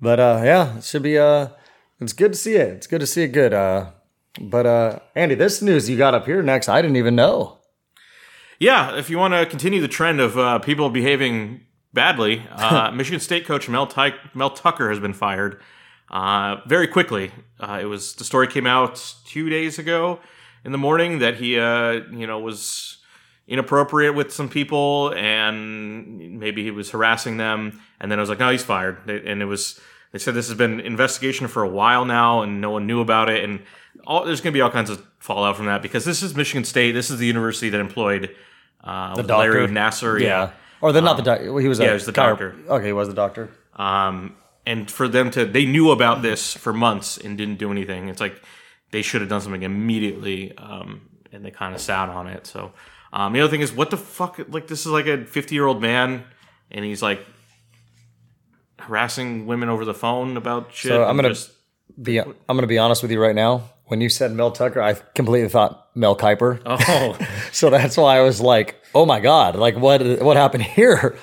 But 0.00 0.18
uh 0.18 0.40
yeah, 0.44 0.78
it 0.78 0.84
should 0.84 1.02
be 1.02 1.18
uh 1.18 1.48
it's 2.00 2.14
good 2.14 2.32
to 2.32 2.38
see 2.38 2.54
it. 2.54 2.68
It's 2.68 2.86
good 2.86 3.00
to 3.00 3.06
see 3.06 3.24
it 3.24 3.28
good. 3.28 3.52
Uh 3.52 3.90
but 4.40 4.64
uh 4.64 4.98
Andy, 5.14 5.34
this 5.34 5.60
news 5.60 5.90
you 5.90 5.98
got 5.98 6.14
up 6.14 6.24
here 6.24 6.42
next, 6.42 6.70
I 6.70 6.80
didn't 6.80 6.96
even 6.96 7.14
know. 7.14 7.58
Yeah, 8.58 8.96
if 8.96 9.10
you 9.10 9.18
want 9.18 9.34
to 9.34 9.46
continue 9.46 9.80
the 9.80 9.88
trend 9.88 10.20
of 10.20 10.38
uh, 10.38 10.58
people 10.60 10.90
behaving 10.90 11.60
badly, 11.92 12.46
uh, 12.52 12.90
Michigan 12.90 13.20
State 13.20 13.46
coach 13.46 13.68
Mel, 13.68 13.86
Ty- 13.86 14.14
Mel 14.34 14.50
Tucker 14.50 14.90
has 14.90 15.00
been 15.00 15.14
fired 15.14 15.60
uh, 16.10 16.56
very 16.66 16.86
quickly. 16.86 17.32
Uh, 17.58 17.78
it 17.82 17.86
was 17.86 18.14
the 18.14 18.24
story 18.24 18.46
came 18.46 18.66
out 18.66 19.14
two 19.26 19.48
days 19.48 19.78
ago 19.78 20.20
in 20.64 20.72
the 20.72 20.78
morning 20.78 21.18
that 21.18 21.36
he, 21.36 21.58
uh, 21.58 21.92
you 22.12 22.26
know, 22.26 22.38
was 22.38 22.98
inappropriate 23.46 24.14
with 24.14 24.32
some 24.32 24.48
people 24.48 25.12
and 25.14 26.38
maybe 26.38 26.62
he 26.62 26.70
was 26.70 26.90
harassing 26.90 27.36
them. 27.36 27.80
And 28.00 28.10
then 28.10 28.18
I 28.18 28.22
was 28.22 28.28
like, 28.28 28.38
no, 28.38 28.50
he's 28.50 28.64
fired. 28.64 29.08
And 29.08 29.42
it 29.42 29.46
was 29.46 29.80
they 30.14 30.20
said 30.20 30.32
this 30.32 30.46
has 30.46 30.56
been 30.56 30.78
investigation 30.78 31.48
for 31.48 31.64
a 31.64 31.68
while 31.68 32.04
now 32.04 32.42
and 32.42 32.60
no 32.60 32.70
one 32.70 32.86
knew 32.86 33.00
about 33.00 33.28
it. 33.28 33.42
And 33.42 33.62
all, 34.06 34.24
there's 34.24 34.40
going 34.40 34.52
to 34.52 34.56
be 34.56 34.60
all 34.60 34.70
kinds 34.70 34.88
of 34.88 35.04
fallout 35.18 35.56
from 35.56 35.66
that 35.66 35.82
because 35.82 36.04
this 36.04 36.22
is 36.22 36.36
Michigan 36.36 36.62
State. 36.62 36.92
This 36.92 37.10
is 37.10 37.18
the 37.18 37.26
university 37.26 37.68
that 37.70 37.80
employed 37.80 38.32
uh, 38.84 39.20
Larry 39.26 39.66
doctor. 39.66 39.74
Nassar. 39.74 40.20
Yeah. 40.20 40.52
Or 40.80 40.92
the 40.92 41.00
not 41.00 41.16
the 41.16 41.24
doctor. 41.24 41.58
He 41.58 41.66
was 41.66 41.80
a 41.80 41.82
yeah, 41.82 41.88
he 41.88 41.94
was 41.94 42.06
the 42.06 42.12
chiro- 42.12 42.38
doctor. 42.38 42.54
Okay, 42.68 42.86
he 42.86 42.92
was 42.92 43.08
the 43.08 43.14
doctor. 43.14 43.50
Um, 43.74 44.36
and 44.64 44.88
for 44.88 45.08
them 45.08 45.32
to, 45.32 45.46
they 45.46 45.66
knew 45.66 45.90
about 45.90 46.22
this 46.22 46.54
for 46.54 46.72
months 46.72 47.18
and 47.18 47.36
didn't 47.36 47.56
do 47.56 47.72
anything. 47.72 48.08
It's 48.08 48.20
like 48.20 48.40
they 48.92 49.02
should 49.02 49.20
have 49.20 49.28
done 49.28 49.40
something 49.40 49.64
immediately, 49.64 50.56
um, 50.58 51.08
and 51.32 51.44
they 51.44 51.50
kind 51.50 51.74
of 51.74 51.80
sat 51.80 52.08
on 52.08 52.28
it. 52.28 52.46
So 52.46 52.72
um, 53.12 53.32
the 53.32 53.40
other 53.40 53.50
thing 53.50 53.62
is, 53.62 53.72
what 53.72 53.90
the 53.90 53.96
fuck? 53.96 54.38
Like 54.48 54.68
this 54.68 54.82
is 54.82 54.92
like 54.92 55.08
a 55.08 55.24
fifty-year-old 55.24 55.82
man, 55.82 56.22
and 56.70 56.84
he's 56.84 57.02
like 57.02 57.26
harassing 58.78 59.46
women 59.46 59.68
over 59.68 59.84
the 59.84 59.94
phone 59.94 60.36
about 60.36 60.72
shit. 60.72 60.90
So 60.90 61.04
I'm 61.04 61.16
gonna 61.16 61.30
just- 61.30 61.50
be 62.02 62.18
I'm 62.20 62.34
gonna 62.48 62.66
be 62.66 62.78
honest 62.78 63.02
with 63.02 63.10
you 63.12 63.20
right 63.20 63.34
now. 63.34 63.70
When 63.86 64.00
you 64.00 64.08
said 64.08 64.32
Mel 64.32 64.50
Tucker, 64.50 64.80
I 64.80 64.94
completely 65.14 65.48
thought 65.50 65.88
Mel 65.94 66.16
Kiper. 66.16 66.60
oh, 66.66 67.18
So 67.52 67.68
that's 67.70 67.96
why 67.96 68.16
I 68.16 68.20
was 68.22 68.40
like, 68.40 68.80
"Oh 68.94 69.04
my 69.06 69.20
god! 69.20 69.56
Like 69.56 69.76
what? 69.76 70.02
What 70.22 70.36
happened 70.36 70.62
here?" 70.64 71.16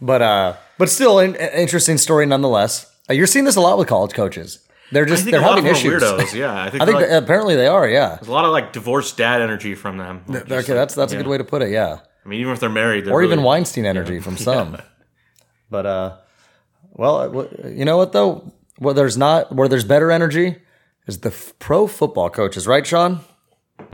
But 0.00 0.22
uh, 0.22 0.54
but 0.78 0.88
still, 0.88 1.18
an 1.18 1.36
an 1.36 1.50
interesting 1.60 1.98
story 1.98 2.24
nonetheless. 2.24 2.90
Uh, 3.10 3.12
you're 3.14 3.26
seeing 3.26 3.44
this 3.44 3.56
a 3.56 3.60
lot 3.60 3.78
with 3.78 3.88
college 3.88 4.12
coaches. 4.14 4.60
They're 4.90 5.04
just 5.04 5.26
they're 5.26 5.42
having 5.42 5.66
issues. 5.66 6.02
weirdos. 6.02 6.32
Yeah, 6.34 6.62
I 6.62 6.70
think, 6.70 6.82
I 6.82 6.86
think 6.86 6.96
like, 7.00 7.10
apparently 7.10 7.56
they 7.56 7.66
are. 7.66 7.86
Yeah. 7.86 8.14
there's 8.16 8.28
a 8.28 8.32
lot 8.32 8.46
of 8.46 8.52
like 8.52 8.72
divorced 8.72 9.16
dad 9.18 9.42
energy 9.42 9.74
from 9.74 9.98
them. 9.98 10.22
Like, 10.26 10.44
Okay, 10.44 10.54
like- 10.56 10.66
that's 10.66 10.94
that's 10.94 11.12
a 11.12 11.16
good 11.16 11.26
way 11.26 11.36
to 11.38 11.44
put 11.44 11.60
it. 11.62 11.70
Yeah. 11.70 11.98
I 12.24 12.28
mean, 12.28 12.40
even 12.40 12.52
if 12.54 12.60
they're 12.60 12.68
married, 12.70 13.04
they're 13.04 13.12
Or 13.12 13.22
even 13.22 13.42
Weinstein 13.42 13.84
energy 13.86 14.18
from 14.20 14.36
some. 14.48 14.78
But 15.70 15.84
uh, 15.86 16.16
well, 16.98 17.38
uh, 17.38 17.68
you 17.68 17.86
know 17.86 17.96
what 17.96 18.12
though? 18.12 18.52
Where 18.78 18.92
there's 18.92 19.16
not 19.16 19.54
where 19.54 19.68
there's 19.68 19.84
better 19.84 20.10
energy 20.10 20.56
is 21.06 21.20
the 21.20 21.30
f- 21.30 21.54
pro 21.58 21.86
football 21.86 22.28
coaches, 22.28 22.66
right, 22.66 22.86
Sean? 22.86 23.20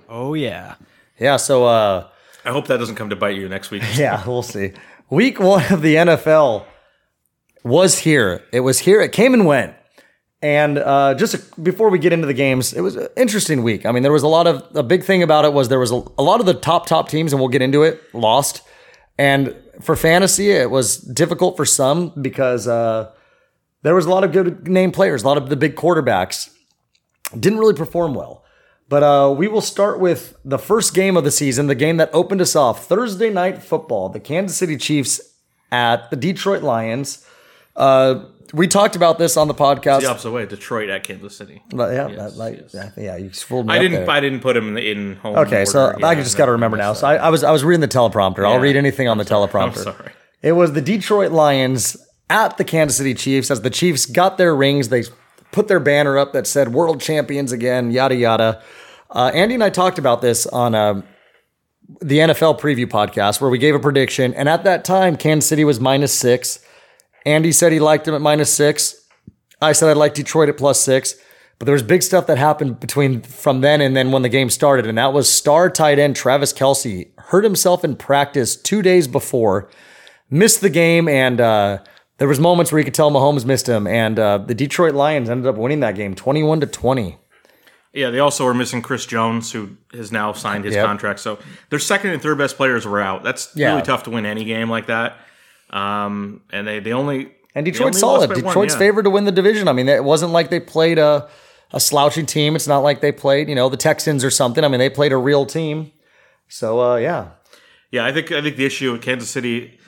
Oh 0.08 0.34
yeah. 0.34 0.74
Yeah. 1.18 1.36
So 1.36 1.66
uh. 1.66 2.08
I 2.44 2.50
hope 2.50 2.66
that 2.66 2.76
doesn't 2.78 2.96
come 2.96 3.10
to 3.10 3.16
bite 3.16 3.36
you 3.36 3.48
next 3.48 3.70
week. 3.70 3.82
Yeah, 3.94 4.22
we'll 4.26 4.42
see. 4.42 4.72
Week 5.08 5.38
one 5.38 5.72
of 5.72 5.80
the 5.80 5.94
NFL 5.94 6.66
was 7.62 7.98
here. 8.00 8.44
It 8.52 8.60
was 8.60 8.80
here. 8.80 9.00
It 9.00 9.12
came 9.12 9.32
and 9.32 9.46
went. 9.46 9.74
And 10.42 10.76
uh, 10.76 11.14
just 11.14 11.62
before 11.62 11.88
we 11.88 11.98
get 11.98 12.12
into 12.12 12.26
the 12.26 12.34
games, 12.34 12.74
it 12.74 12.82
was 12.82 12.96
an 12.96 13.08
interesting 13.16 13.62
week. 13.62 13.86
I 13.86 13.92
mean, 13.92 14.02
there 14.02 14.12
was 14.12 14.24
a 14.24 14.28
lot 14.28 14.46
of 14.46 14.62
a 14.76 14.82
big 14.82 15.02
thing 15.02 15.22
about 15.22 15.46
it 15.46 15.54
was 15.54 15.68
there 15.70 15.78
was 15.78 15.90
a, 15.90 16.02
a 16.18 16.22
lot 16.22 16.40
of 16.40 16.44
the 16.44 16.52
top 16.52 16.86
top 16.86 17.08
teams, 17.08 17.32
and 17.32 17.40
we'll 17.40 17.48
get 17.48 17.62
into 17.62 17.82
it, 17.82 18.02
lost. 18.12 18.60
And 19.16 19.56
for 19.80 19.96
fantasy, 19.96 20.50
it 20.50 20.70
was 20.70 20.98
difficult 20.98 21.56
for 21.56 21.64
some 21.64 22.12
because 22.20 22.68
uh, 22.68 23.10
there 23.82 23.94
was 23.94 24.06
a 24.06 24.10
lot 24.10 24.24
of 24.24 24.32
good 24.32 24.68
name 24.68 24.92
players, 24.92 25.22
a 25.22 25.26
lot 25.26 25.36
of 25.36 25.48
the 25.48 25.56
big 25.56 25.76
quarterbacks 25.76 26.50
didn't 27.38 27.58
really 27.58 27.74
perform 27.74 28.14
well. 28.14 28.44
But 28.88 29.02
uh, 29.02 29.34
we 29.36 29.48
will 29.48 29.62
start 29.62 29.98
with 29.98 30.36
the 30.44 30.58
first 30.58 30.94
game 30.94 31.16
of 31.16 31.24
the 31.24 31.30
season, 31.30 31.66
the 31.66 31.74
game 31.74 31.96
that 31.96 32.10
opened 32.12 32.40
us 32.40 32.54
off 32.54 32.86
Thursday 32.86 33.30
night 33.30 33.62
football, 33.62 34.08
the 34.08 34.20
Kansas 34.20 34.56
City 34.56 34.76
Chiefs 34.76 35.20
at 35.72 36.10
the 36.10 36.16
Detroit 36.16 36.62
Lions. 36.62 37.26
Uh, 37.74 38.26
we 38.54 38.68
talked 38.68 38.96
about 38.96 39.18
this 39.18 39.36
on 39.36 39.48
the 39.48 39.54
podcast. 39.54 40.00
The 40.00 40.10
opposite 40.10 40.30
way, 40.30 40.46
Detroit 40.46 40.88
at 40.88 41.04
Kansas 41.04 41.36
City. 41.36 41.62
But 41.70 41.92
yeah, 41.92 42.08
Yes, 42.08 42.16
that, 42.32 42.38
like, 42.38 42.60
yes. 42.60 42.74
yeah, 42.74 42.90
yeah, 42.96 43.16
you 43.16 43.30
fooled 43.30 43.66
me. 43.66 43.74
I 43.74 43.78
didn't. 43.78 44.06
there. 44.06 44.10
I 44.10 44.20
didn't 44.20 44.40
put 44.40 44.56
him 44.56 44.68
in, 44.68 44.74
the, 44.74 44.90
in 44.90 45.16
home. 45.16 45.36
Okay, 45.36 45.64
so 45.64 45.86
order. 45.86 46.06
I 46.06 46.14
just 46.14 46.36
got 46.36 46.46
to 46.46 46.52
remember 46.52 46.76
now. 46.76 46.92
So. 46.92 47.06
I, 47.06 47.16
I 47.16 47.28
was 47.30 47.42
I 47.44 47.50
was 47.50 47.64
reading 47.64 47.80
the 47.80 47.88
teleprompter. 47.88 48.46
I'll 48.48 48.60
read 48.60 48.76
anything 48.76 49.08
on 49.08 49.18
the 49.18 49.24
I'm 49.24 49.28
teleprompter. 49.48 49.84
sorry. 49.84 50.12
It 50.42 50.52
was 50.52 50.72
the 50.72 50.82
Detroit 50.82 51.32
Lions 51.32 51.96
at 52.30 52.56
the 52.56 52.64
Kansas 52.64 52.96
City 52.96 53.14
Chiefs 53.14 53.50
as 53.50 53.62
the 53.62 53.70
Chiefs 53.70 54.06
got 54.06 54.38
their 54.38 54.54
rings. 54.54 54.88
They 54.88 55.04
put 55.52 55.68
their 55.68 55.80
banner 55.80 56.16
up 56.18 56.32
that 56.32 56.46
said 56.46 56.72
"World 56.72 57.00
Champions 57.00 57.50
again." 57.52 57.90
Yada 57.90 58.14
yada. 58.14 58.62
Uh, 59.10 59.30
Andy 59.34 59.54
and 59.54 59.64
I 59.64 59.70
talked 59.70 59.98
about 59.98 60.22
this 60.22 60.46
on 60.46 60.74
uh, 60.74 61.02
the 62.00 62.18
NFL 62.18 62.58
preview 62.60 62.86
podcast 62.86 63.40
where 63.40 63.50
we 63.50 63.58
gave 63.58 63.74
a 63.74 63.78
prediction, 63.78 64.34
and 64.34 64.48
at 64.48 64.64
that 64.64 64.84
time, 64.84 65.16
Kansas 65.16 65.48
City 65.48 65.64
was 65.64 65.80
minus 65.80 66.12
six. 66.12 66.60
Andy 67.24 67.52
said 67.52 67.72
he 67.72 67.80
liked 67.80 68.04
them 68.04 68.14
at 68.14 68.20
minus 68.20 68.52
six. 68.52 68.94
I 69.60 69.72
said 69.72 69.88
I'd 69.88 69.96
like 69.96 70.14
Detroit 70.14 70.48
at 70.48 70.56
plus 70.56 70.80
six. 70.80 71.14
But 71.58 71.66
there 71.66 71.72
was 71.72 71.84
big 71.84 72.02
stuff 72.02 72.26
that 72.26 72.36
happened 72.36 72.80
between 72.80 73.22
from 73.22 73.60
then 73.60 73.80
and 73.80 73.96
then 73.96 74.10
when 74.10 74.22
the 74.22 74.28
game 74.28 74.50
started, 74.50 74.86
and 74.86 74.98
that 74.98 75.12
was 75.12 75.32
star 75.32 75.70
tight 75.70 76.00
end 76.00 76.16
Travis 76.16 76.52
Kelce 76.52 77.10
hurt 77.18 77.44
himself 77.44 77.84
in 77.84 77.94
practice 77.94 78.56
two 78.56 78.82
days 78.82 79.06
before, 79.06 79.70
missed 80.28 80.60
the 80.62 80.68
game, 80.68 81.06
and 81.08 81.40
uh, 81.40 81.78
there 82.18 82.26
was 82.26 82.40
moments 82.40 82.72
where 82.72 82.80
you 82.80 82.84
could 82.84 82.92
tell 82.92 83.10
Mahomes 83.12 83.44
missed 83.44 83.68
him, 83.68 83.86
and 83.86 84.18
uh, 84.18 84.38
the 84.38 84.54
Detroit 84.54 84.94
Lions 84.94 85.30
ended 85.30 85.46
up 85.46 85.54
winning 85.54 85.78
that 85.80 85.94
game, 85.94 86.16
twenty-one 86.16 86.58
to 86.60 86.66
twenty. 86.66 87.18
Yeah, 87.92 88.10
they 88.10 88.18
also 88.18 88.44
were 88.44 88.54
missing 88.54 88.82
Chris 88.82 89.06
Jones, 89.06 89.52
who 89.52 89.76
has 89.92 90.10
now 90.10 90.32
signed 90.32 90.64
his 90.64 90.74
Yep. 90.74 90.84
contract. 90.84 91.20
So 91.20 91.38
their 91.70 91.78
second 91.78 92.10
and 92.10 92.20
third 92.20 92.36
best 92.36 92.56
players 92.56 92.84
were 92.84 93.00
out. 93.00 93.22
That's 93.22 93.50
Yeah. 93.54 93.70
really 93.70 93.82
tough 93.82 94.02
to 94.02 94.10
win 94.10 94.26
any 94.26 94.44
game 94.44 94.68
like 94.68 94.86
that. 94.86 95.16
Um, 95.74 96.40
and 96.52 96.66
they 96.66 96.78
they 96.78 96.92
only 96.92 97.32
And 97.54 97.64
Detroit's 97.66 97.98
solid. 98.00 98.30
one, 98.30 98.40
Detroit's 98.40 98.74
yeah. 98.74 98.78
favored 98.78 99.02
to 99.02 99.10
win 99.10 99.24
the 99.24 99.32
division. 99.32 99.68
I 99.68 99.72
mean, 99.72 99.88
it 99.88 100.04
wasn't 100.04 100.32
like 100.32 100.48
they 100.48 100.60
played 100.60 100.98
a, 100.98 101.28
a 101.72 101.80
slouchy 101.80 102.22
team. 102.22 102.54
It's 102.54 102.68
not 102.68 102.78
like 102.78 103.00
they 103.00 103.10
played, 103.12 103.48
you 103.48 103.54
know, 103.56 103.68
the 103.68 103.76
Texans 103.76 104.24
or 104.24 104.30
something. 104.30 104.64
I 104.64 104.68
mean, 104.68 104.78
they 104.78 104.88
played 104.88 105.12
a 105.12 105.16
real 105.16 105.44
team. 105.44 105.90
So, 106.48 106.80
uh, 106.80 106.96
yeah. 106.96 107.30
Yeah, 107.90 108.04
I 108.04 108.12
think 108.12 108.30
I 108.32 108.40
think 108.40 108.56
the 108.56 108.64
issue 108.64 108.92
with 108.92 109.02
Kansas 109.02 109.30
City, 109.30 109.78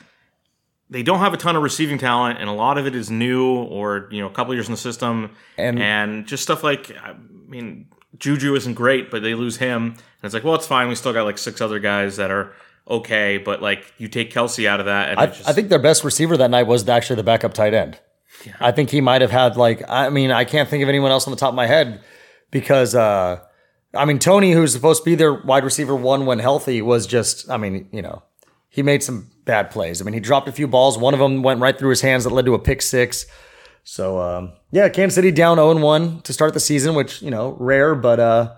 they 0.90 1.02
don't 1.02 1.18
have 1.20 1.32
a 1.34 1.36
ton 1.36 1.56
of 1.56 1.62
receiving 1.62 1.98
talent, 1.98 2.38
and 2.40 2.48
a 2.48 2.52
lot 2.52 2.78
of 2.78 2.86
it 2.86 2.94
is 2.94 3.10
new 3.10 3.44
or 3.64 4.08
you 4.12 4.20
know 4.20 4.28
a 4.28 4.32
couple 4.32 4.54
years 4.54 4.66
in 4.68 4.72
the 4.72 4.78
system, 4.78 5.30
And- 5.58 5.80
and, 5.80 6.26
just 6.26 6.42
stuff 6.42 6.62
like 6.62 6.90
I 6.96 7.14
mean 7.48 7.86
Juju 8.18 8.54
isn't 8.54 8.74
great, 8.74 9.10
but 9.10 9.22
they 9.22 9.34
lose 9.34 9.56
him, 9.58 9.82
and 9.86 10.24
it's 10.24 10.34
like 10.34 10.44
well 10.44 10.54
it's 10.54 10.66
fine. 10.66 10.88
We 10.88 10.94
still 10.94 11.12
got 11.12 11.24
like 11.24 11.38
six 11.38 11.60
other 11.60 11.80
guys 11.80 12.16
that 12.16 12.30
are 12.30 12.52
okay, 12.88 13.38
but 13.38 13.62
like 13.62 13.92
you 13.98 14.08
take 14.08 14.32
Kelce 14.32 14.66
out 14.66 14.80
of 14.80 14.86
that, 14.86 15.10
and 15.10 15.18
I, 15.18 15.26
just, 15.26 15.48
I 15.48 15.52
think 15.52 15.68
their 15.68 15.78
best 15.78 16.04
receiver 16.04 16.36
that 16.36 16.50
night 16.50 16.66
was 16.66 16.88
actually 16.88 17.16
the 17.16 17.24
backup 17.24 17.54
tight 17.54 17.74
end. 17.74 17.98
I 18.60 18.72
think 18.72 18.90
he 18.90 19.00
might 19.00 19.22
have 19.22 19.30
had 19.30 19.56
like 19.56 19.82
I 19.88 20.08
mean 20.10 20.30
I 20.30 20.44
can't 20.44 20.68
think 20.68 20.82
of 20.82 20.88
anyone 20.88 21.10
else 21.10 21.26
on 21.26 21.30
the 21.30 21.36
top 21.36 21.50
of 21.50 21.54
my 21.54 21.66
head 21.66 22.00
because 22.50 22.94
uh, 22.94 23.40
I 23.94 24.04
mean 24.04 24.18
Tony 24.18 24.52
who's 24.52 24.72
supposed 24.72 25.02
to 25.02 25.10
be 25.10 25.14
their 25.14 25.34
wide 25.34 25.64
receiver 25.64 25.94
one 25.94 26.26
when 26.26 26.38
healthy 26.38 26.82
was 26.82 27.06
just 27.06 27.50
I 27.50 27.56
mean 27.56 27.88
you 27.92 28.02
know 28.02 28.22
he 28.68 28.82
made 28.82 29.02
some 29.02 29.30
bad 29.44 29.70
plays. 29.70 30.00
I 30.00 30.04
mean 30.04 30.14
he 30.14 30.20
dropped 30.20 30.48
a 30.48 30.52
few 30.52 30.68
balls. 30.68 30.98
One 30.98 31.14
of 31.14 31.20
them 31.20 31.42
went 31.42 31.60
right 31.60 31.78
through 31.78 31.90
his 31.90 32.02
hands 32.02 32.24
that 32.24 32.30
led 32.30 32.44
to 32.46 32.54
a 32.54 32.58
pick 32.58 32.82
six. 32.82 33.26
So 33.84 34.20
um, 34.20 34.52
yeah, 34.72 34.88
Kansas 34.88 35.14
City 35.14 35.30
down 35.30 35.56
0 35.58 35.78
1 35.78 36.22
to 36.22 36.32
start 36.32 36.54
the 36.54 36.60
season, 36.60 36.94
which 36.94 37.22
you 37.22 37.30
know 37.30 37.56
rare, 37.58 37.94
but 37.94 38.20
uh, 38.20 38.54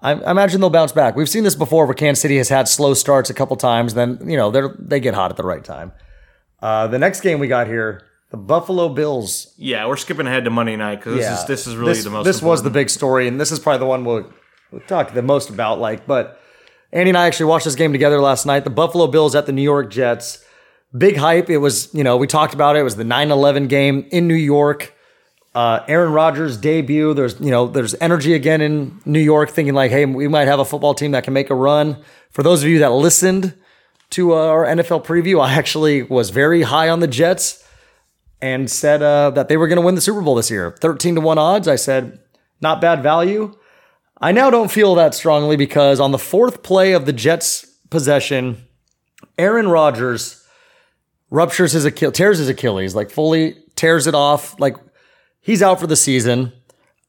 I, 0.00 0.12
I 0.12 0.30
imagine 0.30 0.60
they'll 0.60 0.70
bounce 0.70 0.92
back. 0.92 1.16
We've 1.16 1.28
seen 1.28 1.44
this 1.44 1.54
before 1.56 1.86
where 1.86 1.94
Kansas 1.94 2.22
City 2.22 2.36
has 2.36 2.48
had 2.48 2.68
slow 2.68 2.94
starts 2.94 3.30
a 3.30 3.34
couple 3.34 3.56
times, 3.56 3.94
then 3.94 4.18
you 4.24 4.36
know 4.36 4.50
they 4.50 4.60
are 4.60 4.76
they 4.78 5.00
get 5.00 5.14
hot 5.14 5.30
at 5.30 5.36
the 5.36 5.42
right 5.44 5.64
time. 5.64 5.92
Uh, 6.60 6.86
the 6.86 6.98
next 6.98 7.20
game 7.20 7.38
we 7.38 7.48
got 7.48 7.66
here, 7.66 8.02
the 8.30 8.36
Buffalo 8.36 8.88
Bills. 8.88 9.54
yeah 9.56 9.86
we're 9.86 9.96
skipping 9.96 10.26
ahead 10.26 10.44
to 10.44 10.50
Monday 10.50 10.76
night 10.76 10.96
because 10.96 11.16
this 11.18 11.40
is 11.40 11.44
this 11.46 11.66
is 11.66 11.76
really 11.76 11.92
This- 11.94 12.04
the 12.04 12.10
most. 12.10 12.24
This 12.24 12.42
was 12.42 12.62
the 12.62 12.70
big 12.70 12.90
story, 12.90 13.28
and 13.28 13.40
this 13.40 13.50
is 13.52 13.58
probably 13.58 13.78
the 13.80 13.86
one 13.86 14.04
we'll, 14.04 14.30
we'll 14.70 14.80
talk 14.82 15.12
the 15.12 15.22
most 15.22 15.50
about. 15.50 15.78
Like, 15.80 16.06
but 16.06 16.40
Andy 16.92 17.10
and 17.10 17.18
I 17.18 17.26
actually 17.26 17.46
watched 17.46 17.64
this 17.64 17.74
game 17.74 17.92
together 17.92 18.20
last 18.20 18.46
night. 18.46 18.64
The 18.64 18.70
Buffalo 18.70 19.06
Bills 19.08 19.34
at 19.34 19.46
the 19.46 19.52
New 19.52 19.62
York 19.62 19.90
Jets. 19.90 20.44
Big 20.96 21.16
hype. 21.18 21.50
It 21.50 21.58
was, 21.58 21.92
you 21.92 22.02
know, 22.02 22.16
we 22.16 22.26
talked 22.26 22.54
about 22.54 22.74
it. 22.74 22.78
It 22.78 22.82
was 22.82 22.96
the 22.96 23.04
9 23.04 23.30
11 23.30 23.66
game 23.66 24.06
in 24.10 24.26
New 24.26 24.34
York. 24.34 24.94
Uh, 25.58 25.84
Aaron 25.88 26.12
Rodgers' 26.12 26.56
debut. 26.56 27.14
There's, 27.14 27.40
you 27.40 27.50
know, 27.50 27.66
there's 27.66 27.96
energy 28.00 28.34
again 28.34 28.60
in 28.60 29.00
New 29.04 29.18
York, 29.18 29.50
thinking 29.50 29.74
like, 29.74 29.90
hey, 29.90 30.06
we 30.06 30.28
might 30.28 30.46
have 30.46 30.60
a 30.60 30.64
football 30.64 30.94
team 30.94 31.10
that 31.10 31.24
can 31.24 31.32
make 31.32 31.50
a 31.50 31.54
run. 31.56 32.00
For 32.30 32.44
those 32.44 32.62
of 32.62 32.68
you 32.68 32.78
that 32.78 32.92
listened 32.92 33.54
to 34.10 34.34
uh, 34.34 34.36
our 34.36 34.64
NFL 34.64 35.04
preview, 35.04 35.44
I 35.44 35.54
actually 35.54 36.04
was 36.04 36.30
very 36.30 36.62
high 36.62 36.88
on 36.88 37.00
the 37.00 37.08
Jets 37.08 37.68
and 38.40 38.70
said 38.70 39.02
uh, 39.02 39.30
that 39.30 39.48
they 39.48 39.56
were 39.56 39.66
going 39.66 39.80
to 39.80 39.84
win 39.84 39.96
the 39.96 40.00
Super 40.00 40.20
Bowl 40.20 40.36
this 40.36 40.48
year. 40.48 40.76
13 40.80 41.16
to 41.16 41.20
1 41.20 41.38
odds. 41.38 41.66
I 41.66 41.74
said, 41.74 42.20
not 42.60 42.80
bad 42.80 43.02
value. 43.02 43.52
I 44.20 44.30
now 44.30 44.50
don't 44.50 44.70
feel 44.70 44.94
that 44.94 45.12
strongly 45.12 45.56
because 45.56 45.98
on 45.98 46.12
the 46.12 46.20
fourth 46.20 46.62
play 46.62 46.92
of 46.92 47.04
the 47.04 47.12
Jets' 47.12 47.66
possession, 47.90 48.64
Aaron 49.36 49.66
Rodgers 49.66 50.46
ruptures 51.30 51.72
his 51.72 51.84
Achilles, 51.84 52.14
tears 52.14 52.38
his 52.38 52.48
Achilles, 52.48 52.94
like 52.94 53.10
fully 53.10 53.56
tears 53.74 54.06
it 54.06 54.14
off. 54.14 54.54
Like 54.60 54.76
he's 55.48 55.62
out 55.62 55.80
for 55.80 55.86
the 55.86 55.96
season. 55.96 56.52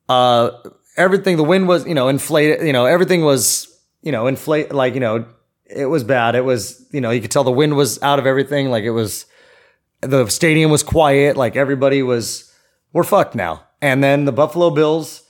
Uh, 0.07 0.51
everything, 0.95 1.35
the 1.35 1.43
wind 1.43 1.67
was, 1.67 1.85
you 1.85 1.93
know, 1.93 2.07
inflated, 2.07 2.65
you 2.65 2.71
know, 2.71 2.85
everything 2.85 3.21
was, 3.21 3.67
you 4.01 4.13
know, 4.13 4.27
inflate, 4.27 4.71
like, 4.71 4.93
you 4.93 5.01
know, 5.01 5.25
it 5.65 5.87
was 5.87 6.05
bad. 6.05 6.35
It 6.35 6.45
was, 6.45 6.87
you 6.91 7.01
know, 7.01 7.11
you 7.11 7.19
could 7.19 7.31
tell 7.31 7.43
the 7.43 7.51
wind 7.51 7.75
was 7.75 8.01
out 8.01 8.17
of 8.17 8.25
everything. 8.25 8.69
Like 8.69 8.85
it 8.85 8.91
was, 8.91 9.25
the 9.99 10.25
stadium 10.29 10.71
was 10.71 10.83
quiet. 10.83 11.35
Like 11.35 11.57
everybody 11.57 12.01
was, 12.01 12.49
we're 12.93 13.03
fucked 13.03 13.35
now. 13.35 13.65
And 13.81 14.01
then 14.01 14.23
the 14.23 14.31
Buffalo 14.31 14.69
Bills, 14.69 15.23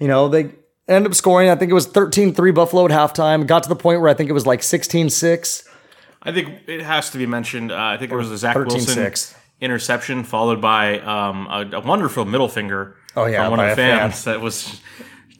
you 0.00 0.08
know, 0.08 0.28
they 0.28 0.54
ended 0.88 1.10
up 1.10 1.14
scoring. 1.14 1.50
I 1.50 1.56
think 1.56 1.70
it 1.70 1.74
was 1.74 1.86
13 1.86 2.32
3 2.32 2.50
Buffalo 2.52 2.86
at 2.86 2.90
halftime. 2.90 3.46
Got 3.46 3.64
to 3.64 3.68
the 3.68 3.76
point 3.76 4.00
where 4.00 4.08
I 4.08 4.14
think 4.14 4.30
it 4.30 4.32
was 4.34 4.46
like 4.46 4.62
16 4.62 5.10
6. 5.10 5.68
I 6.22 6.32
think 6.32 6.66
it 6.66 6.80
has 6.80 7.10
to 7.10 7.18
be 7.18 7.26
mentioned. 7.26 7.72
Uh, 7.72 7.76
I 7.76 7.98
think 7.98 8.10
it 8.10 8.16
was 8.16 8.30
a 8.30 8.38
Zach 8.38 8.56
13-6. 8.56 8.66
Wilson 8.66 9.36
interception 9.60 10.24
followed 10.24 10.60
by 10.60 10.98
um, 11.00 11.46
a, 11.46 11.76
a 11.76 11.80
wonderful 11.80 12.24
middle 12.24 12.48
finger. 12.48 12.96
Oh, 13.16 13.26
yeah, 13.26 13.42
from 13.44 13.52
one 13.52 13.60
of 13.60 13.66
the 13.66 13.72
a 13.72 13.76
fan. 13.76 13.98
fans 14.10 14.24
that 14.24 14.40
was. 14.40 14.80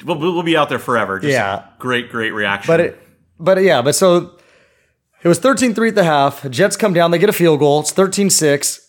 We'll, 0.05 0.19
we'll 0.19 0.43
be 0.43 0.57
out 0.57 0.69
there 0.69 0.79
forever. 0.79 1.19
Just 1.19 1.33
Yeah. 1.33 1.65
great, 1.79 2.11
great 2.11 2.33
reaction. 2.33 2.71
But 2.73 2.81
it, 2.81 3.03
but 3.39 3.63
yeah, 3.63 3.81
but 3.83 3.95
so 3.95 4.37
it 5.23 5.29
was 5.29 5.39
13 5.39 5.75
3 5.75 5.89
at 5.89 5.95
the 5.95 6.05
half. 6.05 6.49
Jets 6.51 6.77
come 6.77 6.93
down, 6.93 7.11
they 7.11 7.19
get 7.19 7.29
a 7.31 7.33
field 7.33 7.59
goal. 7.61 7.81
It's 7.81 7.91
13 7.93 8.29
6. 8.31 8.81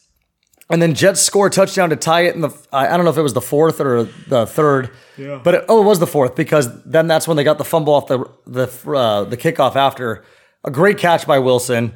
And 0.69 0.81
then 0.81 0.95
Jets 0.95 1.21
score 1.21 1.47
a 1.47 1.49
touchdown 1.49 1.91
to 1.91 1.95
tie 1.95 2.21
it 2.21 2.33
in 2.35 2.41
the, 2.41 2.49
I 2.73 2.87
I 2.87 2.97
don't 2.97 3.05
know 3.05 3.11
if 3.11 3.17
it 3.17 3.21
was 3.21 3.33
the 3.33 3.41
fourth 3.41 3.79
or 3.79 4.03
the 4.27 4.45
third. 4.45 4.89
Yeah. 5.15 5.39
But 5.43 5.53
it, 5.55 5.65
oh, 5.69 5.81
it 5.81 5.85
was 5.85 5.99
the 5.99 6.07
fourth 6.07 6.35
because 6.35 6.83
then 6.83 7.07
that's 7.07 7.27
when 7.27 7.37
they 7.37 7.43
got 7.43 7.57
the 7.59 7.63
fumble 7.63 7.93
off 7.93 8.07
the, 8.07 8.25
the, 8.47 8.67
uh, 8.91 9.23
the 9.25 9.37
kickoff 9.37 9.75
after. 9.75 10.23
A 10.63 10.71
great 10.71 10.97
catch 10.97 11.25
by 11.27 11.37
Wilson. 11.39 11.93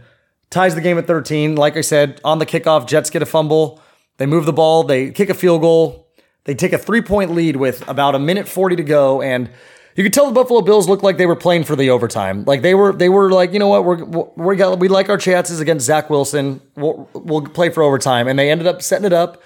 Ties 0.50 0.76
the 0.76 0.82
game 0.82 0.98
at 0.98 1.08
13. 1.08 1.56
Like 1.56 1.78
I 1.78 1.82
said, 1.82 2.20
on 2.24 2.40
the 2.40 2.46
kickoff, 2.46 2.88
Jets 2.88 3.10
get 3.10 3.22
a 3.22 3.26
fumble. 3.26 3.82
They 4.18 4.26
move 4.26 4.46
the 4.46 4.54
ball. 4.54 4.84
They 4.84 5.12
kick 5.12 5.30
a 5.30 5.34
field 5.34 5.62
goal. 5.62 6.08
They 6.46 6.56
take 6.56 6.74
a 6.74 6.78
three 6.78 7.02
point 7.02 7.32
lead 7.32 7.56
with 7.56 7.88
about 7.88 8.16
a 8.16 8.20
minute 8.20 8.48
40 8.48 8.78
to 8.78 8.84
go. 8.84 9.22
And 9.22 9.50
you 9.96 10.04
could 10.04 10.14
tell 10.14 10.26
the 10.26 10.32
Buffalo 10.32 10.62
Bills 10.62 10.88
looked 10.88 11.04
like 11.04 11.18
they 11.18 11.26
were 11.26 11.36
playing 11.36 11.66
for 11.66 11.76
the 11.76 11.90
overtime. 11.92 12.46
Like 12.46 12.62
they 12.62 12.74
were, 12.74 12.94
they 12.94 13.10
were 13.10 13.32
like, 13.32 13.54
you 13.54 13.60
know 13.60 13.68
what, 13.68 13.86
we're, 13.86 14.04
we 14.36 14.56
got, 14.56 14.80
we 14.80 14.88
like 14.88 15.10
our 15.10 15.18
chances 15.18 15.60
against 15.60 15.86
Zach 15.86 16.10
Wilson. 16.10 16.62
We'll, 16.76 17.10
we'll 17.14 17.42
play 17.42 17.70
for 17.70 17.84
overtime. 17.84 18.28
And 18.28 18.40
they 18.40 18.50
ended 18.50 18.66
up 18.66 18.82
setting 18.82 19.06
it 19.06 19.14
up 19.14 19.44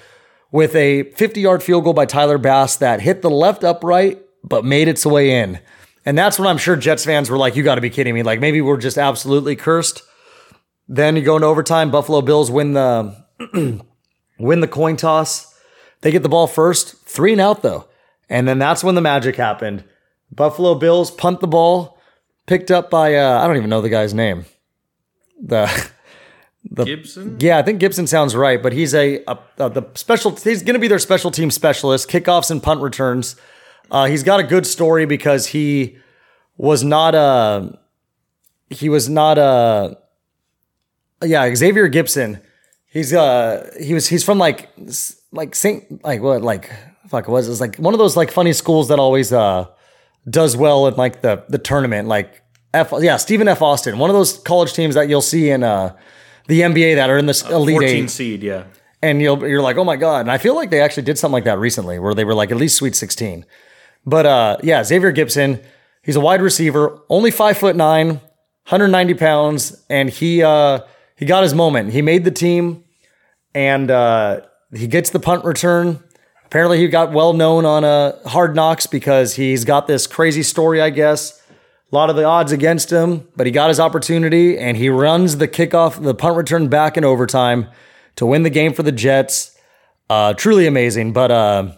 with 0.52 0.76
a 0.76 1.04
50 1.12 1.42
yard 1.42 1.64
field 1.64 1.84
goal 1.84 1.94
by 1.94 2.06
Tyler 2.06 2.38
Bass 2.38 2.78
that 2.78 3.02
hit 3.02 3.22
the 3.22 3.30
left 3.30 3.64
upright, 3.64 4.22
but 4.44 4.64
made 4.64 4.88
its 4.88 5.06
way 5.06 5.42
in. 5.42 5.60
And 6.06 6.18
that's 6.18 6.38
when 6.38 6.48
I'm 6.48 6.58
sure 6.58 6.76
Jets 6.76 7.06
fans 7.06 7.30
were 7.30 7.38
like, 7.38 7.56
you 7.56 7.64
got 7.64 7.76
to 7.76 7.82
be 7.82 7.90
kidding 7.90 8.14
me. 8.14 8.24
Like 8.24 8.40
maybe 8.40 8.62
we're 8.62 8.78
just 8.78 8.98
absolutely 8.98 9.56
cursed. 9.56 10.04
Then 10.88 11.16
you 11.16 11.22
go 11.22 11.36
into 11.36 11.48
overtime. 11.48 11.92
Buffalo 11.92 12.22
Bills 12.22 12.52
win 12.52 12.74
the 12.74 13.16
win 14.40 14.60
the 14.60 14.68
coin 14.68 14.96
toss. 14.96 15.54
They 16.02 16.12
get 16.12 16.24
the 16.24 16.30
ball 16.30 16.48
first, 16.48 17.06
three 17.06 17.32
and 17.32 17.42
out 17.42 17.62
though. 17.62 17.88
And 18.30 18.48
then 18.48 18.60
that's 18.60 18.84
when 18.84 18.96
the 18.96 19.02
magic 19.02 19.36
happened. 19.36 19.84
Buffalo 20.32 20.76
Bills 20.76 21.12
punt 21.12 21.40
the 21.40 21.48
ball, 21.48 21.98
picked 22.46 22.72
up 22.72 22.90
by 22.90 23.16
uh, 23.16 23.40
I 23.42 23.48
don't 23.48 23.58
even 23.58 23.70
know 23.70 23.82
the 23.82 23.90
guy's 23.90 24.14
name. 24.14 24.46
The 25.40 25.68
Gipson? 26.76 27.42
yeah, 27.42 27.58
I 27.58 27.62
think 27.62 27.82
Gipson 27.82 28.08
sounds 28.08 28.36
right, 28.36 28.62
but 28.62 28.74
he's 28.74 28.94
a, 28.94 29.24
a, 29.28 29.38
a 29.58 29.70
the 29.70 29.84
special. 29.96 30.36
He's 30.36 30.64
going 30.64 30.74
to 30.76 30.80
be 30.80 30.88
their 30.88 31.00
special 31.00 31.32
team 31.32 31.52
specialist, 31.52 32.10
kickoffs 32.10 32.50
and 32.50 32.62
punt 32.62 32.82
returns. 32.82 33.36
Uh, 33.92 34.06
he's 34.06 34.24
got 34.24 34.40
a 34.40 34.44
good 34.44 34.66
story 34.66 35.06
because 35.06 35.48
he 35.48 35.98
was 36.58 36.84
not 36.84 37.16
a 37.16 37.78
he 38.70 38.90
was 38.90 39.10
not 39.10 39.38
a 39.38 39.98
yeah 41.26 41.54
Xavier 41.54 41.90
Gipson. 41.90 42.42
He's 42.86 43.14
uh 43.14 43.72
he 43.80 43.94
was 43.94 44.08
he's 44.08 44.24
from 44.24 44.38
like 44.38 44.70
like 45.32 45.56
Saint 45.56 46.04
like 46.04 46.22
what 46.22 46.42
like 46.42 46.70
fuck 47.08 47.28
what 47.28 47.34
was 47.34 47.48
it? 47.48 47.52
It's 47.52 47.62
like 47.62 47.78
one 47.78 47.94
of 47.94 47.98
those 47.98 48.16
like 48.16 48.32
funny 48.32 48.54
schools 48.54 48.90
that 48.90 49.00
always 49.00 49.34
uh 49.34 49.68
does 50.30 50.56
well 50.56 50.88
in 50.88 50.96
like 50.96 51.22
the 51.22 51.44
the 51.50 51.58
tournament 51.58 52.08
like 52.08 52.42
F 52.74 52.94
yeah 53.00 53.18
Stephen 53.18 53.48
F 53.48 53.62
Austin 53.62 53.98
one 53.98 54.10
of 54.10 54.16
those 54.16 54.38
college 54.40 54.74
teams 54.74 54.96
that 54.96 55.10
you'll 55.10 55.22
see 55.22 55.50
in 55.50 55.64
uh 55.64 55.96
the 56.48 56.62
NBA 56.62 56.96
that 56.96 57.10
are 57.10 57.18
in 57.18 57.26
this 57.26 57.42
elite 57.50 57.76
14 57.76 57.90
eight 57.90 58.10
seed, 58.10 58.44
yeah. 58.44 58.66
and 59.02 59.22
you'll 59.22 59.48
you're 59.48 59.62
like, 59.62 59.78
oh 59.78 59.84
my 59.84 59.96
god. 59.96 60.22
And 60.22 60.32
I 60.32 60.38
feel 60.38 60.56
like 60.56 60.70
they 60.70 60.82
actually 60.82 61.04
did 61.04 61.18
something 61.18 61.34
like 61.34 61.46
that 61.46 61.60
recently, 61.60 62.00
where 62.00 62.14
they 62.14 62.26
were 62.26 62.34
like 62.34 62.52
at 62.52 62.58
least 62.58 62.76
Sweet 62.76 62.96
16. 62.96 63.46
But 64.06 64.26
uh, 64.26 64.58
yeah, 64.64 64.84
Xavier 64.84 65.14
Gipson, 65.14 65.64
he's 66.02 66.16
a 66.16 66.20
wide 66.20 66.42
receiver, 66.42 67.00
only 67.10 67.32
five 67.32 67.58
foot 67.58 67.76
nine, 67.76 68.08
190 68.68 69.14
pounds, 69.14 69.84
and 69.90 70.10
he 70.10 70.44
uh, 70.44 70.82
he 71.16 71.26
got 71.26 71.44
his 71.44 71.54
moment. 71.54 71.92
He 71.92 72.02
made 72.02 72.24
the 72.24 72.32
team, 72.32 72.84
and 73.54 73.90
uh, 73.90 74.42
he 74.74 74.88
gets 74.88 75.10
the 75.10 75.20
punt 75.20 75.46
return. 75.46 76.04
Apparently, 76.46 76.80
he 76.80 76.88
got 76.88 77.12
well 77.12 77.34
known 77.34 77.66
on 77.66 77.84
uh, 77.84 78.18
Hard 78.28 78.56
Knocks 78.56 78.88
because 78.88 79.36
he's 79.36 79.66
got 79.66 79.88
this 79.88 80.08
crazy 80.08 80.44
story, 80.44 80.82
I 80.82 80.90
guess. 80.90 81.42
A 81.92 81.96
lot 81.96 82.10
of 82.10 82.16
the 82.16 82.24
odds 82.24 82.52
against 82.52 82.92
him, 82.92 83.28
but 83.36 83.46
he 83.46 83.52
got 83.52 83.70
his 83.70 83.80
opportunity 83.80 84.58
and 84.58 84.76
he 84.78 84.90
runs 84.90 85.38
the 85.38 85.48
kickoff, 85.48 86.02
the 86.02 86.16
punt 86.16 86.36
return 86.36 86.68
back 86.68 86.98
in 86.98 87.04
overtime 87.06 87.68
to 88.16 88.26
win 88.26 88.42
the 88.42 88.50
game 88.50 88.74
for 88.74 88.82
the 88.82 88.92
Jets. 88.92 89.56
Uh, 90.10 90.34
truly 90.34 90.66
amazing, 90.66 91.14
but 91.14 91.30
uh, 91.30 91.72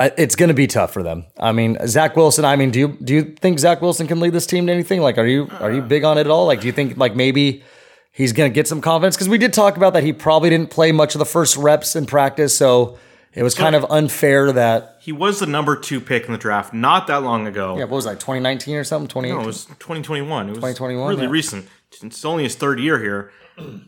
it's 0.00 0.36
going 0.36 0.48
to 0.48 0.54
be 0.54 0.66
tough 0.66 0.92
for 0.92 1.02
them. 1.02 1.26
I 1.38 1.52
mean, 1.52 1.76
Zach 1.86 2.16
Wilson. 2.16 2.44
I 2.44 2.56
mean, 2.56 2.70
do 2.70 2.78
you 2.78 2.88
do 3.02 3.14
you 3.14 3.22
think 3.22 3.58
Zach 3.58 3.82
Wilson 3.82 4.06
can 4.06 4.20
lead 4.20 4.32
this 4.32 4.46
team 4.46 4.66
to 4.66 4.72
anything? 4.72 5.00
Like, 5.00 5.18
are 5.18 5.26
you 5.26 5.48
are 5.60 5.72
you 5.72 5.82
big 5.82 6.04
on 6.04 6.18
it 6.18 6.22
at 6.22 6.30
all? 6.30 6.46
Like, 6.46 6.60
do 6.60 6.66
you 6.66 6.72
think 6.72 6.96
like 6.96 7.16
maybe 7.16 7.62
he's 8.10 8.32
going 8.32 8.50
to 8.50 8.54
get 8.54 8.66
some 8.68 8.80
confidence? 8.80 9.16
Because 9.16 9.28
we 9.28 9.38
did 9.38 9.52
talk 9.52 9.76
about 9.76 9.92
that 9.92 10.02
he 10.02 10.12
probably 10.12 10.50
didn't 10.50 10.70
play 10.70 10.92
much 10.92 11.14
of 11.14 11.18
the 11.18 11.26
first 11.26 11.56
reps 11.56 11.96
in 11.96 12.06
practice, 12.06 12.56
so 12.56 12.98
it 13.34 13.42
was 13.42 13.54
kind 13.54 13.74
of 13.76 13.86
unfair 13.90 14.50
that 14.52 14.96
He 15.00 15.12
was 15.12 15.40
the 15.40 15.46
number 15.46 15.76
two 15.76 16.00
pick 16.00 16.26
in 16.26 16.32
the 16.32 16.38
draft 16.38 16.72
not 16.74 17.06
that 17.06 17.22
long 17.22 17.46
ago. 17.46 17.76
yeah, 17.76 17.84
what 17.84 17.92
was 17.92 18.04
that 18.04 18.20
2019 18.20 18.76
or 18.76 18.84
something? 18.84 19.08
2018. 19.08 19.36
No, 19.36 19.42
it 19.42 19.46
was 19.46 19.64
2021. 19.66 20.46
It 20.46 20.50
was 20.50 20.58
2021, 20.58 21.08
really 21.08 21.22
yeah. 21.22 21.28
recent. 21.30 21.68
It's 22.02 22.24
only 22.24 22.42
his 22.44 22.54
third 22.54 22.80
year 22.80 22.98
here. 22.98 23.32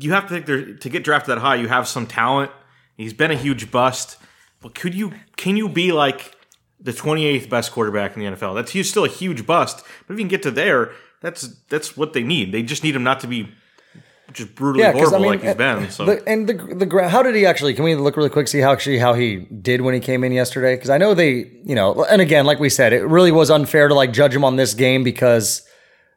You 0.00 0.12
have 0.12 0.28
to 0.28 0.28
think 0.28 0.46
there 0.46 0.74
to 0.76 0.88
get 0.88 1.02
drafted 1.02 1.34
that 1.34 1.40
high. 1.40 1.56
You 1.56 1.66
have 1.66 1.88
some 1.88 2.06
talent. 2.06 2.52
He's 2.96 3.12
been 3.12 3.32
a 3.32 3.36
huge 3.36 3.72
bust, 3.72 4.16
but 4.62 4.72
could 4.72 4.94
you? 4.94 5.12
Can 5.36 5.56
you 5.56 5.68
be 5.68 5.90
like 5.90 6.36
the 6.78 6.92
28th 6.92 7.48
best 7.48 7.72
quarterback 7.72 8.16
in 8.16 8.22
the 8.22 8.36
NFL? 8.36 8.54
That's 8.54 8.70
he's 8.70 8.88
still 8.88 9.04
a 9.04 9.08
huge 9.08 9.44
bust. 9.44 9.84
But 10.06 10.14
if 10.14 10.20
you 10.20 10.24
can 10.24 10.28
get 10.28 10.44
to 10.44 10.52
there, 10.52 10.92
that's 11.20 11.48
that's 11.68 11.96
what 11.96 12.12
they 12.12 12.22
need. 12.22 12.52
They 12.52 12.62
just 12.62 12.84
need 12.84 12.94
him 12.94 13.02
not 13.02 13.20
to 13.20 13.26
be 13.26 13.48
just 14.32 14.54
brutally 14.54 14.84
Yeah, 14.84 14.92
horrible 14.92 15.16
I 15.16 15.18
mean, 15.18 15.30
like 15.30 15.42
he's 15.42 15.54
been. 15.54 15.90
So 15.90 16.04
the, 16.04 16.28
and 16.28 16.48
the 16.48 16.54
the 16.54 17.08
how 17.08 17.22
did 17.22 17.34
he 17.34 17.46
actually? 17.46 17.74
Can 17.74 17.84
we 17.84 17.94
look 17.94 18.16
really 18.16 18.30
quick 18.30 18.48
see 18.48 18.60
how 18.60 18.72
actually 18.72 18.98
how 18.98 19.14
he 19.14 19.36
did 19.36 19.80
when 19.80 19.94
he 19.94 20.00
came 20.00 20.22
in 20.24 20.32
yesterday? 20.32 20.74
Because 20.76 20.90
I 20.90 20.98
know 20.98 21.14
they, 21.14 21.50
you 21.64 21.74
know, 21.74 22.04
and 22.04 22.20
again, 22.20 22.44
like 22.46 22.60
we 22.60 22.68
said, 22.68 22.92
it 22.92 23.04
really 23.06 23.32
was 23.32 23.50
unfair 23.50 23.88
to 23.88 23.94
like 23.94 24.12
judge 24.12 24.34
him 24.34 24.44
on 24.44 24.56
this 24.56 24.74
game 24.74 25.02
because, 25.02 25.66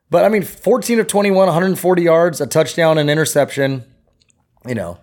but 0.10 0.26
I 0.26 0.30
mean, 0.30 0.44
fourteen 0.44 1.00
of 1.00 1.08
21, 1.08 1.36
140 1.48 2.02
yards, 2.02 2.42
a 2.42 2.48
touchdown, 2.48 2.98
an 2.98 3.10
interception. 3.10 3.86
You 4.68 4.76
know, 4.76 5.00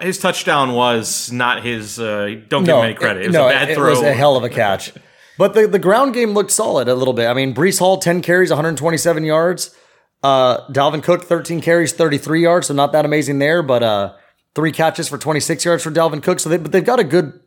his 0.00 0.18
touchdown 0.18 0.72
was 0.72 1.30
not 1.30 1.62
his. 1.62 2.00
Uh, 2.00 2.40
don't 2.48 2.64
give 2.64 2.76
him 2.76 2.84
any 2.84 2.94
credit. 2.94 3.24
It 3.24 3.26
was 3.28 3.34
no, 3.34 3.46
a 3.46 3.50
bad 3.50 3.70
it 3.70 3.74
throw. 3.74 3.90
was 3.90 4.02
a 4.02 4.12
hell 4.12 4.36
of 4.36 4.42
a 4.44 4.48
catch. 4.48 4.92
But 5.38 5.54
the, 5.54 5.66
the 5.66 5.78
ground 5.78 6.14
game 6.14 6.30
looked 6.32 6.50
solid 6.50 6.88
a 6.88 6.94
little 6.94 7.14
bit. 7.14 7.26
I 7.26 7.34
mean, 7.34 7.54
Breece 7.54 7.78
Hall, 7.78 7.98
10 7.98 8.22
carries, 8.22 8.50
127 8.50 9.24
yards. 9.24 9.74
Uh, 10.22 10.66
Dalvin 10.68 11.02
Cook, 11.02 11.24
13 11.24 11.60
carries, 11.60 11.92
33 11.92 12.42
yards. 12.42 12.66
So 12.68 12.74
not 12.74 12.92
that 12.92 13.04
amazing 13.04 13.38
there, 13.38 13.62
but 13.62 13.82
uh, 13.82 14.14
three 14.54 14.72
catches 14.72 15.08
for 15.08 15.18
26 15.18 15.64
yards 15.64 15.82
for 15.82 15.90
Dalvin 15.90 16.22
Cook. 16.22 16.40
So 16.40 16.48
they, 16.48 16.56
but 16.56 16.72
they've 16.72 16.84
got 16.84 17.00
a 17.00 17.04
good 17.04 17.40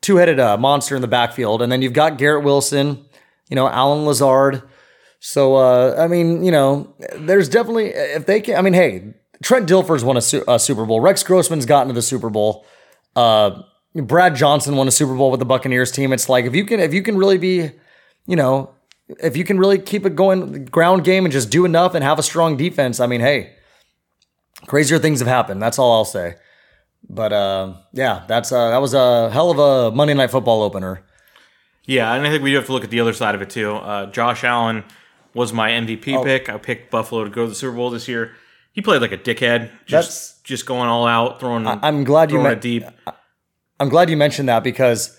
two 0.00 0.16
headed 0.16 0.40
uh, 0.40 0.56
monster 0.56 0.96
in 0.96 1.02
the 1.02 1.08
backfield. 1.08 1.62
And 1.62 1.70
then 1.70 1.82
you've 1.82 1.92
got 1.92 2.18
Garrett 2.18 2.44
Wilson, 2.44 3.04
you 3.48 3.56
know, 3.56 3.68
Allen 3.68 4.04
Lazard. 4.06 4.62
So, 5.20 5.56
uh, 5.56 5.96
I 5.98 6.08
mean, 6.08 6.42
you 6.44 6.50
know, 6.50 6.94
there's 7.14 7.48
definitely, 7.48 7.88
if 7.88 8.26
they 8.26 8.40
can, 8.40 8.56
I 8.56 8.62
mean, 8.62 8.72
hey, 8.72 9.14
Trent 9.42 9.68
Dilfer's 9.68 10.02
won 10.02 10.16
a, 10.16 10.22
su- 10.22 10.44
a 10.48 10.58
Super 10.58 10.86
Bowl. 10.86 11.00
Rex 11.00 11.22
Grossman's 11.22 11.66
gotten 11.66 11.88
to 11.88 11.94
the 11.94 12.02
Super 12.02 12.30
Bowl. 12.30 12.64
Uh, 13.14 13.62
Brad 13.94 14.36
Johnson 14.36 14.76
won 14.76 14.86
a 14.88 14.90
Super 14.90 15.14
Bowl 15.14 15.30
with 15.30 15.40
the 15.40 15.46
Buccaneers 15.46 15.90
team. 15.90 16.12
It's 16.12 16.28
like 16.28 16.44
if 16.44 16.54
you 16.54 16.64
can 16.64 16.78
if 16.80 16.94
you 16.94 17.02
can 17.02 17.16
really 17.16 17.38
be, 17.38 17.70
you 18.26 18.36
know, 18.36 18.70
if 19.22 19.36
you 19.36 19.44
can 19.44 19.58
really 19.58 19.78
keep 19.78 20.06
it 20.06 20.14
going, 20.14 20.66
ground 20.66 21.04
game, 21.04 21.24
and 21.24 21.32
just 21.32 21.50
do 21.50 21.64
enough 21.64 21.94
and 21.94 22.04
have 22.04 22.18
a 22.18 22.22
strong 22.22 22.56
defense, 22.56 23.00
I 23.00 23.06
mean, 23.06 23.20
hey, 23.20 23.54
crazier 24.66 24.98
things 24.98 25.18
have 25.18 25.28
happened. 25.28 25.60
That's 25.60 25.78
all 25.78 25.92
I'll 25.92 26.04
say. 26.04 26.36
But 27.08 27.32
uh, 27.32 27.74
yeah, 27.92 28.24
that's 28.28 28.52
uh, 28.52 28.70
that 28.70 28.80
was 28.80 28.94
a 28.94 29.30
hell 29.30 29.50
of 29.50 29.58
a 29.58 29.94
Monday 29.94 30.14
Night 30.14 30.30
Football 30.30 30.62
opener. 30.62 31.02
Yeah, 31.86 32.12
and 32.14 32.24
I 32.24 32.30
think 32.30 32.42
we 32.44 32.50
do 32.50 32.56
have 32.56 32.66
to 32.66 32.72
look 32.72 32.84
at 32.84 32.90
the 32.90 33.00
other 33.00 33.12
side 33.14 33.34
of 33.34 33.42
it 33.42 33.50
too. 33.50 33.72
Uh, 33.74 34.06
Josh 34.06 34.44
Allen 34.44 34.84
was 35.34 35.52
my 35.52 35.70
MVP 35.70 36.14
Oh. 36.16 36.22
pick. 36.24 36.48
I 36.48 36.58
picked 36.58 36.90
Buffalo 36.90 37.24
to 37.24 37.30
go 37.30 37.44
to 37.44 37.48
the 37.48 37.54
Super 37.54 37.74
Bowl 37.76 37.90
this 37.90 38.06
year. 38.06 38.32
He 38.72 38.82
played 38.82 39.00
like 39.02 39.10
a 39.12 39.18
dickhead, 39.18 39.70
just 39.86 40.08
That's- 40.08 40.34
just 40.44 40.66
going 40.66 40.88
all 40.88 41.06
out, 41.06 41.40
throwing. 41.40 41.66
I'm 41.66 42.04
glad 42.04 42.30
you 42.30 42.36
throwing 42.36 42.44
meant- 42.44 42.58
it 42.58 42.62
deep. 42.62 42.84
I'm 43.80 43.88
glad 43.88 44.10
you 44.10 44.16
mentioned 44.16 44.48
that 44.48 44.62
because, 44.62 45.18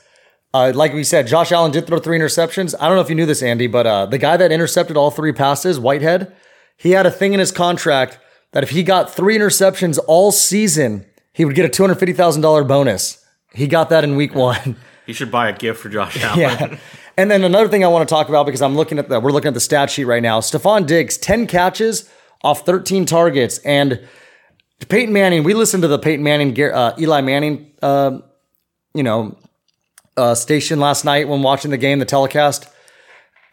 uh, 0.54 0.72
like 0.74 0.94
we 0.94 1.04
said, 1.04 1.28
Josh 1.28 1.52
Allen 1.52 1.72
did 1.72 1.88
throw 1.88 2.00
three 2.00 2.18
interceptions. 2.18 2.76
I 2.80 2.88
don't 2.88 2.96
know 2.96 3.02
if 3.02 3.10
you 3.10 3.16
knew 3.16 3.26
this, 3.26 3.42
Andy, 3.42 3.68
but 3.68 3.88
uh, 3.88 4.06
the 4.06 4.18
guy 4.18 4.38
that 4.38 4.52
intercepted 4.52 4.96
all 4.96 5.12
three 5.12 5.34
passes, 5.34 5.80
Whitehead, 5.80 6.34
he 6.78 6.92
had 6.92 7.06
a 7.06 7.12
thing 7.12 7.34
in 7.34 7.40
his 7.40 7.52
contract 7.52 8.20
that 8.52 8.64
if 8.64 8.70
he 8.70 8.84
got 8.84 9.12
three 9.12 9.38
interceptions 9.38 9.98
all 10.08 10.32
season, 10.32 11.06
he 11.34 11.44
would 11.44 11.56
get 11.56 11.66
a 11.66 11.70
two 11.70 11.84
hundred 11.84 11.96
fifty 11.96 12.14
thousand 12.14 12.42
dollar 12.44 12.64
bonus. 12.64 13.26
He 13.54 13.68
got 13.68 13.90
that 13.90 14.04
in 14.04 14.16
week 14.16 14.36
one. 14.36 14.78
You 15.08 15.16
should 15.16 15.32
buy 15.32 15.50
a 15.50 15.58
gift 15.58 15.82
for 15.82 15.90
Josh 15.90 16.24
Allen. 16.24 16.40
Yeah. 16.40 16.78
And 17.18 17.30
then 17.30 17.44
another 17.44 17.68
thing 17.68 17.84
I 17.84 17.88
want 17.88 18.08
to 18.08 18.16
talk 18.16 18.30
about 18.30 18.46
because 18.46 18.62
I'm 18.62 18.76
looking 18.76 19.00
at 19.00 19.10
the 19.10 19.20
we're 19.20 19.32
looking 19.32 19.50
at 19.50 19.56
the 19.56 19.60
stat 19.60 19.90
sheet 19.90 20.06
right 20.06 20.22
now. 20.22 20.40
Stefon 20.40 20.86
Diggs, 20.86 21.18
10 21.18 21.48
catches 21.48 22.10
off 22.44 22.66
13 22.66 23.06
targets. 23.08 23.58
And 23.60 24.08
Peyton 24.88 25.12
Manning, 25.12 25.44
we 25.44 25.54
listened 25.54 25.82
to 25.82 25.88
the 25.88 26.00
Peyton 26.00 26.24
Manning, 26.24 26.58
uh, 26.62 26.96
Eli 27.00 27.22
Manning, 27.22 27.72
uh, 27.82 28.20
you 28.94 29.04
know, 29.04 29.38
uh, 30.18 30.36
station 30.36 30.80
last 30.80 31.06
night 31.06 31.28
when 31.28 31.42
watching 31.42 31.72
the 31.72 31.78
game, 31.78 32.00
the 32.00 32.06
telecast. 32.06 32.68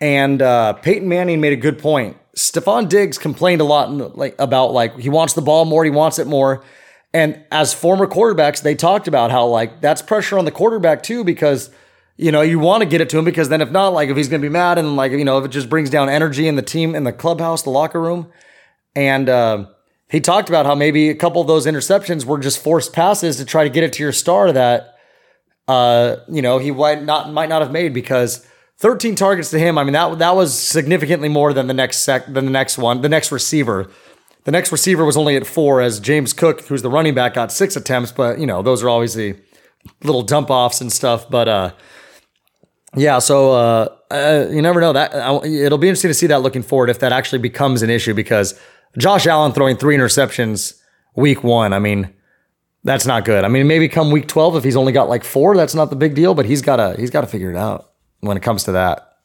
And 0.00 0.40
uh, 0.40 0.74
Peyton 0.74 1.08
Manning 1.08 1.40
made 1.40 1.52
a 1.52 1.56
good 1.56 1.78
point. 1.78 2.16
Stefon 2.36 2.88
Diggs 2.88 3.18
complained 3.18 3.60
a 3.60 3.64
lot 3.64 4.16
like 4.16 4.36
about 4.38 4.72
like 4.72 4.96
he 4.98 5.08
wants 5.08 5.34
the 5.34 5.42
ball 5.42 5.64
more, 5.64 5.84
he 5.84 5.90
wants 5.90 6.18
it 6.18 6.26
more. 6.26 6.62
And 7.12 7.42
as 7.50 7.72
former 7.72 8.06
quarterbacks, 8.06 8.62
they 8.62 8.74
talked 8.74 9.08
about 9.08 9.30
how 9.30 9.46
like 9.46 9.80
that's 9.80 10.02
pressure 10.02 10.38
on 10.38 10.44
the 10.44 10.52
quarterback 10.52 11.02
too 11.02 11.24
because 11.24 11.70
you 12.16 12.30
know 12.30 12.42
you 12.42 12.58
want 12.58 12.82
to 12.82 12.88
get 12.88 13.00
it 13.00 13.08
to 13.10 13.18
him 13.18 13.24
because 13.24 13.48
then 13.48 13.60
if 13.60 13.72
not, 13.72 13.88
like 13.88 14.08
if 14.08 14.16
he's 14.16 14.28
going 14.28 14.40
to 14.40 14.46
be 14.46 14.52
mad 14.52 14.78
and 14.78 14.94
like 14.94 15.10
you 15.10 15.24
know 15.24 15.38
if 15.38 15.46
it 15.46 15.48
just 15.48 15.68
brings 15.68 15.90
down 15.90 16.08
energy 16.08 16.46
in 16.46 16.54
the 16.54 16.62
team 16.62 16.94
in 16.94 17.02
the 17.02 17.12
clubhouse, 17.12 17.62
the 17.62 17.70
locker 17.70 18.00
room, 18.00 18.30
and 18.94 19.28
uh, 19.28 19.66
he 20.08 20.20
talked 20.20 20.48
about 20.48 20.64
how 20.64 20.76
maybe 20.76 21.08
a 21.08 21.14
couple 21.14 21.40
of 21.40 21.48
those 21.48 21.66
interceptions 21.66 22.24
were 22.24 22.38
just 22.38 22.62
forced 22.62 22.92
passes 22.92 23.36
to 23.38 23.44
try 23.44 23.64
to 23.64 23.70
get 23.70 23.82
it 23.82 23.94
to 23.94 24.02
your 24.02 24.12
star 24.12 24.52
that 24.52 24.97
uh, 25.68 26.16
you 26.28 26.42
know 26.42 26.58
he 26.58 26.70
might 26.70 27.02
not 27.04 27.32
might 27.32 27.48
not 27.48 27.62
have 27.62 27.70
made 27.70 27.94
because 27.94 28.44
13 28.78 29.14
targets 29.14 29.50
to 29.50 29.58
him. 29.58 29.78
I 29.78 29.84
mean 29.84 29.92
that 29.92 30.18
that 30.18 30.34
was 30.34 30.58
significantly 30.58 31.28
more 31.28 31.52
than 31.52 31.66
the 31.66 31.74
next 31.74 31.98
sec 31.98 32.26
than 32.26 32.44
the 32.46 32.50
next 32.50 32.78
one, 32.78 33.02
the 33.02 33.08
next 33.08 33.30
receiver. 33.30 33.88
The 34.44 34.52
next 34.52 34.72
receiver 34.72 35.04
was 35.04 35.16
only 35.16 35.36
at 35.36 35.46
four, 35.46 35.82
as 35.82 36.00
James 36.00 36.32
Cook, 36.32 36.62
who's 36.62 36.80
the 36.80 36.88
running 36.88 37.14
back, 37.14 37.34
got 37.34 37.52
six 37.52 37.76
attempts. 37.76 38.12
But 38.12 38.38
you 38.38 38.46
know 38.46 38.62
those 38.62 38.82
are 38.82 38.88
always 38.88 39.14
the 39.14 39.36
little 40.02 40.22
dump 40.22 40.48
offs 40.50 40.80
and 40.80 40.90
stuff. 40.92 41.28
But 41.28 41.48
uh, 41.48 41.72
yeah, 42.96 43.18
so 43.18 43.52
uh, 43.52 43.88
uh, 44.10 44.46
you 44.50 44.62
never 44.62 44.80
know 44.80 44.92
that 44.94 45.14
I- 45.14 45.46
it'll 45.46 45.76
be 45.78 45.88
interesting 45.88 46.08
to 46.08 46.14
see 46.14 46.28
that 46.28 46.40
looking 46.40 46.62
forward 46.62 46.88
if 46.88 47.00
that 47.00 47.12
actually 47.12 47.40
becomes 47.40 47.82
an 47.82 47.90
issue 47.90 48.14
because 48.14 48.58
Josh 48.96 49.26
Allen 49.26 49.52
throwing 49.52 49.76
three 49.76 49.96
interceptions 49.96 50.80
week 51.14 51.44
one. 51.44 51.72
I 51.74 51.78
mean, 51.78 52.14
that's 52.88 53.06
not 53.06 53.24
good. 53.24 53.44
I 53.44 53.48
mean, 53.48 53.66
maybe 53.66 53.88
come 53.88 54.10
week 54.10 54.26
twelve 54.26 54.56
if 54.56 54.64
he's 54.64 54.76
only 54.76 54.92
got 54.92 55.08
like 55.08 55.24
four, 55.24 55.56
that's 55.56 55.74
not 55.74 55.90
the 55.90 55.96
big 55.96 56.14
deal. 56.14 56.34
But 56.34 56.46
he's 56.46 56.62
gotta 56.62 56.96
he's 56.98 57.10
gotta 57.10 57.26
figure 57.26 57.50
it 57.50 57.56
out 57.56 57.90
when 58.20 58.36
it 58.36 58.42
comes 58.42 58.64
to 58.64 58.72
that 58.72 59.16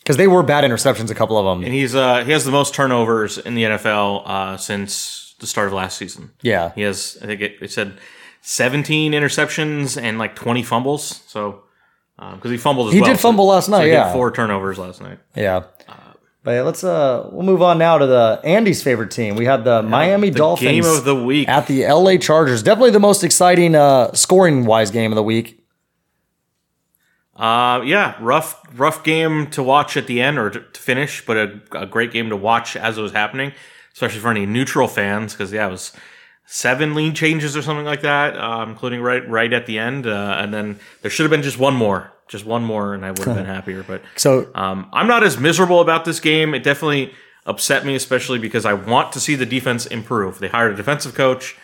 because 0.00 0.16
they 0.16 0.26
were 0.26 0.42
bad 0.42 0.64
interceptions, 0.64 1.10
a 1.10 1.14
couple 1.14 1.38
of 1.38 1.44
them. 1.44 1.64
And 1.64 1.72
he's 1.72 1.94
uh, 1.94 2.24
he 2.24 2.32
has 2.32 2.44
the 2.44 2.50
most 2.50 2.74
turnovers 2.74 3.38
in 3.38 3.54
the 3.54 3.64
NFL 3.64 4.22
uh, 4.26 4.56
since 4.56 5.34
the 5.40 5.46
start 5.46 5.68
of 5.68 5.72
last 5.74 5.96
season. 5.98 6.30
Yeah. 6.42 6.72
He 6.74 6.82
has, 6.82 7.18
I 7.22 7.26
think 7.26 7.40
it, 7.40 7.56
it 7.60 7.70
said 7.70 7.98
17 8.42 9.12
interceptions 9.12 10.00
and 10.00 10.18
like 10.18 10.36
20 10.36 10.62
fumbles. 10.62 11.22
So, 11.26 11.64
because 12.16 12.50
he 12.50 12.56
fumbled 12.56 12.88
as 12.88 12.94
He 12.94 13.00
well. 13.00 13.10
did 13.10 13.20
fumble 13.20 13.46
last 13.46 13.68
night, 13.68 13.84
he 13.86 13.90
had 13.90 14.06
yeah. 14.06 14.12
four 14.12 14.30
turnovers 14.30 14.78
last 14.78 15.00
night. 15.00 15.18
Yeah. 15.34 15.64
But 16.44 16.50
yeah, 16.52 16.62
let's 16.62 16.84
uh 16.84 17.28
we'll 17.32 17.42
move 17.42 17.62
on 17.62 17.78
now 17.78 17.98
to 17.98 18.06
the 18.06 18.40
Andy's 18.44 18.82
favorite 18.82 19.10
team. 19.10 19.34
We 19.34 19.46
had 19.46 19.64
the 19.64 19.82
Miami 19.82 20.28
the 20.30 20.38
Dolphins 20.38 20.70
game 20.70 20.84
of 20.84 21.04
the 21.04 21.16
week. 21.16 21.48
at 21.48 21.66
the 21.66 21.86
LA 21.86 22.18
Chargers. 22.18 22.62
Definitely 22.62 22.90
the 22.90 23.00
most 23.00 23.24
exciting 23.24 23.74
uh 23.74 24.12
scoring 24.12 24.66
wise 24.66 24.90
game 24.90 25.10
of 25.10 25.16
the 25.16 25.22
week. 25.22 25.64
Uh, 27.36 27.82
yeah, 27.84 28.14
rough, 28.20 28.62
rough 28.78 29.02
game 29.02 29.48
to 29.50 29.60
watch 29.62 29.96
at 29.96 30.06
the 30.06 30.20
end 30.20 30.38
or 30.38 30.50
to, 30.50 30.60
to 30.60 30.80
finish, 30.80 31.24
but 31.26 31.36
a, 31.36 31.60
a 31.72 31.86
great 31.86 32.12
game 32.12 32.28
to 32.28 32.36
watch 32.36 32.76
as 32.76 32.96
it 32.96 33.02
was 33.02 33.10
happening, 33.10 33.52
especially 33.92 34.20
for 34.20 34.30
any 34.30 34.46
neutral 34.46 34.86
fans, 34.86 35.32
because 35.32 35.52
yeah, 35.52 35.66
it 35.66 35.70
was 35.70 35.92
seven 36.46 36.94
lead 36.94 37.16
changes 37.16 37.56
or 37.56 37.62
something 37.62 37.84
like 37.84 38.02
that, 38.02 38.36
uh, 38.36 38.64
including 38.68 39.00
right, 39.00 39.28
right 39.28 39.52
at 39.52 39.66
the 39.66 39.80
end, 39.80 40.06
uh, 40.06 40.36
and 40.38 40.54
then 40.54 40.78
there 41.02 41.10
should 41.10 41.24
have 41.24 41.30
been 41.30 41.42
just 41.42 41.58
one 41.58 41.74
more, 41.74 42.12
just 42.28 42.44
one 42.44 42.64
more, 42.64 42.94
and 42.94 43.04
I 43.04 43.10
would 43.10 43.24
have 43.24 43.36
been 43.36 43.44
happier. 43.56 43.82
But 43.82 44.02
So 44.16 44.50
um, 44.54 44.88
I'm 44.92 45.06
not 45.06 45.22
as 45.22 45.38
miserable 45.38 45.80
about 45.80 46.04
this 46.04 46.20
game. 46.20 46.54
It 46.54 46.62
definitely 46.62 47.12
upset 47.46 47.84
me, 47.84 47.94
especially 47.94 48.38
because 48.38 48.64
I 48.64 48.72
want 48.72 49.12
to 49.12 49.20
see 49.20 49.34
the 49.34 49.46
defense 49.46 49.86
improve. 49.86 50.38
They 50.38 50.48
hired 50.48 50.72
a 50.72 50.76
defensive 50.76 51.14
coach 51.14 51.56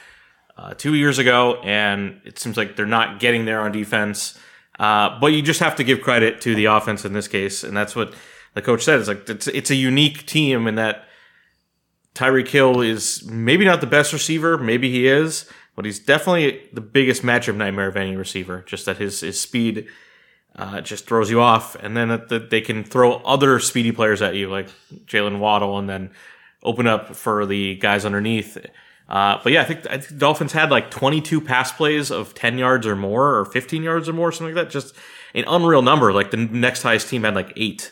uh, 0.56 0.74
two 0.74 0.94
years 0.94 1.18
ago, 1.18 1.60
and 1.62 2.20
it 2.24 2.38
seems 2.38 2.56
like 2.56 2.76
they're 2.76 2.86
not 2.86 3.20
getting 3.20 3.44
there 3.44 3.60
on 3.60 3.72
defense. 3.72 4.38
Uh, 4.78 5.18
but 5.20 5.28
you 5.28 5.42
just 5.42 5.60
have 5.60 5.76
to 5.76 5.84
give 5.84 6.00
credit 6.00 6.40
to 6.42 6.54
the 6.54 6.66
offense 6.66 7.04
in 7.04 7.12
this 7.12 7.28
case, 7.28 7.64
and 7.64 7.76
that's 7.76 7.94
what 7.94 8.14
the 8.54 8.62
coach 8.62 8.82
said. 8.82 8.98
It's 8.98 9.08
like 9.08 9.28
it's, 9.28 9.46
it's 9.48 9.70
a 9.70 9.74
unique 9.74 10.26
team 10.26 10.66
in 10.66 10.76
that 10.76 11.04
Tyreek 12.14 12.48
Hill 12.48 12.80
is 12.80 13.24
maybe 13.24 13.64
not 13.64 13.80
the 13.80 13.86
best 13.86 14.12
receiver, 14.12 14.58
maybe 14.58 14.90
he 14.90 15.06
is, 15.06 15.48
but 15.76 15.84
he's 15.84 15.98
definitely 15.98 16.68
the 16.72 16.80
biggest 16.80 17.22
matchup 17.22 17.56
nightmare 17.56 17.88
of 17.88 17.96
any 17.96 18.16
receiver. 18.16 18.64
Just 18.66 18.86
that 18.86 18.96
his 18.96 19.20
his 19.20 19.40
speed 19.40 19.86
uh, 20.60 20.80
just 20.82 21.06
throws 21.06 21.30
you 21.30 21.40
off, 21.40 21.74
and 21.76 21.96
then 21.96 22.08
that 22.08 22.50
they 22.50 22.60
can 22.60 22.84
throw 22.84 23.14
other 23.22 23.58
speedy 23.60 23.92
players 23.92 24.20
at 24.20 24.34
you, 24.34 24.50
like 24.50 24.68
Jaylen 25.06 25.38
Waddle, 25.38 25.78
and 25.78 25.88
then 25.88 26.10
open 26.62 26.86
up 26.86 27.16
for 27.16 27.46
the 27.46 27.76
guys 27.76 28.04
underneath. 28.04 28.58
Uh, 29.08 29.40
but 29.42 29.52
yeah, 29.54 29.62
I 29.62 29.64
think, 29.64 29.86
I 29.86 29.96
think 29.96 30.08
the 30.08 30.14
Dolphins 30.16 30.52
had 30.52 30.70
like 30.70 30.90
22 30.90 31.40
pass 31.40 31.72
plays 31.72 32.10
of 32.10 32.34
10 32.34 32.58
yards 32.58 32.86
or 32.86 32.94
more, 32.94 33.38
or 33.38 33.46
15 33.46 33.82
yards 33.82 34.06
or 34.06 34.12
more, 34.12 34.30
something 34.30 34.54
like 34.54 34.66
that. 34.66 34.70
Just 34.70 34.94
an 35.34 35.44
unreal 35.48 35.80
number. 35.80 36.12
Like 36.12 36.30
the 36.30 36.36
next 36.36 36.82
highest 36.82 37.08
team 37.08 37.24
had 37.24 37.34
like 37.34 37.54
eight. 37.56 37.90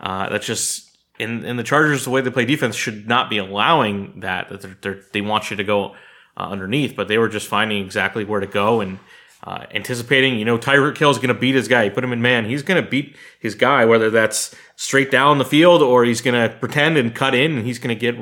Uh, 0.00 0.28
that's 0.28 0.46
just 0.46 0.90
in 1.20 1.44
in 1.44 1.56
the 1.56 1.62
Chargers, 1.62 2.02
the 2.04 2.10
way 2.10 2.20
they 2.20 2.30
play 2.30 2.44
defense 2.44 2.74
should 2.74 3.06
not 3.06 3.30
be 3.30 3.38
allowing 3.38 4.20
that. 4.20 4.48
That 4.48 4.82
they're, 4.82 5.00
they 5.12 5.20
want 5.20 5.50
you 5.50 5.56
to 5.56 5.64
go 5.64 5.94
uh, 6.36 6.48
underneath, 6.48 6.96
but 6.96 7.06
they 7.06 7.18
were 7.18 7.28
just 7.28 7.46
finding 7.46 7.84
exactly 7.84 8.24
where 8.24 8.40
to 8.40 8.46
go 8.46 8.80
and 8.80 8.98
uh, 9.44 9.66
anticipating. 9.72 10.38
You 10.38 10.44
know, 10.44 10.58
Tyreek 10.58 10.96
Hill 10.96 11.10
is 11.10 11.18
going 11.18 11.28
to 11.28 11.34
beat 11.34 11.54
his 11.54 11.68
guy. 11.68 11.84
You 11.84 11.90
put 11.90 12.04
him 12.04 12.12
in 12.12 12.22
man, 12.22 12.44
he's 12.46 12.62
going 12.62 12.82
to 12.82 12.88
beat 12.88 13.16
his 13.38 13.54
guy, 13.54 13.84
whether 13.84 14.10
that's 14.10 14.54
straight 14.76 15.10
down 15.10 15.38
the 15.38 15.44
field 15.44 15.82
or 15.82 16.04
he's 16.04 16.20
going 16.20 16.34
to 16.34 16.54
pretend 16.56 16.96
and 16.96 17.14
cut 17.14 17.34
in, 17.34 17.56
and 17.56 17.66
he's 17.66 17.78
going 17.78 17.96
to 17.96 18.00
get 18.00 18.16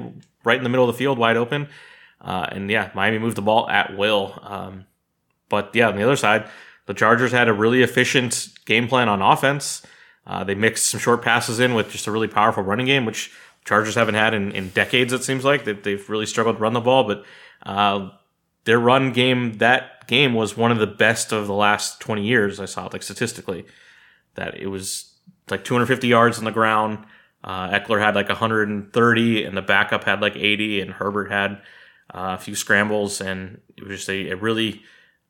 right 0.44 0.58
in 0.58 0.64
the 0.64 0.68
middle 0.68 0.88
of 0.88 0.94
the 0.94 0.98
field, 0.98 1.18
wide 1.18 1.36
open. 1.36 1.68
Uh, 2.20 2.46
and 2.50 2.70
yeah, 2.70 2.90
Miami 2.94 3.18
moved 3.18 3.36
the 3.36 3.42
ball 3.42 3.68
at 3.68 3.96
will. 3.96 4.38
Um, 4.42 4.86
but 5.48 5.74
yeah, 5.74 5.88
on 5.88 5.96
the 5.96 6.02
other 6.02 6.16
side, 6.16 6.48
the 6.86 6.94
Chargers 6.94 7.32
had 7.32 7.48
a 7.48 7.52
really 7.52 7.82
efficient 7.82 8.48
game 8.64 8.88
plan 8.88 9.08
on 9.08 9.22
offense. 9.22 9.82
Uh, 10.26 10.42
they 10.42 10.54
mixed 10.54 10.86
some 10.86 11.00
short 11.00 11.22
passes 11.22 11.60
in 11.60 11.74
with 11.74 11.90
just 11.90 12.06
a 12.06 12.10
really 12.10 12.26
powerful 12.26 12.62
running 12.62 12.86
game, 12.86 13.04
which 13.04 13.32
Chargers 13.64 13.94
haven't 13.94 14.14
had 14.14 14.34
in, 14.34 14.52
in 14.52 14.70
decades. 14.70 15.12
It 15.12 15.24
seems 15.24 15.44
like 15.44 15.64
that 15.64 15.84
they've 15.84 16.08
really 16.08 16.26
struggled 16.26 16.56
to 16.56 16.62
run 16.62 16.72
the 16.72 16.80
ball, 16.80 17.04
but 17.04 17.24
uh, 17.64 18.10
their 18.64 18.78
run 18.78 19.12
game 19.12 19.58
that 19.58 19.95
game 20.06 20.34
was 20.34 20.56
one 20.56 20.72
of 20.72 20.78
the 20.78 20.86
best 20.86 21.32
of 21.32 21.46
the 21.46 21.54
last 21.54 22.00
twenty 22.00 22.26
years. 22.26 22.60
I 22.60 22.64
saw 22.64 22.86
it 22.86 22.92
like 22.92 23.02
statistically 23.02 23.66
that 24.34 24.56
it 24.56 24.68
was 24.68 25.12
like 25.50 25.64
250 25.64 26.06
yards 26.06 26.38
on 26.38 26.44
the 26.44 26.50
ground. 26.50 26.98
Uh, 27.42 27.70
Ekeler 27.70 28.00
had 28.00 28.14
like 28.14 28.28
130, 28.28 29.44
and 29.44 29.56
the 29.56 29.62
backup 29.62 30.04
had 30.04 30.20
like 30.20 30.36
80, 30.36 30.80
and 30.80 30.90
Herbert 30.92 31.30
had 31.30 31.52
uh, 32.12 32.34
a 32.34 32.38
few 32.38 32.54
scrambles, 32.54 33.20
and 33.20 33.60
it 33.76 33.86
was 33.86 33.98
just 33.98 34.08
a, 34.08 34.30
a 34.30 34.36
really 34.36 34.82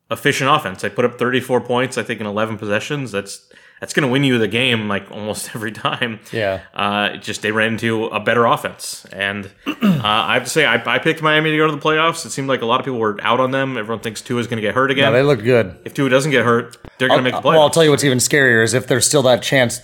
efficient 0.09 0.49
offense. 0.49 0.81
They 0.81 0.89
put 0.89 1.05
up 1.05 1.19
34 1.19 1.61
points, 1.61 1.97
I 1.97 2.03
think, 2.03 2.19
in 2.19 2.25
11 2.25 2.57
possessions. 2.57 3.11
That's 3.11 3.51
that's 3.79 3.93
going 3.93 4.07
to 4.07 4.11
win 4.11 4.23
you 4.23 4.37
the 4.37 4.47
game 4.47 4.87
like 4.87 5.09
almost 5.11 5.49
every 5.55 5.71
time. 5.71 6.19
Yeah. 6.31 6.61
Uh, 6.73 7.11
it 7.13 7.21
just 7.21 7.41
they 7.41 7.51
ran 7.51 7.73
into 7.73 8.05
a 8.05 8.19
better 8.19 8.45
offense, 8.45 9.05
and 9.11 9.45
uh, 9.67 9.73
I 10.03 10.33
have 10.33 10.43
to 10.43 10.49
say, 10.49 10.65
I, 10.65 10.95
I 10.95 10.99
picked 10.99 11.21
Miami 11.21 11.51
to 11.51 11.57
go 11.57 11.67
to 11.67 11.75
the 11.75 11.81
playoffs. 11.81 12.25
It 12.25 12.31
seemed 12.31 12.47
like 12.47 12.61
a 12.61 12.65
lot 12.65 12.79
of 12.79 12.85
people 12.85 12.99
were 12.99 13.17
out 13.21 13.39
on 13.39 13.51
them. 13.51 13.77
Everyone 13.77 14.01
thinks 14.01 14.21
Tua 14.21 14.39
is 14.39 14.47
going 14.47 14.57
to 14.57 14.61
get 14.61 14.75
hurt 14.75 14.91
again. 14.91 15.13
they 15.13 15.23
look 15.23 15.43
good. 15.43 15.77
if 15.85 15.93
Tua 15.93 16.09
doesn't 16.09 16.31
get 16.31 16.45
hurt, 16.45 16.77
they're 16.97 17.07
going 17.07 17.19
to 17.19 17.23
make 17.23 17.33
the 17.33 17.39
playoffs. 17.39 17.53
Well, 17.53 17.61
I'll 17.61 17.69
tell 17.69 17.83
you 17.83 17.91
what's 17.91 18.03
even 18.03 18.17
scarier 18.19 18.63
is 18.63 18.73
if 18.73 18.87
there's 18.87 19.05
still 19.05 19.23
that 19.23 19.41
chance 19.43 19.81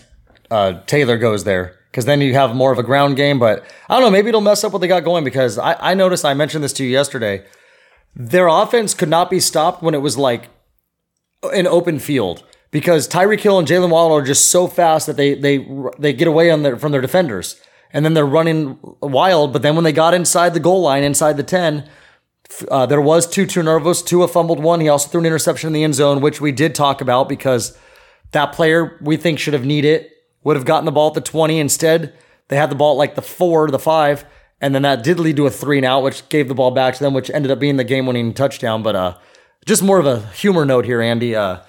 uh, 0.51 0.79
Taylor 0.85 1.17
goes 1.17 1.43
there. 1.43 1.79
Because 1.91 2.05
then 2.05 2.21
you 2.21 2.33
have 2.33 2.55
more 2.55 2.71
of 2.71 2.79
a 2.79 2.83
ground 2.83 3.17
game. 3.17 3.37
But 3.37 3.63
I 3.87 3.95
don't 3.95 4.03
know, 4.03 4.09
maybe 4.11 4.29
it'll 4.29 4.41
mess 4.41 4.63
up 4.63 4.71
what 4.71 4.79
they 4.79 4.87
got 4.87 5.03
going 5.03 5.23
because 5.23 5.59
I, 5.59 5.91
I 5.91 5.93
noticed, 5.93 6.25
I 6.25 6.33
mentioned 6.33 6.63
this 6.63 6.73
to 6.73 6.83
you 6.83 6.89
yesterday, 6.89 7.45
their 8.15 8.47
offense 8.47 8.93
could 8.95 9.09
not 9.09 9.29
be 9.29 9.39
stopped 9.39 9.83
when 9.83 9.93
it 9.93 10.01
was 10.01 10.17
like 10.17 10.49
an 11.43 11.67
open 11.67 11.99
field. 11.99 12.43
Because 12.73 13.07
Tyreek 13.07 13.39
Hill 13.39 13.59
and 13.59 13.67
Jaylen 13.67 13.91
Waddle 13.91 14.17
are 14.17 14.23
just 14.23 14.47
so 14.47 14.67
fast 14.67 15.05
that 15.05 15.15
they 15.15 15.35
they 15.35 15.63
they 15.99 16.11
get 16.11 16.27
away 16.27 16.49
their, 16.59 16.75
from 16.75 16.91
their 16.91 17.01
defenders, 17.01 17.61
and 17.93 18.03
then 18.03 18.15
they're 18.15 18.25
running 18.25 18.79
wild. 18.99 19.53
But 19.53 19.61
then 19.61 19.75
when 19.75 19.83
they 19.83 19.91
got 19.91 20.15
inside 20.15 20.55
the 20.55 20.59
goal 20.59 20.81
line, 20.81 21.03
inside 21.03 21.37
the 21.37 21.43
ten, 21.43 21.87
uh, 22.71 22.87
there 22.87 22.99
was 22.99 23.27
two 23.27 23.45
turnovers. 23.45 24.01
Tua 24.01 24.27
fumbled 24.27 24.59
one. 24.59 24.79
He 24.79 24.89
also 24.89 25.07
threw 25.07 25.19
an 25.19 25.27
interception 25.27 25.67
in 25.67 25.73
the 25.73 25.83
end 25.83 25.93
zone, 25.93 26.19
which 26.19 26.41
we 26.41 26.51
did 26.51 26.73
talk 26.73 26.99
about 26.99 27.29
because 27.29 27.77
that 28.31 28.53
player 28.53 28.97
we 29.01 29.17
think 29.17 29.37
should 29.37 29.53
have 29.53 29.65
needed 29.65 30.01
it, 30.01 30.11
would 30.43 30.55
have 30.55 30.65
gotten 30.65 30.85
the 30.85 30.91
ball 30.91 31.09
at 31.09 31.13
the 31.13 31.21
20. 31.21 31.59
Instead, 31.59 32.11
they 32.47 32.55
had 32.55 32.71
the 32.71 32.75
ball 32.75 32.93
at 32.93 32.97
like 32.97 33.13
the 33.13 33.21
four, 33.21 33.69
the 33.69 33.77
five, 33.77 34.25
and 34.59 34.73
then 34.73 34.81
that 34.81 35.03
did 35.03 35.19
lead 35.19 35.35
to 35.35 35.45
a 35.45 35.51
three 35.51 35.77
and 35.77 35.85
out, 35.85 36.01
which 36.01 36.27
gave 36.29 36.47
the 36.47 36.55
ball 36.55 36.71
back 36.71 36.95
to 36.95 37.03
them, 37.03 37.13
which 37.13 37.29
ended 37.29 37.51
up 37.51 37.59
being 37.59 37.77
the 37.77 37.83
game 37.83 38.07
winning 38.07 38.33
touchdown. 38.33 38.81
But 38.81 38.95
uh, 38.95 39.17
just 39.63 39.83
more 39.83 39.99
of 39.99 40.07
a 40.07 40.25
humor 40.29 40.65
note 40.65 40.85
here, 40.85 41.01
Andy. 41.01 41.35
Uh, 41.35 41.59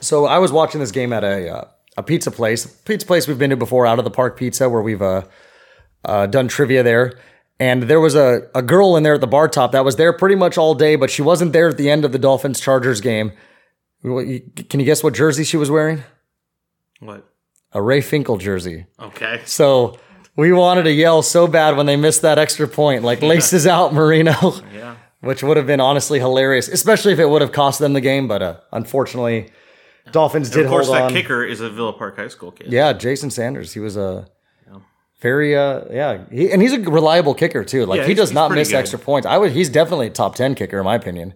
so 0.00 0.26
I 0.26 0.38
was 0.38 0.52
watching 0.52 0.80
this 0.80 0.90
game 0.90 1.12
at 1.12 1.24
a 1.24 1.48
uh, 1.54 1.64
a 1.96 2.02
pizza 2.02 2.30
place, 2.30 2.66
pizza 2.66 3.06
place 3.06 3.26
we've 3.28 3.38
been 3.38 3.50
to 3.50 3.56
before, 3.56 3.86
out 3.86 3.98
of 3.98 4.04
the 4.04 4.10
park 4.10 4.36
pizza, 4.36 4.68
where 4.68 4.80
we've 4.82 5.02
uh, 5.02 5.22
uh, 6.04 6.26
done 6.26 6.48
trivia 6.48 6.82
there. 6.82 7.18
And 7.58 7.82
there 7.84 8.00
was 8.00 8.14
a, 8.14 8.48
a 8.54 8.62
girl 8.62 8.96
in 8.96 9.02
there 9.02 9.14
at 9.14 9.20
the 9.20 9.26
bar 9.26 9.46
top 9.48 9.72
that 9.72 9.84
was 9.84 9.96
there 9.96 10.12
pretty 10.14 10.34
much 10.36 10.56
all 10.56 10.74
day, 10.74 10.96
but 10.96 11.10
she 11.10 11.20
wasn't 11.20 11.52
there 11.52 11.68
at 11.68 11.76
the 11.76 11.90
end 11.90 12.06
of 12.06 12.12
the 12.12 12.18
Dolphins 12.18 12.58
Chargers 12.58 13.00
game. 13.02 13.32
Can 14.02 14.80
you 14.80 14.86
guess 14.86 15.02
what 15.04 15.12
jersey 15.12 15.44
she 15.44 15.58
was 15.58 15.70
wearing? 15.70 16.02
What? 17.00 17.28
A 17.72 17.82
Ray 17.82 18.00
Finkle 18.00 18.38
jersey. 18.40 18.86
Okay. 18.98 19.42
So 19.44 19.98
we 20.36 20.52
wanted 20.52 20.84
to 20.84 20.92
yell 20.92 21.20
so 21.22 21.46
bad 21.46 21.76
when 21.76 21.84
they 21.84 21.96
missed 21.96 22.22
that 22.22 22.38
extra 22.38 22.66
point, 22.66 23.04
like 23.04 23.20
laces 23.20 23.66
out 23.66 23.92
Marino, 23.92 24.32
Yeah. 24.74 24.96
which 25.20 25.42
would 25.42 25.58
have 25.58 25.66
been 25.66 25.80
honestly 25.80 26.18
hilarious, 26.18 26.66
especially 26.68 27.12
if 27.12 27.18
it 27.18 27.28
would 27.28 27.42
have 27.42 27.52
cost 27.52 27.78
them 27.78 27.92
the 27.92 28.00
game. 28.00 28.26
But 28.26 28.40
uh, 28.42 28.56
unfortunately, 28.72 29.50
Dolphins 30.12 30.50
did 30.50 30.64
Of 30.66 30.70
course, 30.70 30.88
that 30.88 31.02
on. 31.02 31.12
kicker 31.12 31.44
is 31.44 31.60
a 31.60 31.70
Villa 31.70 31.92
Park 31.92 32.16
High 32.16 32.28
School 32.28 32.50
kid. 32.52 32.72
Yeah, 32.72 32.92
Jason 32.92 33.30
Sanders. 33.30 33.72
He 33.74 33.80
was 33.80 33.96
a 33.96 34.28
very 35.20 35.54
uh 35.54 35.82
yeah, 35.90 36.24
he, 36.30 36.50
and 36.50 36.62
he's 36.62 36.72
a 36.72 36.80
reliable 36.80 37.34
kicker 37.34 37.62
too. 37.64 37.84
Like 37.86 38.00
Yeah, 38.00 38.06
he 38.06 38.14
does 38.14 38.32
not 38.32 38.50
miss 38.52 38.70
good. 38.70 38.76
extra 38.76 38.98
points. 38.98 39.26
I 39.26 39.36
would. 39.36 39.52
He's 39.52 39.68
definitely 39.68 40.06
a 40.06 40.10
top 40.10 40.34
ten 40.34 40.54
kicker 40.54 40.78
in 40.78 40.84
my 40.84 40.94
opinion. 40.94 41.34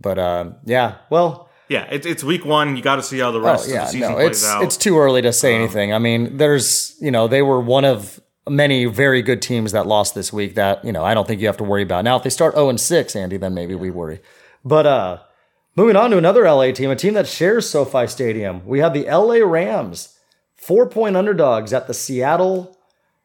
But 0.00 0.18
um, 0.18 0.56
yeah, 0.64 0.96
well, 1.10 1.48
Yeah, 1.68 1.86
it's, 1.90 2.06
it's 2.06 2.22
week 2.24 2.44
one. 2.44 2.76
You 2.76 2.82
got 2.82 2.96
to 2.96 3.02
see 3.02 3.18
how 3.18 3.30
the 3.32 3.38
oh 3.38 3.42
rest 3.44 3.66
of 3.66 3.72
yeah, 3.74 3.84
the 3.84 3.90
season 3.90 4.08
no, 4.10 4.14
plays 4.16 4.28
it's 4.30 4.46
out. 4.48 4.58
Um, 4.58 4.64
it's 4.64 4.76
too 4.76 4.98
early 4.98 5.22
to 5.22 5.32
say 5.32 5.54
anything. 5.54 5.92
I 5.92 5.98
mean, 5.98 6.36
there's 6.36 6.96
you 7.00 7.10
know 7.10 7.26
they 7.28 7.42
were 7.42 7.60
one 7.60 7.84
of 7.84 8.20
many 8.48 8.84
very 8.86 9.22
good 9.22 9.40
teams 9.42 9.72
that 9.72 9.86
lost 9.86 10.14
this 10.14 10.32
week. 10.32 10.54
That 10.54 10.84
you 10.84 10.92
know 10.92 11.04
I 11.04 11.14
don't 11.14 11.26
think 11.26 11.40
you 11.40 11.46
have 11.48 11.56
to 11.58 11.64
worry 11.64 11.82
about. 11.82 12.04
Now 12.04 12.16
if 12.16 12.22
they 12.22 12.30
start 12.30 12.54
zero 12.54 12.68
and 12.68 12.80
six, 12.80 13.16
Andy, 13.16 13.36
then 13.36 13.52
maybe 13.54 13.74
we 13.74 13.90
worry. 13.90 14.20
But 14.64 14.86
uh, 14.86 15.18
moving 15.76 15.96
on 15.96 16.10
to 16.10 16.18
another 16.18 16.44
LA 16.44 16.72
team, 16.72 16.90
a 16.90 16.96
team 16.96 17.14
that 17.14 17.26
shares 17.26 17.68
SoFi 17.68 18.06
Stadium. 18.06 18.66
We 18.66 18.80
have 18.80 18.94
the 18.94 19.04
LA 19.04 19.44
Rams, 19.44 20.18
four 20.56 20.88
point 20.88 21.16
underdogs 21.16 21.72
at 21.72 21.86
the 21.86 21.94
Seattle 21.94 22.76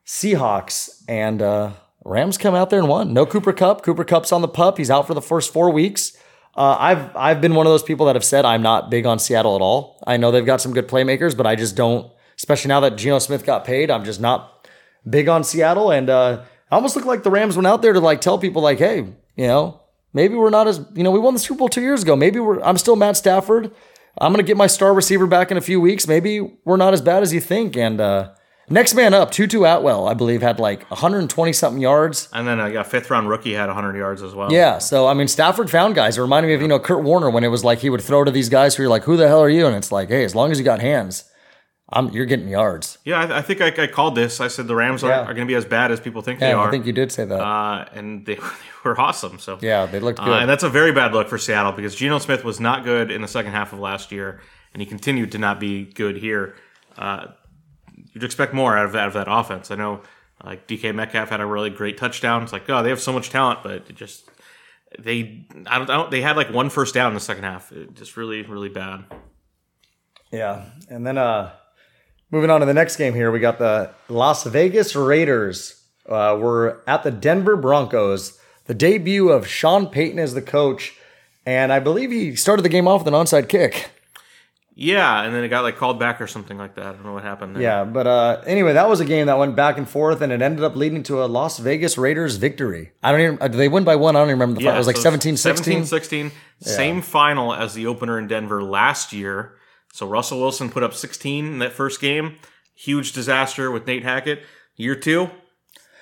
Seahawks, 0.05 1.03
and 1.07 1.41
uh, 1.41 1.71
Rams 2.03 2.37
come 2.37 2.55
out 2.55 2.69
there 2.69 2.79
and 2.79 2.87
won. 2.87 3.13
No 3.13 3.25
Cooper 3.25 3.53
Kupp. 3.53 3.83
Cooper 3.83 4.05
Kupp's 4.05 4.31
on 4.31 4.41
the 4.41 4.47
pup. 4.47 4.77
He's 4.77 4.89
out 4.91 5.07
for 5.07 5.13
the 5.13 5.21
first 5.21 5.51
four 5.51 5.69
weeks. 5.71 6.17
Uh, 6.55 6.75
I've 6.79 7.15
I've 7.15 7.41
been 7.41 7.53
one 7.53 7.67
of 7.67 7.71
those 7.71 7.83
people 7.83 8.07
that 8.07 8.15
have 8.15 8.25
said 8.25 8.43
I'm 8.45 8.63
not 8.63 8.89
big 8.89 9.05
on 9.05 9.19
Seattle 9.19 9.55
at 9.55 9.61
all. 9.61 10.01
I 10.07 10.17
know 10.17 10.31
they've 10.31 10.45
got 10.45 10.61
some 10.61 10.73
good 10.73 10.87
playmakers, 10.87 11.37
but 11.37 11.45
I 11.45 11.55
just 11.55 11.75
don't. 11.75 12.11
Especially 12.37 12.69
now 12.69 12.79
that 12.79 12.97
Geno 12.97 13.19
Smith 13.19 13.45
got 13.45 13.65
paid, 13.65 13.91
I'm 13.91 14.05
just 14.05 14.21
not 14.21 14.67
big 15.07 15.27
on 15.27 15.43
Seattle. 15.43 15.91
And 15.91 16.09
uh, 16.09 16.43
I 16.71 16.75
almost 16.75 16.95
look 16.95 17.05
like 17.05 17.23
the 17.23 17.31
Rams 17.31 17.55
went 17.55 17.67
out 17.67 17.81
there 17.81 17.93
to 17.93 17.99
like 17.99 18.21
tell 18.21 18.37
people 18.37 18.61
like, 18.61 18.77
hey, 18.77 18.97
you 19.35 19.47
know, 19.47 19.81
maybe 20.13 20.35
we're 20.35 20.49
not 20.49 20.67
as 20.67 20.81
you 20.93 21.03
know 21.03 21.11
we 21.11 21.19
won 21.19 21.33
the 21.33 21.39
Super 21.39 21.59
Bowl 21.59 21.69
two 21.69 21.81
years 21.81 22.03
ago. 22.03 22.15
Maybe 22.15 22.39
we're 22.39 22.61
I'm 22.61 22.77
still 22.77 22.95
Matt 22.95 23.17
Stafford. 23.17 23.71
I'm 24.19 24.31
gonna 24.33 24.43
get 24.43 24.57
my 24.57 24.67
star 24.67 24.93
receiver 24.93 25.27
back 25.27 25.51
in 25.51 25.57
a 25.57 25.61
few 25.61 25.79
weeks. 25.79 26.07
Maybe 26.07 26.41
we're 26.65 26.77
not 26.77 26.93
as 26.93 27.01
bad 27.01 27.21
as 27.23 27.33
you 27.33 27.39
think. 27.39 27.77
And 27.77 28.01
uh, 28.01 28.31
next 28.69 28.95
man 28.95 29.13
up, 29.13 29.29
Tutu 29.31 29.63
Atwell, 29.63 30.07
I 30.07 30.15
believe, 30.15 30.41
had 30.41 30.59
like 30.59 30.89
120 30.89 31.53
something 31.53 31.81
yards. 31.81 32.27
and 32.33 32.47
then 32.47 32.59
a 32.59 32.83
fifth 32.83 33.11
round 33.11 33.29
rookie 33.29 33.53
had 33.53 33.67
100 33.67 33.95
yards 33.95 34.23
as 34.23 34.33
well. 34.33 34.51
Yeah, 34.51 34.79
so 34.79 35.05
I 35.07 35.13
mean, 35.13 35.27
Stafford 35.27 35.69
found 35.69 35.93
guys. 35.93 36.17
It 36.17 36.21
reminded 36.21 36.47
me 36.47 36.55
of 36.55 36.61
you 36.61 36.67
know 36.67 36.79
Kurt 36.79 37.03
Warner 37.03 37.29
when 37.29 37.43
it 37.43 37.49
was 37.49 37.63
like 37.63 37.79
he 37.79 37.89
would 37.91 38.01
throw 38.01 38.23
to 38.23 38.31
these 38.31 38.49
guys 38.49 38.75
who 38.75 38.83
you're 38.83 38.89
like, 38.89 39.03
who 39.03 39.17
the 39.17 39.27
hell 39.27 39.41
are 39.43 39.49
you? 39.49 39.67
And 39.67 39.75
it's 39.75 39.91
like, 39.91 40.09
hey, 40.09 40.23
as 40.23 40.33
long 40.33 40.51
as 40.51 40.57
you 40.57 40.65
got 40.65 40.79
hands, 40.79 41.25
I'm 41.89 42.09
you're 42.09 42.25
getting 42.25 42.49
yards. 42.49 42.97
Yeah, 43.05 43.19
I, 43.21 43.37
I 43.37 43.41
think 43.41 43.61
I, 43.61 43.67
I 43.83 43.87
called 43.87 44.15
this. 44.15 44.41
I 44.41 44.49
said 44.49 44.67
the 44.67 44.75
Rams 44.75 45.03
are, 45.03 45.09
Yeah. 45.09 45.21
are 45.21 45.33
going 45.33 45.47
to 45.47 45.51
be 45.51 45.55
as 45.55 45.63
bad 45.65 45.91
as 45.91 45.99
people 46.01 46.21
think 46.21 46.39
they 46.41 46.49
Yeah, 46.49 46.55
are. 46.57 46.67
I 46.67 46.71
think 46.71 46.85
you 46.85 46.91
did 46.93 47.11
say 47.13 47.23
that. 47.25 47.39
uh, 47.39 47.85
and 47.93 48.25
they, 48.25 48.35
they 48.35 48.41
were 48.83 48.99
awesome. 48.99 49.39
So 49.39 49.57
yeah, 49.61 49.85
they 49.85 49.99
looked 50.01 50.19
Uh, 50.19 50.25
good. 50.25 50.41
and 50.41 50.49
that's 50.49 50.63
a 50.63 50.69
very 50.69 50.91
bad 50.91 51.13
look 51.13 51.29
for 51.29 51.37
Seattle 51.37 51.71
because 51.71 51.95
Geno 51.95 52.19
Smith 52.19 52.43
was 52.43 52.59
not 52.59 52.83
good 52.83 53.09
in 53.09 53.21
the 53.21 53.27
second 53.27 53.51
half 53.53 53.71
of 53.71 53.79
last 53.79 54.11
year, 54.11 54.41
and 54.73 54.81
he 54.81 54.85
continued 54.85 55.31
to 55.31 55.37
not 55.37 55.59
be 55.61 55.85
good 55.85 56.17
here. 56.17 56.55
Uh, 56.97 57.27
you'd 58.13 58.23
expect 58.23 58.53
more 58.53 58.77
out 58.77 58.85
of, 58.85 58.95
out 58.95 59.07
of 59.07 59.13
that 59.13 59.27
offense. 59.29 59.71
I 59.71 59.75
know, 59.75 60.01
like 60.43 60.67
DK 60.67 60.93
Metcalf 60.93 61.29
had 61.29 61.39
a 61.39 61.45
really 61.45 61.69
great 61.69 61.97
touchdown. 61.97 62.43
It's 62.43 62.51
like, 62.53 62.69
oh, 62.69 62.83
they 62.83 62.89
have 62.89 62.99
so 62.99 63.13
much 63.13 63.29
talent, 63.29 63.59
but 63.63 63.71
it 63.89 63.95
just 63.95 64.29
they 64.99 65.45
I 65.67 65.77
don't, 65.79 65.89
I 65.89 65.95
don't 65.95 66.11
they 66.11 66.21
had 66.21 66.35
like 66.35 66.51
one 66.51 66.69
first 66.69 66.93
down 66.93 67.07
in 67.09 67.13
the 67.13 67.19
second 67.21 67.43
half. 67.45 67.71
It 67.71 67.93
just 67.95 68.17
really 68.17 68.41
really 68.43 68.69
bad. 68.69 69.05
Yeah. 70.31 70.65
And 70.89 71.05
then 71.07 71.17
uh 71.17 71.53
moving 72.31 72.49
on 72.49 72.59
to 72.59 72.65
the 72.65 72.73
next 72.73 72.95
game 72.97 73.13
here, 73.13 73.31
we 73.31 73.39
got 73.39 73.59
the 73.59 73.91
Las 74.09 74.43
Vegas 74.43 74.95
Raiders. 74.95 75.83
Uh, 76.07 76.37
we're 76.39 76.77
at 76.87 77.03
the 77.03 77.11
Denver 77.11 77.55
Broncos. 77.55 78.39
The 78.65 78.73
debut 78.73 79.29
of 79.29 79.47
Sean 79.47 79.87
Payton 79.87 80.19
as 80.19 80.33
the 80.33 80.41
coach. 80.41 80.95
And 81.45 81.71
I 81.71 81.79
believe 81.79 82.11
he 82.11 82.35
started 82.35 82.63
the 82.63 82.69
game 82.69 82.87
off 82.87 83.05
with 83.05 83.13
an 83.13 83.13
onside 83.13 83.47
kick. 83.47 83.91
Yeah, 84.79 85.23
and 85.23 85.33
then 85.33 85.43
it 85.43 85.47
got 85.47 85.61
like 85.61 85.77
called 85.77 85.97
back 85.97 86.21
or 86.21 86.27
something 86.27 86.55
like 86.55 86.75
that. 86.75 86.85
I 86.85 86.91
don't 86.91 87.03
know 87.03 87.13
what 87.13 87.23
happened. 87.23 87.55
There. 87.55 87.63
Yeah, 87.63 87.83
but 87.83 88.05
uh, 88.05 88.41
anyway, 88.45 88.73
that 88.73 88.87
was 88.87 88.99
a 88.99 89.05
game 89.05 89.25
that 89.25 89.39
went 89.39 89.55
back 89.55 89.79
and 89.79 89.89
forth, 89.89 90.21
and 90.21 90.31
it 90.31 90.39
ended 90.39 90.63
up 90.63 90.75
leading 90.75 91.01
to 91.03 91.23
a 91.23 91.25
Las 91.25 91.57
Vegas 91.57 91.97
Raiders 91.97 92.35
victory. 92.35 92.91
I 93.01 93.11
don't 93.11 93.21
even, 93.21 93.37
uh, 93.41 93.47
they 93.47 93.69
win 93.69 93.85
by 93.85 93.95
one? 93.95 94.15
I 94.15 94.19
don't 94.19 94.27
even 94.27 94.39
remember 94.39 94.59
the 94.59 94.65
final. 94.65 94.75
It 94.75 94.77
was 94.77 94.85
like 94.85 94.97
so 94.97 95.01
17 95.01 95.35
16. 95.37 95.63
17 95.63 95.85
16. 95.87 96.31
Same 96.59 97.01
final 97.01 97.55
as 97.55 97.73
the 97.73 97.87
opener 97.87 98.19
in 98.19 98.27
Denver 98.27 98.61
last 98.61 99.13
year. 99.13 99.56
So 99.97 100.05
Russell 100.05 100.39
Wilson 100.39 100.69
put 100.69 100.83
up 100.83 100.93
16 100.93 101.53
in 101.53 101.57
that 101.57 101.73
first 101.73 101.99
game. 101.99 102.35
Huge 102.75 103.13
disaster 103.13 103.71
with 103.71 103.87
Nate 103.87 104.03
Hackett. 104.03 104.43
Year 104.75 104.93
two, 104.93 105.31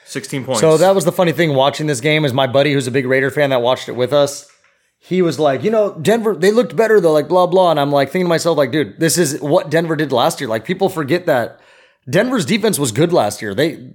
16 0.04 0.44
points. 0.44 0.60
So 0.60 0.76
that 0.76 0.94
was 0.94 1.06
the 1.06 1.14
funny 1.14 1.32
thing 1.32 1.54
watching 1.54 1.88
this 1.88 2.02
game 2.02 2.26
is 2.26 2.34
my 2.34 2.46
buddy 2.46 2.74
who's 2.74 2.88
a 2.88 2.92
big 2.92 3.06
Raider 3.06 3.32
fan 3.32 3.52
that 3.52 3.62
watched 3.62 3.88
it 3.88 3.94
with 3.94 4.12
us. 4.12 4.52
He 5.00 5.22
was 5.22 5.40
like, 5.40 5.64
you 5.64 5.72
know, 5.72 5.98
Denver, 5.98 6.36
they 6.36 6.52
looked 6.52 6.76
better 6.76 7.00
though, 7.00 7.14
like 7.14 7.30
blah 7.30 7.48
blah. 7.48 7.72
And 7.72 7.80
I'm 7.80 7.90
like 7.90 8.10
thinking 8.10 8.26
to 8.26 8.28
myself, 8.28 8.58
like, 8.58 8.74
dude, 8.74 9.00
this 9.00 9.18
is 9.18 9.40
what 9.40 9.70
Denver 9.72 9.96
did 9.96 10.12
last 10.12 10.42
year. 10.42 10.50
Like 10.50 10.66
people 10.66 10.90
forget 10.90 11.26
that 11.28 11.62
Denver's 12.10 12.46
defense 12.46 12.78
was 12.78 12.92
good 12.92 13.14
last 13.14 13.42
year. 13.42 13.56
They 13.56 13.94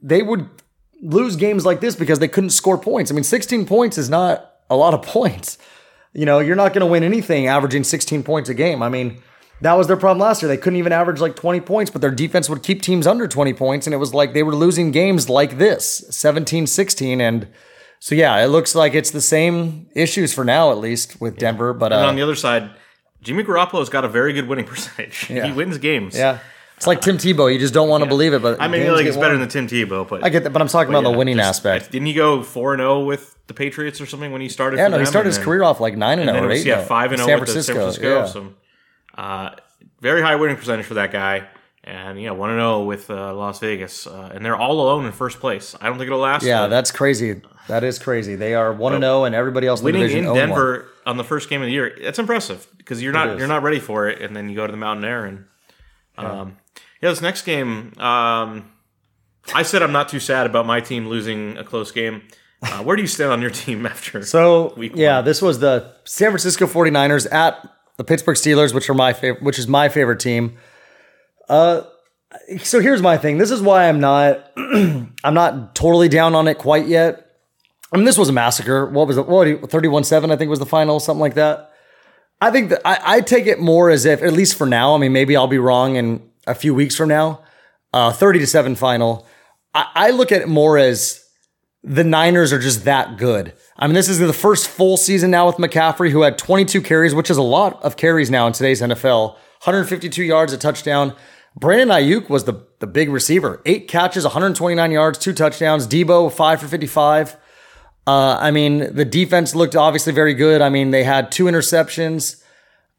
they 0.00 0.22
would 0.22 0.48
lose 1.02 1.36
games 1.36 1.66
like 1.66 1.82
this 1.82 1.94
because 1.94 2.20
they 2.20 2.28
couldn't 2.28 2.50
score 2.50 2.78
points. 2.78 3.10
I 3.10 3.14
mean, 3.14 3.22
16 3.22 3.66
points 3.66 3.98
is 3.98 4.08
not 4.08 4.50
a 4.70 4.76
lot 4.76 4.94
of 4.94 5.02
points. 5.06 5.58
You 6.14 6.24
know, 6.24 6.38
you're 6.38 6.56
not 6.56 6.72
going 6.72 6.80
to 6.80 6.90
win 6.90 7.02
anything 7.02 7.48
averaging 7.48 7.84
16 7.84 8.22
points 8.22 8.48
a 8.48 8.54
game. 8.54 8.82
I 8.82 8.88
mean, 8.88 9.22
that 9.62 9.74
was 9.74 9.86
their 9.86 9.96
problem 9.96 10.18
last 10.18 10.42
year. 10.42 10.48
They 10.48 10.56
couldn't 10.56 10.78
even 10.78 10.92
average 10.92 11.20
like 11.20 11.34
20 11.36 11.60
points, 11.60 11.90
but 11.90 12.00
their 12.00 12.10
defense 12.10 12.48
would 12.50 12.62
keep 12.62 12.82
teams 12.82 13.06
under 13.06 13.26
20 13.26 13.52
points. 13.54 13.86
And 13.86 13.94
it 13.94 13.98
was 13.98 14.12
like 14.12 14.34
they 14.34 14.42
were 14.42 14.54
losing 14.54 14.90
games 14.90 15.28
like 15.28 15.58
this 15.58 16.04
17 16.10 16.66
16. 16.66 17.20
And 17.20 17.48
so, 18.00 18.14
yeah, 18.14 18.42
it 18.44 18.48
looks 18.48 18.74
like 18.74 18.94
it's 18.94 19.10
the 19.12 19.20
same 19.20 19.86
issues 19.94 20.34
for 20.34 20.44
now, 20.44 20.70
at 20.72 20.78
least 20.78 21.20
with 21.20 21.38
Denver. 21.38 21.72
But 21.72 21.92
and 21.92 22.02
uh, 22.04 22.08
on 22.08 22.16
the 22.16 22.22
other 22.22 22.34
side, 22.34 22.70
Jimmy 23.22 23.44
Garoppolo's 23.44 23.88
got 23.88 24.04
a 24.04 24.08
very 24.08 24.32
good 24.32 24.48
winning 24.48 24.64
percentage. 24.72 25.30
Yeah. 25.30 25.46
He 25.46 25.52
wins 25.52 25.78
games. 25.78 26.16
yeah, 26.16 26.40
it's 26.76 26.88
like 26.88 27.00
Tim 27.00 27.16
Tebow. 27.18 27.52
You 27.52 27.60
just 27.60 27.72
don't 27.72 27.88
want 27.88 28.02
to 28.02 28.08
believe 28.08 28.32
it. 28.34 28.42
But 28.42 28.60
I 28.60 28.66
mean, 28.66 28.92
like 28.92 29.06
it's 29.06 29.16
better 29.16 29.34
won. 29.34 29.40
than 29.40 29.48
Tim 29.48 29.68
Tebow, 29.68 30.08
but 30.08 30.24
I 30.24 30.28
get 30.30 30.42
that, 30.42 30.52
but 30.52 30.60
I'm 30.60 30.66
talking 30.68 30.92
about 30.92 31.04
yeah, 31.04 31.12
the 31.12 31.18
winning 31.18 31.36
just- 31.36 31.48
aspect. 31.64 31.92
Didn't 31.92 32.06
he 32.06 32.14
go 32.14 32.42
four 32.42 32.72
and 32.74 32.80
zero 32.80 33.04
with 33.04 33.36
the 33.46 33.54
Patriots 33.54 34.00
or 34.00 34.06
something 34.06 34.32
when 34.32 34.40
he 34.40 34.48
started? 34.48 34.78
Yeah, 34.78 34.88
no, 34.88 34.98
he 34.98 35.06
started 35.06 35.28
his 35.28 35.36
then- 35.36 35.44
career 35.44 35.62
off 35.62 35.78
like 35.78 35.96
nine 35.96 36.18
and 36.18 36.28
zero, 36.28 36.48
was, 36.48 36.60
eight. 36.62 36.66
yeah, 36.66 36.82
five 36.84 37.12
and 37.12 37.22
zero 37.22 37.38
with 37.38 37.46
the 37.48 37.52
Francisco. 37.52 37.92
San 37.92 38.00
Francisco. 38.00 38.18
yeah. 38.18 38.26
So, 38.26 38.54
uh, 39.16 39.50
very 40.00 40.22
high 40.22 40.36
winning 40.36 40.56
percentage 40.56 40.86
for 40.86 40.94
that 40.94 41.12
guy, 41.12 41.48
and 41.84 42.20
yeah, 42.20 42.30
one 42.30 42.50
and 42.50 42.58
zero 42.58 42.84
with 42.84 43.10
uh, 43.10 43.34
Las 43.34 43.58
Vegas, 43.58 44.06
uh, 44.06 44.30
and 44.34 44.44
they're 44.44 44.56
all 44.56 44.80
alone 44.80 45.04
in 45.06 45.12
first 45.12 45.40
place. 45.40 45.74
I 45.80 45.88
don't 45.88 45.98
think 45.98 46.06
it'll 46.06 46.20
last. 46.20 46.44
Yeah, 46.44 46.66
that's 46.66 46.90
crazy. 46.90 47.40
That 47.68 47.84
is 47.84 47.98
crazy. 47.98 48.34
They 48.34 48.54
are 48.54 48.72
one 48.72 48.94
and 48.94 49.02
zero, 49.02 49.24
and 49.24 49.34
everybody 49.34 49.66
else 49.66 49.80
in 49.80 49.86
winning 49.86 50.02
in 50.02 50.08
0 50.10 50.26
one. 50.26 50.34
Denver 50.36 50.88
on 51.06 51.16
the 51.16 51.24
first 51.24 51.48
game 51.48 51.62
of 51.62 51.66
the 51.66 51.72
year. 51.72 51.96
That's 52.02 52.18
impressive 52.18 52.66
because 52.78 53.02
you're 53.02 53.12
not 53.12 53.38
you're 53.38 53.48
not 53.48 53.62
ready 53.62 53.80
for 53.80 54.08
it, 54.08 54.20
and 54.20 54.36
then 54.36 54.48
you 54.48 54.56
go 54.56 54.66
to 54.66 54.70
the 54.70 54.76
Mountain 54.76 55.04
Air 55.04 55.24
and 55.24 55.44
um, 56.18 56.56
yeah, 57.00 57.10
this 57.10 57.20
next 57.20 57.42
game. 57.42 57.92
Um, 57.98 58.70
I 59.54 59.62
said 59.62 59.82
I'm 59.82 59.92
not 59.92 60.08
too 60.08 60.20
sad 60.20 60.46
about 60.46 60.66
my 60.66 60.80
team 60.80 61.08
losing 61.08 61.56
a 61.58 61.64
close 61.64 61.90
game. 61.90 62.22
Uh, 62.62 62.82
where 62.84 62.94
do 62.94 63.02
you 63.02 63.08
stand 63.08 63.32
on 63.32 63.40
your 63.42 63.50
team 63.50 63.84
after? 63.86 64.22
So 64.24 64.74
Week 64.74 64.92
yeah, 64.94 65.20
this 65.20 65.42
was 65.42 65.58
the 65.58 65.94
San 66.04 66.30
Francisco 66.30 66.66
49ers 66.66 67.30
at 67.32 67.68
the 67.96 68.04
Pittsburgh 68.04 68.36
Steelers, 68.36 68.74
which 68.74 68.88
are 68.88 68.94
my 68.94 69.12
favorite, 69.12 69.42
which 69.42 69.58
is 69.58 69.68
my 69.68 69.88
favorite 69.88 70.20
team. 70.20 70.56
Uh, 71.48 71.82
so 72.62 72.80
here's 72.80 73.02
my 73.02 73.18
thing. 73.18 73.38
This 73.38 73.50
is 73.50 73.60
why 73.60 73.88
I'm 73.88 74.00
not, 74.00 74.50
I'm 74.56 75.34
not 75.34 75.74
totally 75.74 76.08
down 76.08 76.34
on 76.34 76.48
it 76.48 76.58
quite 76.58 76.86
yet. 76.86 77.28
I 77.92 77.96
mean, 77.96 78.06
this 78.06 78.16
was 78.16 78.30
a 78.30 78.32
massacre. 78.32 78.86
What 78.86 79.06
was 79.06 79.18
it? 79.18 79.26
What 79.26 79.46
31-7, 79.46 80.32
I 80.32 80.36
think 80.36 80.48
was 80.48 80.58
the 80.58 80.66
final, 80.66 80.98
something 80.98 81.20
like 81.20 81.34
that. 81.34 81.72
I 82.40 82.50
think 82.50 82.70
that 82.70 82.80
I, 82.84 83.16
I 83.16 83.20
take 83.20 83.46
it 83.46 83.60
more 83.60 83.90
as 83.90 84.04
if, 84.04 84.22
at 84.22 84.32
least 84.32 84.56
for 84.56 84.66
now, 84.66 84.94
I 84.94 84.98
mean, 84.98 85.12
maybe 85.12 85.36
I'll 85.36 85.46
be 85.46 85.58
wrong 85.58 85.96
in 85.96 86.28
a 86.46 86.54
few 86.54 86.74
weeks 86.74 86.96
from 86.96 87.10
now, 87.10 87.42
uh, 87.92 88.12
30 88.12 88.40
to 88.40 88.46
7 88.46 88.74
final. 88.74 89.26
I, 89.74 89.86
I 89.94 90.10
look 90.10 90.32
at 90.32 90.40
it 90.40 90.48
more 90.48 90.78
as 90.78 91.21
the 91.84 92.04
Niners 92.04 92.52
are 92.52 92.58
just 92.58 92.84
that 92.84 93.16
good. 93.16 93.52
I 93.76 93.86
mean, 93.86 93.94
this 93.94 94.08
is 94.08 94.18
the 94.18 94.32
first 94.32 94.68
full 94.68 94.96
season 94.96 95.30
now 95.30 95.46
with 95.46 95.56
McCaffrey, 95.56 96.10
who 96.10 96.22
had 96.22 96.38
22 96.38 96.80
carries, 96.82 97.14
which 97.14 97.30
is 97.30 97.36
a 97.36 97.42
lot 97.42 97.82
of 97.82 97.96
carries 97.96 98.30
now 98.30 98.46
in 98.46 98.52
today's 98.52 98.80
NFL, 98.80 99.32
152 99.64 100.22
yards, 100.22 100.52
a 100.52 100.58
touchdown. 100.58 101.14
Brandon 101.56 101.88
Aiyuk 101.88 102.28
was 102.28 102.44
the, 102.44 102.66
the 102.78 102.86
big 102.86 103.10
receiver. 103.10 103.60
Eight 103.66 103.88
catches, 103.88 104.24
129 104.24 104.90
yards, 104.90 105.18
two 105.18 105.32
touchdowns. 105.32 105.86
Deebo, 105.86 106.32
five 106.32 106.60
for 106.60 106.68
55. 106.68 107.36
Uh, 108.06 108.36
I 108.40 108.50
mean, 108.50 108.94
the 108.94 109.04
defense 109.04 109.54
looked 109.54 109.76
obviously 109.76 110.12
very 110.12 110.34
good. 110.34 110.60
I 110.60 110.68
mean, 110.68 110.90
they 110.90 111.04
had 111.04 111.30
two 111.30 111.44
interceptions. 111.44 112.42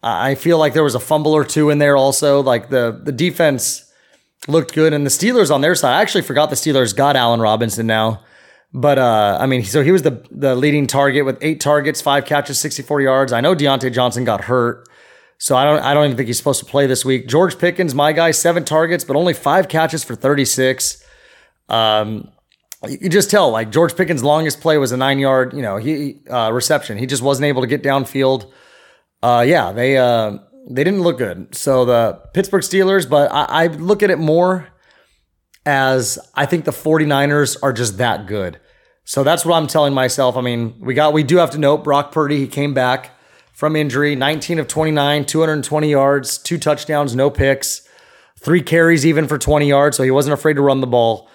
I 0.03 0.35
feel 0.35 0.57
like 0.57 0.73
there 0.73 0.83
was 0.83 0.95
a 0.95 0.99
fumble 0.99 1.33
or 1.33 1.45
two 1.45 1.69
in 1.69 1.77
there 1.77 1.95
also. 1.95 2.43
Like 2.43 2.69
the 2.69 2.99
the 3.03 3.13
defense 3.13 3.89
looked 4.49 4.73
good, 4.73 4.91
and 4.91 5.05
the 5.05 5.09
Steelers 5.09 5.49
on 5.49 5.61
their 5.61 5.75
side. 5.75 5.93
I 5.93 6.01
actually 6.01 6.23
forgot 6.23 6.49
the 6.49 6.57
Steelers 6.57 6.93
got 6.93 7.15
Allen 7.15 7.39
Robinson 7.39 7.87
now, 7.87 8.21
but 8.73 8.97
uh, 8.97 9.37
I 9.39 9.45
mean, 9.45 9.63
so 9.63 9.83
he 9.83 9.91
was 9.91 10.01
the 10.01 10.25
the 10.31 10.55
leading 10.55 10.87
target 10.87 11.25
with 11.25 11.37
eight 11.41 11.59
targets, 11.59 12.01
five 12.01 12.25
catches, 12.25 12.59
sixty 12.59 12.81
four 12.81 13.01
yards. 13.01 13.31
I 13.31 13.41
know 13.41 13.55
Diontae 13.55 13.93
Johnson 13.93 14.23
got 14.23 14.45
hurt. 14.45 14.87
So 15.37 15.57
I 15.57 15.65
don't 15.65 15.79
I 15.79 15.93
don't 15.93 16.05
even 16.05 16.17
think 16.17 16.27
he's 16.27 16.37
supposed 16.37 16.59
to 16.61 16.65
play 16.65 16.87
this 16.87 17.03
week. 17.03 17.27
George 17.27 17.59
Pickens, 17.59 17.93
my 17.93 18.13
guy, 18.13 18.31
seven 18.31 18.63
targets, 18.63 19.03
but 19.03 19.15
only 19.15 19.33
five 19.33 19.67
catches 19.67 20.03
for 20.03 20.15
36. 20.15 21.03
Um, 21.69 22.31
you 22.87 23.09
just 23.09 23.29
tell 23.29 23.51
like 23.51 23.69
George 23.69 23.95
Pickens' 23.95 24.23
longest 24.23 24.61
play 24.61 24.77
was 24.77 24.91
a 24.91 24.97
nine 24.97 25.19
yard, 25.19 25.53
you 25.53 25.61
know, 25.61 25.77
he 25.77 26.21
uh, 26.29 26.51
reception. 26.53 26.97
He 26.97 27.05
just 27.05 27.21
wasn't 27.21 27.45
able 27.45 27.61
to 27.61 27.67
get 27.67 27.83
downfield. 27.83 28.51
Uh, 29.21 29.43
yeah, 29.45 29.71
they 29.71 29.97
uh, 29.97 30.37
they 30.69 30.83
didn't 30.83 31.01
look 31.01 31.17
good. 31.17 31.53
So 31.53 31.85
the 31.85 32.21
Pittsburgh 32.33 32.63
Steelers, 32.63 33.09
but 33.09 33.31
I, 33.31 33.65
I 33.65 33.67
look 33.67 34.01
at 34.01 34.09
it 34.09 34.19
more 34.19 34.69
as 35.65 36.19
I 36.35 36.45
think 36.45 36.65
the 36.65 36.71
49ers 36.71 37.57
are 37.61 37.73
just 37.73 37.97
that 37.97 38.27
good. 38.27 38.59
So 39.05 39.23
that's 39.23 39.45
what 39.45 39.55
I'm 39.55 39.67
telling 39.67 39.93
myself. 39.93 40.37
I 40.37 40.41
mean, 40.41 40.75
we 40.79 40.93
got 40.93 41.13
we 41.13 41.23
do 41.23 41.37
have 41.37 41.51
to 41.51 41.57
note 41.57 41.83
Brock 41.83 42.11
Purdy, 42.11 42.39
he 42.39 42.47
came 42.47 42.73
back 42.73 43.11
from 43.51 43.75
injury, 43.75 44.15
19 44.15 44.59
of 44.59 44.67
29, 44.67 45.25
220 45.25 45.89
yards, 45.89 46.37
two 46.37 46.57
touchdowns, 46.57 47.15
no 47.15 47.29
picks, 47.29 47.87
three 48.39 48.61
carries 48.61 49.05
even 49.05 49.27
for 49.27 49.37
20 49.37 49.67
yards, 49.67 49.97
so 49.97 50.03
he 50.03 50.11
wasn't 50.11 50.33
afraid 50.33 50.55
to 50.55 50.61
run 50.61 50.81
the 50.81 50.87
ball. 50.87 51.29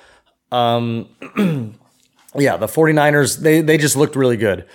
Um, 0.50 1.08
yeah, 2.34 2.56
the 2.56 2.66
49ers, 2.66 3.38
they, 3.38 3.60
they 3.60 3.78
just 3.78 3.96
looked 3.96 4.16
really 4.16 4.36
good. 4.36 4.66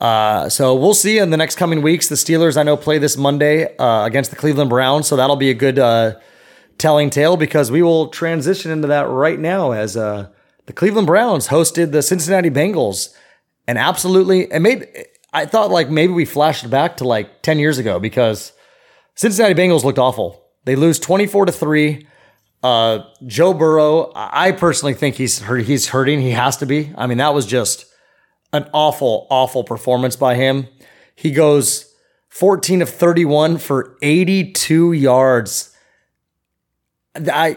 Uh, 0.00 0.48
so 0.48 0.74
we'll 0.74 0.94
see 0.94 1.18
in 1.18 1.30
the 1.30 1.36
next 1.36 1.56
coming 1.56 1.82
weeks. 1.82 2.08
The 2.08 2.14
Steelers, 2.14 2.56
I 2.56 2.62
know, 2.62 2.76
play 2.76 2.98
this 2.98 3.16
Monday 3.16 3.76
uh, 3.76 4.04
against 4.04 4.30
the 4.30 4.36
Cleveland 4.36 4.70
Browns. 4.70 5.06
So 5.06 5.16
that'll 5.16 5.36
be 5.36 5.50
a 5.50 5.54
good 5.54 5.78
uh, 5.78 6.14
telling 6.78 7.10
tale 7.10 7.36
because 7.36 7.70
we 7.70 7.82
will 7.82 8.08
transition 8.08 8.70
into 8.70 8.88
that 8.88 9.08
right 9.08 9.38
now 9.38 9.72
as 9.72 9.96
uh, 9.96 10.28
the 10.70 10.74
Cleveland 10.76 11.08
Browns 11.08 11.48
hosted 11.48 11.90
the 11.90 12.00
Cincinnati 12.00 12.48
Bengals 12.48 13.12
and 13.66 13.76
absolutely, 13.76 14.52
it 14.52 14.60
made, 14.60 14.86
I 15.32 15.46
thought 15.46 15.72
like 15.72 15.90
maybe 15.90 16.12
we 16.12 16.24
flashed 16.24 16.70
back 16.70 16.98
to 16.98 17.04
like 17.04 17.42
10 17.42 17.58
years 17.58 17.78
ago 17.78 17.98
because 17.98 18.52
Cincinnati 19.16 19.54
Bengals 19.54 19.82
looked 19.82 19.98
awful. 19.98 20.44
They 20.66 20.76
lose 20.76 21.00
24 21.00 21.46
to 21.46 21.52
3. 21.52 22.06
Uh, 22.62 23.00
Joe 23.26 23.52
Burrow, 23.52 24.12
I 24.14 24.52
personally 24.52 24.94
think 24.94 25.16
he's 25.16 25.40
hurt, 25.40 25.62
he's 25.62 25.88
hurting. 25.88 26.20
He 26.20 26.30
has 26.30 26.56
to 26.58 26.66
be. 26.66 26.92
I 26.96 27.08
mean, 27.08 27.18
that 27.18 27.34
was 27.34 27.46
just 27.46 27.86
an 28.52 28.70
awful, 28.72 29.26
awful 29.28 29.64
performance 29.64 30.14
by 30.14 30.36
him. 30.36 30.68
He 31.16 31.32
goes 31.32 31.92
14 32.28 32.80
of 32.80 32.88
31 32.88 33.58
for 33.58 33.96
82 34.02 34.92
yards. 34.92 35.76
I 37.16 37.56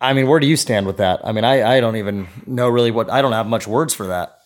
I 0.00 0.12
mean, 0.12 0.28
where 0.28 0.40
do 0.40 0.46
you 0.46 0.56
stand 0.56 0.86
with 0.86 0.98
that? 0.98 1.20
I 1.24 1.32
mean, 1.32 1.44
I, 1.44 1.76
I 1.76 1.80
don't 1.80 1.96
even 1.96 2.28
know 2.46 2.68
really 2.68 2.90
what 2.90 3.10
I 3.10 3.22
don't 3.22 3.32
have 3.32 3.46
much 3.46 3.66
words 3.66 3.94
for 3.94 4.06
that. 4.08 4.38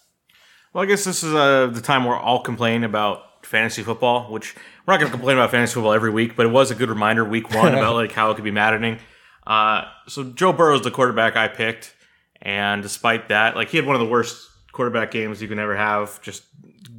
Well, 0.73 0.85
I 0.85 0.87
guess 0.87 1.05
this 1.05 1.25
is 1.25 1.35
uh, 1.35 1.67
the 1.73 1.81
time 1.81 2.05
we're 2.05 2.17
all 2.17 2.41
complaining 2.43 2.85
about 2.85 3.45
fantasy 3.45 3.83
football, 3.83 4.31
which 4.31 4.55
we're 4.87 4.95
not 4.95 5.01
going 5.01 5.11
to 5.11 5.17
complain 5.17 5.37
about 5.37 5.51
fantasy 5.51 5.75
football 5.75 5.93
every 5.93 6.11
week, 6.11 6.37
but 6.37 6.47
it 6.47 6.51
was 6.51 6.71
a 6.71 6.75
good 6.75 6.89
reminder 6.89 7.25
week 7.25 7.53
one 7.53 7.75
about 7.75 7.95
like 7.95 8.13
how 8.13 8.31
it 8.31 8.37
could 8.37 8.45
be 8.45 8.53
maddening. 8.53 8.99
Uh, 9.47 9.85
so 10.07 10.25
Joe 10.25 10.53
Burrow 10.53 10.77
is 10.77 10.83
the 10.83 10.91
quarterback 10.91 11.37
I 11.37 11.49
picked, 11.49 11.95
and 12.41 12.83
despite 12.83 13.29
that, 13.31 13.57
like 13.57 13.71
he 13.71 13.77
had 13.77 13.87
one 13.87 13.97
of 13.97 14.01
the 14.01 14.07
worst 14.07 14.49
quarterback 14.71 15.11
games 15.11 15.43
you 15.43 15.49
can 15.49 15.59
ever 15.59 15.77
have, 15.77 16.23
just 16.23 16.45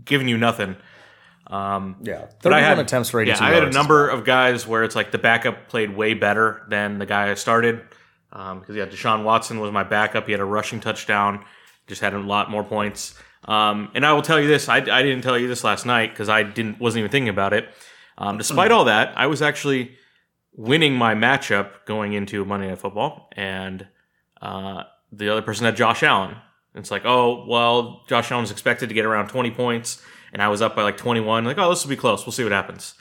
giving 0.03 0.27
you 0.27 0.37
nothing. 0.37 0.75
Um, 1.47 1.97
Yeah, 2.01 2.27
but 2.41 2.53
I 2.53 2.61
31 2.61 2.63
had 2.63 2.79
attempts 2.79 3.09
for 3.09 3.21
82 3.21 3.37
Yeah, 3.37 3.49
I 3.49 3.53
had 3.53 3.63
a 3.63 3.71
number 3.71 4.09
of 4.09 4.25
guys 4.25 4.65
where 4.65 4.83
it's 4.83 4.95
like 4.95 5.11
the 5.11 5.17
backup 5.17 5.67
played 5.67 5.95
way 5.95 6.13
better 6.13 6.63
than 6.69 6.97
the 6.97 7.05
guy 7.05 7.29
I 7.29 7.35
started. 7.35 7.81
Um, 8.33 8.59
because 8.59 8.75
yeah, 8.75 8.85
Deshaun 8.85 9.23
Watson 9.23 9.59
was 9.59 9.71
my 9.71 9.83
backup. 9.83 10.25
He 10.25 10.31
had 10.31 10.41
a 10.41 10.45
rushing 10.45 10.79
touchdown, 10.79 11.43
just 11.87 12.01
had 12.01 12.13
a 12.13 12.19
lot 12.19 12.49
more 12.49 12.63
points. 12.63 13.15
Um, 13.45 13.91
and 13.95 14.05
I 14.05 14.13
will 14.13 14.21
tell 14.21 14.39
you 14.39 14.47
this: 14.47 14.69
I, 14.69 14.77
I 14.77 15.01
didn't 15.01 15.21
tell 15.21 15.37
you 15.37 15.47
this 15.47 15.63
last 15.63 15.85
night 15.85 16.11
because 16.11 16.29
I 16.29 16.43
didn't 16.43 16.79
wasn't 16.79 16.99
even 16.99 17.11
thinking 17.11 17.29
about 17.29 17.53
it. 17.53 17.69
Um, 18.17 18.37
despite 18.37 18.71
all 18.71 18.85
that, 18.85 19.17
I 19.17 19.27
was 19.27 19.41
actually 19.41 19.97
winning 20.53 20.93
my 20.93 21.15
matchup 21.15 21.85
going 21.85 22.13
into 22.13 22.45
Monday 22.45 22.67
Night 22.67 22.79
Football, 22.79 23.29
and 23.35 23.87
uh, 24.41 24.83
the 25.11 25.29
other 25.29 25.41
person 25.41 25.65
had 25.65 25.75
Josh 25.75 26.03
Allen. 26.03 26.35
It's 26.75 26.91
like, 26.91 27.03
oh 27.05 27.45
well, 27.47 28.03
Josh 28.07 28.31
Allen 28.31 28.43
was 28.43 28.51
expected 28.51 28.89
to 28.89 28.95
get 28.95 29.05
around 29.05 29.29
20 29.29 29.51
points, 29.51 30.01
and 30.31 30.41
I 30.41 30.47
was 30.47 30.61
up 30.61 30.75
by 30.75 30.83
like 30.83 30.97
21. 30.97 31.43
Like, 31.43 31.57
oh, 31.57 31.69
this 31.69 31.83
will 31.83 31.89
be 31.89 31.97
close. 31.97 32.25
We'll 32.25 32.31
see 32.31 32.43
what 32.43 32.53
happens. 32.53 32.93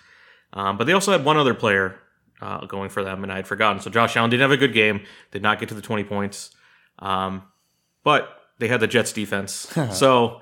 Um, 0.53 0.77
but 0.77 0.85
they 0.87 0.93
also 0.93 1.13
had 1.13 1.25
one 1.25 1.37
other 1.37 1.55
player 1.55 2.01
uh, 2.41 2.65
going 2.67 2.91
for 2.91 3.03
them, 3.05 3.23
and 3.23 3.33
I 3.33 3.37
had 3.37 3.47
forgotten. 3.47 3.81
So 3.81 3.91
Josh 3.91 4.17
Allen 4.17 4.31
didn't 4.31 4.43
have 4.43 4.51
a 4.51 4.57
good 4.57 4.73
game, 4.73 5.03
did 5.31 5.43
not 5.43 5.59
get 5.59 5.69
to 5.71 5.75
the 5.75 5.83
20 5.83 6.05
points. 6.05 6.51
Um, 6.99 7.43
but 8.05 8.29
they 8.59 8.69
had 8.69 8.81
the 8.81 8.87
Jets 8.87 9.13
defense. 9.13 9.73
so, 9.93 10.41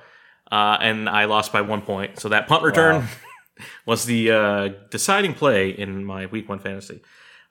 uh, 0.50 0.78
and 0.80 1.08
I 1.08 1.24
lost 1.24 1.52
by 1.52 1.60
one 1.62 1.82
point. 1.82 2.18
So 2.18 2.28
that 2.28 2.48
punt 2.48 2.62
return 2.62 3.06
was 3.86 4.04
the 4.04 4.30
uh, 4.30 4.68
deciding 4.90 5.34
play 5.34 5.70
in 5.70 6.04
my 6.04 6.26
week 6.26 6.48
one 6.48 6.58
fantasy. 6.58 7.00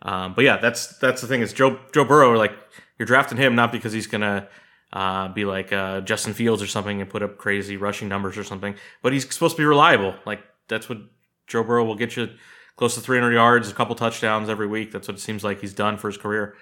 Um, 0.02 0.34
but 0.34 0.43
yeah, 0.45 0.58
that's 0.58 0.98
that's 1.00 1.22
the 1.22 1.28
thing 1.28 1.41
is 1.41 1.54
Joe 1.54 1.80
Joe 1.91 2.06
Burrow. 2.06 2.38
Like 2.38 2.54
you're 3.00 3.08
drafting 3.08 3.38
him 3.38 3.56
not 3.56 3.72
because 3.72 3.93
he's 3.93 4.06
gonna 4.06 4.48
uh, 4.93 5.30
be 5.30 5.43
like 5.43 5.74
uh, 5.74 6.02
Justin 6.02 6.34
Fields 6.34 6.62
or 6.62 6.68
something 6.68 7.02
and 7.02 7.10
put 7.10 7.24
up 7.24 7.38
crazy 7.38 7.78
rushing 7.78 8.08
numbers 8.08 8.38
or 8.38 8.43
something, 8.43 8.76
but 9.02 9.12
he's 9.12 9.28
supposed 9.34 9.56
to 9.56 9.62
be 9.62 9.66
reliable. 9.66 10.14
Like 10.26 10.41
that's 10.68 10.88
what 10.88 11.00
Joe 11.48 11.64
Burrow 11.64 11.84
will 11.84 11.95
get 11.95 12.16
you 12.16 12.30
close 12.78 12.96
to 12.96 13.02
300 13.02 13.34
yards, 13.34 13.70
a 13.70 13.74
couple 13.74 13.96
touchdowns 13.96 14.48
every 14.48 14.68
week. 14.68 14.92
That's 14.92 15.08
what 15.08 15.18
it 15.18 15.20
seems 15.20 15.44
like 15.44 15.60
he's 15.60 15.74
done 15.74 15.98
for 15.98 16.08
his 16.08 16.18
career. 16.18 16.56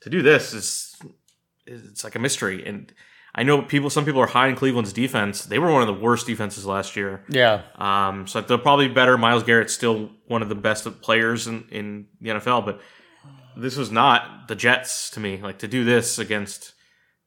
To 0.00 0.10
do 0.10 0.22
this 0.22 0.52
is 0.52 0.96
it's 1.66 2.02
like 2.02 2.16
a 2.16 2.18
mystery. 2.18 2.66
And 2.66 2.92
I 3.34 3.42
know 3.42 3.62
people, 3.62 3.90
some 3.90 4.04
people 4.04 4.20
are 4.20 4.26
high 4.26 4.48
in 4.48 4.56
Cleveland's 4.56 4.92
defense. 4.92 5.44
They 5.44 5.58
were 5.58 5.70
one 5.70 5.82
of 5.82 5.86
the 5.86 6.02
worst 6.02 6.26
defenses 6.26 6.66
last 6.66 6.96
year. 6.96 7.22
Yeah, 7.28 7.62
Um, 7.76 8.26
so 8.26 8.40
they're 8.40 8.58
probably 8.58 8.88
better. 8.88 9.16
Myles 9.18 9.44
Garrett's 9.44 9.74
still 9.74 10.10
one 10.26 10.42
of 10.42 10.48
the 10.48 10.54
best 10.54 10.86
players 11.02 11.46
in, 11.46 11.64
in 11.70 12.06
the 12.20 12.30
NFL, 12.30 12.64
but 12.64 12.80
this 13.56 13.76
was 13.76 13.90
not 13.92 14.48
the 14.48 14.54
Jets 14.54 15.10
to 15.10 15.20
me. 15.20 15.40
Like 15.42 15.58
to 15.58 15.68
do 15.68 15.84
this 15.84 16.18
against 16.18 16.72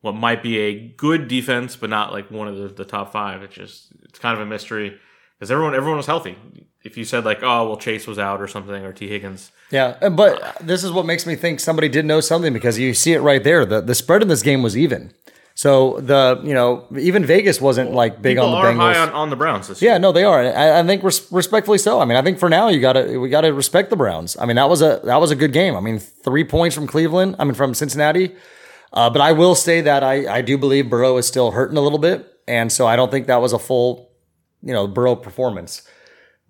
what 0.01 0.13
might 0.13 0.41
be 0.41 0.57
a 0.57 0.87
good 0.97 1.27
defense, 1.27 1.75
but 1.75 1.89
not 1.89 2.11
like 2.11 2.31
one 2.31 2.47
of 2.47 2.57
the, 2.57 2.67
the 2.69 2.85
top 2.85 3.13
five. 3.13 3.43
It's 3.43 3.53
just 3.53 3.91
it's 4.03 4.17
kind 4.17 4.35
of 4.35 4.41
a 4.41 4.49
mystery 4.49 4.97
because 5.41 5.49
everyone 5.49 5.73
everyone 5.73 5.97
was 5.97 6.05
healthy. 6.05 6.37
If 6.83 6.97
you 6.97 7.03
said 7.03 7.25
like, 7.25 7.39
oh 7.41 7.67
well, 7.67 7.77
Chase 7.77 8.05
was 8.05 8.19
out 8.19 8.39
or 8.41 8.47
something, 8.47 8.85
or 8.85 8.93
Tee 8.93 9.07
Higgins, 9.07 9.51
yeah. 9.71 10.09
But 10.09 10.57
this 10.61 10.83
is 10.83 10.91
what 10.91 11.07
makes 11.07 11.25
me 11.25 11.35
think 11.35 11.59
somebody 11.59 11.89
did 11.89 12.05
know 12.05 12.21
something 12.21 12.53
because 12.53 12.77
you 12.77 12.93
see 12.93 13.13
it 13.13 13.21
right 13.21 13.43
there. 13.43 13.65
The 13.65 13.81
the 13.81 13.95
spread 13.95 14.21
in 14.21 14.27
this 14.27 14.43
game 14.43 14.61
was 14.61 14.77
even. 14.77 15.11
So 15.55 15.99
the 15.99 16.39
you 16.43 16.53
know 16.53 16.85
even 16.97 17.25
Vegas 17.25 17.59
wasn't 17.59 17.91
like 17.91 18.21
big 18.21 18.37
people 18.37 18.45
on 18.49 18.51
the 18.51 18.57
are 18.67 18.73
Bengals. 18.73 18.93
high 18.93 18.99
on, 18.99 19.09
on 19.09 19.29
the 19.31 19.35
Browns 19.35 19.67
this 19.67 19.81
Yeah, 19.81 19.91
year. 19.93 19.99
no, 19.99 20.11
they 20.11 20.23
are. 20.23 20.39
I, 20.41 20.79
I 20.79 20.83
think 20.85 21.03
res- 21.03 21.29
respectfully 21.31 21.77
so. 21.79 21.99
I 21.99 22.05
mean, 22.05 22.17
I 22.17 22.21
think 22.21 22.39
for 22.39 22.49
now 22.49 22.69
you 22.69 22.79
gotta 22.79 23.19
we 23.19 23.29
gotta 23.29 23.51
respect 23.53 23.89
the 23.89 23.95
Browns. 23.97 24.37
I 24.39 24.45
mean, 24.45 24.55
that 24.55 24.69
was 24.69 24.81
a 24.81 25.01
that 25.03 25.17
was 25.19 25.29
a 25.31 25.35
good 25.35 25.53
game. 25.53 25.75
I 25.75 25.81
mean, 25.81 25.99
three 25.99 26.43
points 26.43 26.75
from 26.75 26.87
Cleveland. 26.87 27.35
I 27.39 27.43
mean, 27.43 27.53
from 27.55 27.73
Cincinnati. 27.73 28.35
Uh, 28.93 29.09
but 29.09 29.21
I 29.21 29.31
will 29.33 29.55
say 29.55 29.81
that 29.81 30.03
I 30.03 30.37
I 30.37 30.41
do 30.41 30.57
believe 30.57 30.89
Burrow 30.89 31.17
is 31.17 31.27
still 31.27 31.51
hurting 31.51 31.77
a 31.77 31.81
little 31.81 31.99
bit, 31.99 32.25
and 32.47 32.71
so 32.71 32.87
I 32.87 32.95
don't 32.95 33.11
think 33.11 33.27
that 33.27 33.41
was 33.41 33.53
a 33.53 33.59
full, 33.59 34.09
you 34.61 34.73
know, 34.73 34.87
Burrow 34.87 35.15
performance. 35.15 35.87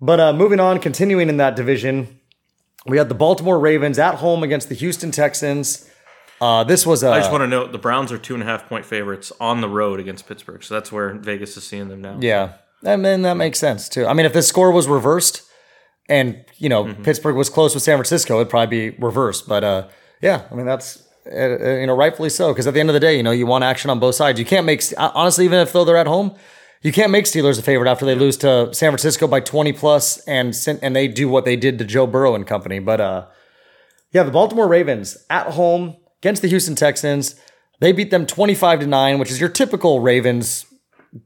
But 0.00 0.20
uh, 0.20 0.32
moving 0.32 0.60
on, 0.60 0.80
continuing 0.80 1.28
in 1.28 1.36
that 1.36 1.56
division, 1.56 2.20
we 2.86 2.98
had 2.98 3.08
the 3.08 3.14
Baltimore 3.14 3.58
Ravens 3.58 3.98
at 3.98 4.16
home 4.16 4.42
against 4.42 4.68
the 4.68 4.74
Houston 4.74 5.10
Texans. 5.10 5.88
Uh, 6.40 6.64
this 6.64 6.84
was 6.84 7.04
a 7.04 7.10
I 7.10 7.20
just 7.20 7.30
want 7.30 7.42
to 7.42 7.46
note 7.46 7.70
the 7.70 7.78
Browns 7.78 8.10
are 8.10 8.18
two 8.18 8.34
and 8.34 8.42
a 8.42 8.46
half 8.46 8.68
point 8.68 8.84
favorites 8.84 9.30
on 9.40 9.60
the 9.60 9.68
road 9.68 10.00
against 10.00 10.26
Pittsburgh, 10.26 10.64
so 10.64 10.74
that's 10.74 10.90
where 10.90 11.14
Vegas 11.14 11.56
is 11.56 11.64
seeing 11.64 11.88
them 11.88 12.00
now. 12.00 12.18
Yeah. 12.20 12.54
I 12.84 12.96
mean, 12.96 13.22
that 13.22 13.34
makes 13.36 13.60
sense 13.60 13.88
too. 13.88 14.06
I 14.06 14.12
mean, 14.12 14.26
if 14.26 14.32
the 14.32 14.42
score 14.42 14.72
was 14.72 14.88
reversed 14.88 15.42
and, 16.08 16.44
you 16.58 16.68
know, 16.68 16.82
Mm-hmm. 16.86 17.04
Pittsburgh 17.04 17.36
was 17.36 17.48
close 17.48 17.74
with 17.74 17.84
San 17.84 17.96
Francisco, 17.96 18.36
it'd 18.36 18.50
probably 18.50 18.90
be 18.90 18.96
reversed. 18.98 19.46
But, 19.46 19.62
uh, 19.62 19.88
yeah, 20.20 20.42
I 20.50 20.54
mean, 20.56 20.66
that's, 20.66 21.06
uh, 21.30 21.36
uh, 21.36 21.76
you 21.78 21.86
know, 21.86 21.94
rightfully 21.94 22.28
so. 22.28 22.52
Because 22.52 22.66
at 22.66 22.74
the 22.74 22.80
end 22.80 22.88
of 22.88 22.94
the 22.94 23.00
day, 23.00 23.16
you 23.16 23.22
know, 23.22 23.30
you 23.30 23.46
want 23.46 23.62
action 23.62 23.88
on 23.88 24.00
both 24.00 24.16
sides. 24.16 24.40
You 24.40 24.44
can't 24.44 24.66
make, 24.66 24.82
honestly, 24.98 25.44
even 25.44 25.60
if 25.60 25.72
though 25.72 25.84
they're 25.84 25.96
at 25.96 26.08
home, 26.08 26.34
you 26.82 26.92
can't 26.92 27.10
make 27.12 27.24
Steelers 27.24 27.58
a 27.58 27.62
favorite 27.62 27.90
after 27.90 28.04
they 28.04 28.14
lose 28.14 28.36
to 28.38 28.74
San 28.74 28.90
Francisco 28.90 29.26
by 29.26 29.40
20 29.40 29.72
plus 29.72 30.18
and 30.26 30.54
and 30.82 30.94
they 30.94 31.08
do 31.08 31.28
what 31.28 31.44
they 31.44 31.56
did 31.56 31.78
to 31.78 31.84
Joe 31.84 32.06
Burrow 32.06 32.34
and 32.34 32.46
company. 32.46 32.80
But 32.80 33.00
uh, 33.00 33.26
yeah, 34.10 34.24
the 34.24 34.30
Baltimore 34.30 34.68
Ravens 34.68 35.16
at 35.30 35.48
home 35.48 35.96
against 36.20 36.42
the 36.42 36.48
Houston 36.48 36.74
Texans. 36.74 37.36
They 37.80 37.92
beat 37.92 38.10
them 38.10 38.26
25 38.26 38.80
to 38.80 38.86
9, 38.86 39.18
which 39.18 39.30
is 39.30 39.40
your 39.40 39.48
typical 39.48 40.00
Ravens 40.00 40.66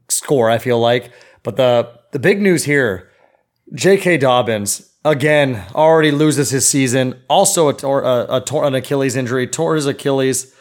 score, 0.09 0.49
I 0.49 0.57
feel 0.57 0.79
like. 0.79 1.11
But 1.43 1.55
the 1.55 1.97
the 2.11 2.19
big 2.19 2.41
news 2.41 2.63
here, 2.63 3.09
J.K. 3.73 4.17
Dobbins 4.17 4.93
again 5.03 5.65
already 5.73 6.11
loses 6.11 6.49
his 6.49 6.67
season. 6.67 7.21
Also 7.29 7.69
a, 7.69 7.73
tor- 7.73 8.03
a, 8.03 8.37
a 8.37 8.41
tor- 8.41 8.65
an 8.65 8.75
Achilles 8.75 9.15
injury, 9.15 9.47
tore 9.47 9.75
his 9.75 9.85
Achilles. 9.85 10.53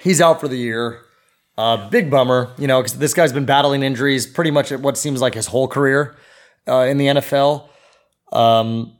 He's 0.00 0.20
out 0.20 0.40
for 0.40 0.48
the 0.48 0.56
year. 0.56 1.01
Uh, 1.58 1.88
big 1.90 2.10
bummer, 2.10 2.52
you 2.56 2.66
know, 2.66 2.80
because 2.80 2.98
this 2.98 3.12
guy's 3.12 3.32
been 3.32 3.44
battling 3.44 3.82
injuries 3.82 4.26
pretty 4.26 4.50
much 4.50 4.72
at 4.72 4.80
what 4.80 4.96
seems 4.96 5.20
like 5.20 5.34
his 5.34 5.48
whole 5.48 5.68
career 5.68 6.16
uh, 6.66 6.80
in 6.80 6.96
the 6.96 7.06
NFL. 7.06 7.68
Um, 8.32 8.96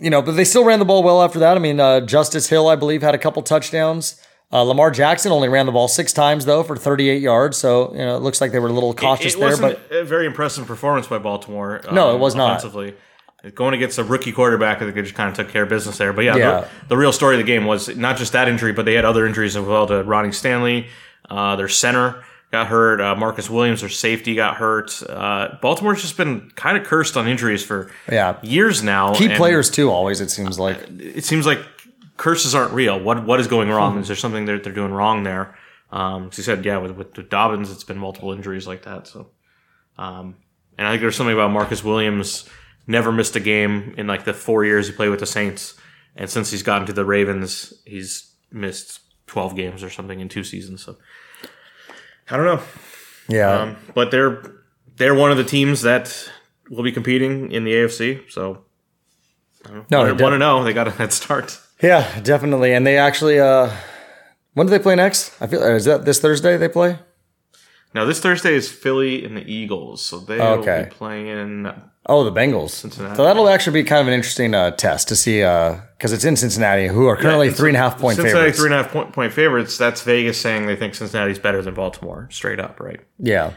you 0.00 0.10
know, 0.10 0.20
but 0.20 0.32
they 0.32 0.44
still 0.44 0.64
ran 0.64 0.80
the 0.80 0.84
ball 0.84 1.02
well 1.02 1.22
after 1.22 1.38
that. 1.38 1.56
I 1.56 1.60
mean, 1.60 1.78
uh, 1.78 2.00
Justice 2.00 2.48
Hill, 2.48 2.66
I 2.68 2.74
believe, 2.74 3.02
had 3.02 3.14
a 3.14 3.18
couple 3.18 3.40
touchdowns. 3.42 4.20
Uh, 4.52 4.62
Lamar 4.62 4.90
Jackson 4.90 5.32
only 5.32 5.48
ran 5.48 5.66
the 5.66 5.72
ball 5.72 5.88
six 5.88 6.12
times 6.12 6.44
though 6.44 6.62
for 6.62 6.76
38 6.76 7.20
yards, 7.20 7.56
so 7.56 7.90
you 7.92 7.98
know 7.98 8.16
it 8.16 8.20
looks 8.20 8.40
like 8.40 8.52
they 8.52 8.60
were 8.60 8.68
a 8.68 8.72
little 8.72 8.94
cautious 8.94 9.34
it, 9.34 9.38
it 9.38 9.40
there. 9.40 9.56
But 9.56 9.80
a 9.90 10.04
very 10.04 10.26
impressive 10.26 10.66
performance 10.66 11.06
by 11.06 11.18
Baltimore. 11.18 11.80
No, 11.90 12.10
um, 12.10 12.16
it 12.16 12.18
was 12.18 12.34
not. 12.34 12.62
Going 13.54 13.74
against 13.74 13.98
a 13.98 14.04
rookie 14.04 14.32
quarterback, 14.32 14.78
I 14.78 14.80
think 14.80 14.94
they 14.94 15.02
just 15.02 15.14
kind 15.14 15.28
of 15.28 15.36
took 15.36 15.48
care 15.48 15.64
of 15.64 15.68
business 15.68 15.98
there. 15.98 16.12
But 16.12 16.24
yeah, 16.24 16.36
Yeah. 16.36 16.60
The, 16.60 16.88
the 16.90 16.96
real 16.96 17.12
story 17.12 17.34
of 17.34 17.40
the 17.40 17.46
game 17.46 17.66
was 17.66 17.94
not 17.96 18.16
just 18.16 18.32
that 18.32 18.48
injury, 18.48 18.72
but 18.72 18.84
they 18.84 18.94
had 18.94 19.04
other 19.04 19.26
injuries 19.26 19.56
as 19.56 19.64
well 19.64 19.86
to 19.88 20.02
Ronnie 20.02 20.32
Stanley. 20.32 20.86
Uh, 21.28 21.56
their 21.56 21.68
center 21.68 22.22
got 22.52 22.66
hurt. 22.68 23.00
Uh, 23.00 23.14
Marcus 23.16 23.50
Williams, 23.50 23.80
their 23.80 23.88
safety, 23.88 24.34
got 24.34 24.56
hurt. 24.56 25.02
Uh, 25.08 25.56
Baltimore's 25.60 26.02
just 26.02 26.16
been 26.16 26.50
kind 26.54 26.76
of 26.76 26.84
cursed 26.84 27.16
on 27.16 27.26
injuries 27.26 27.64
for 27.64 27.90
Yeah. 28.10 28.36
years 28.42 28.82
now. 28.82 29.14
key 29.14 29.28
players 29.34 29.70
too, 29.70 29.90
always 29.90 30.20
it 30.20 30.30
seems 30.30 30.58
like. 30.58 30.78
It 30.98 31.24
seems 31.24 31.46
like 31.46 31.58
curses 32.16 32.54
aren't 32.54 32.72
real. 32.72 33.00
What 33.00 33.24
what 33.24 33.40
is 33.40 33.46
going 33.48 33.68
wrong? 33.70 33.98
Is 33.98 34.06
there 34.06 34.16
something 34.16 34.44
that 34.44 34.62
they're 34.62 34.72
doing 34.72 34.92
wrong 34.92 35.24
there? 35.24 35.56
Um, 35.90 36.30
he 36.34 36.42
said, 36.42 36.64
yeah, 36.64 36.78
with, 36.78 36.92
with 36.92 37.28
Dobbins, 37.30 37.70
it's 37.70 37.84
been 37.84 37.98
multiple 37.98 38.32
injuries 38.32 38.66
like 38.66 38.82
that. 38.82 39.06
So, 39.06 39.28
um, 39.96 40.34
and 40.76 40.86
I 40.88 40.90
think 40.92 41.02
there's 41.02 41.14
something 41.16 41.34
about 41.34 41.52
Marcus 41.52 41.84
Williams 41.84 42.48
never 42.86 43.12
missed 43.12 43.36
a 43.36 43.40
game 43.40 43.94
in 43.96 44.06
like 44.08 44.24
the 44.24 44.34
four 44.34 44.64
years 44.64 44.88
he 44.88 44.92
played 44.92 45.10
with 45.10 45.20
the 45.20 45.26
Saints, 45.26 45.74
and 46.16 46.28
since 46.28 46.50
he's 46.50 46.62
gotten 46.62 46.86
to 46.86 46.92
the 46.92 47.04
Ravens, 47.04 47.72
he's 47.84 48.32
missed 48.52 49.00
12 49.34 49.56
games 49.56 49.82
or 49.82 49.90
something 49.90 50.20
in 50.20 50.28
two 50.28 50.44
seasons. 50.44 50.84
So, 50.84 50.96
I 52.30 52.36
don't 52.36 52.46
know. 52.46 52.62
Yeah, 53.28 53.50
Um, 53.62 53.76
but 53.92 54.12
they're 54.12 54.40
they're 54.96 55.14
one 55.14 55.32
of 55.32 55.36
the 55.36 55.42
teams 55.44 55.82
that 55.82 56.30
will 56.70 56.84
be 56.84 56.92
competing 56.92 57.50
in 57.50 57.64
the 57.64 57.72
AFC. 57.72 58.30
So, 58.30 58.64
no, 59.90 60.04
want 60.04 60.18
they 60.18 60.24
to 60.30 60.38
know 60.38 60.62
they 60.62 60.72
got 60.72 60.86
a 60.86 60.92
head 60.92 61.12
start. 61.12 61.58
yeah, 61.82 62.20
definitely. 62.20 62.72
And 62.74 62.86
they 62.86 62.96
actually, 62.96 63.40
uh, 63.40 63.70
when 64.52 64.68
do 64.68 64.70
they 64.70 64.78
play 64.78 64.94
next? 64.94 65.32
I 65.42 65.48
feel 65.48 65.62
is 65.64 65.84
that 65.86 66.04
this 66.04 66.20
Thursday 66.20 66.56
they 66.56 66.68
play? 66.68 66.98
Now 67.94 68.04
this 68.04 68.18
Thursday 68.20 68.54
is 68.54 68.70
Philly 68.70 69.24
and 69.24 69.36
the 69.36 69.50
Eagles, 69.50 70.02
so 70.02 70.18
they 70.18 70.38
will 70.38 70.44
Okay. 70.60 70.86
be 70.88 70.90
playing. 70.94 71.70
Oh, 72.06 72.24
the 72.24 72.32
Bengals. 72.32 72.70
Cincinnati. 72.70 73.16
So 73.16 73.24
that'll 73.24 73.48
actually 73.48 73.80
be 73.82 73.86
kind 73.88 74.02
of 74.02 74.08
an 74.08 74.14
interesting 74.14 74.52
uh, 74.52 74.72
test 74.72 75.08
to 75.08 75.16
see 75.16 75.38
because 75.38 76.12
it's 76.12 76.24
in 76.24 76.36
Cincinnati, 76.36 76.88
who 76.88 77.06
are 77.06 77.16
currently 77.16 77.50
three 77.50 77.70
and 77.70 77.76
a 77.76 77.80
half 77.80 77.98
point 77.98 78.16
Cincinnati 78.16 78.38
favorites. 78.50 78.58
three 78.58 78.66
and 78.66 78.74
a 78.74 78.82
half 78.82 78.92
point, 78.92 79.12
point 79.12 79.32
favorites. 79.32 79.78
That's 79.78 80.02
Vegas 80.02 80.38
saying 80.38 80.66
they 80.66 80.76
think 80.76 80.94
Cincinnati's 80.94 81.38
better 81.38 81.62
than 81.62 81.72
Baltimore, 81.74 82.28
straight 82.30 82.60
up, 82.60 82.78
right? 82.80 83.00
Yeah. 83.18 83.52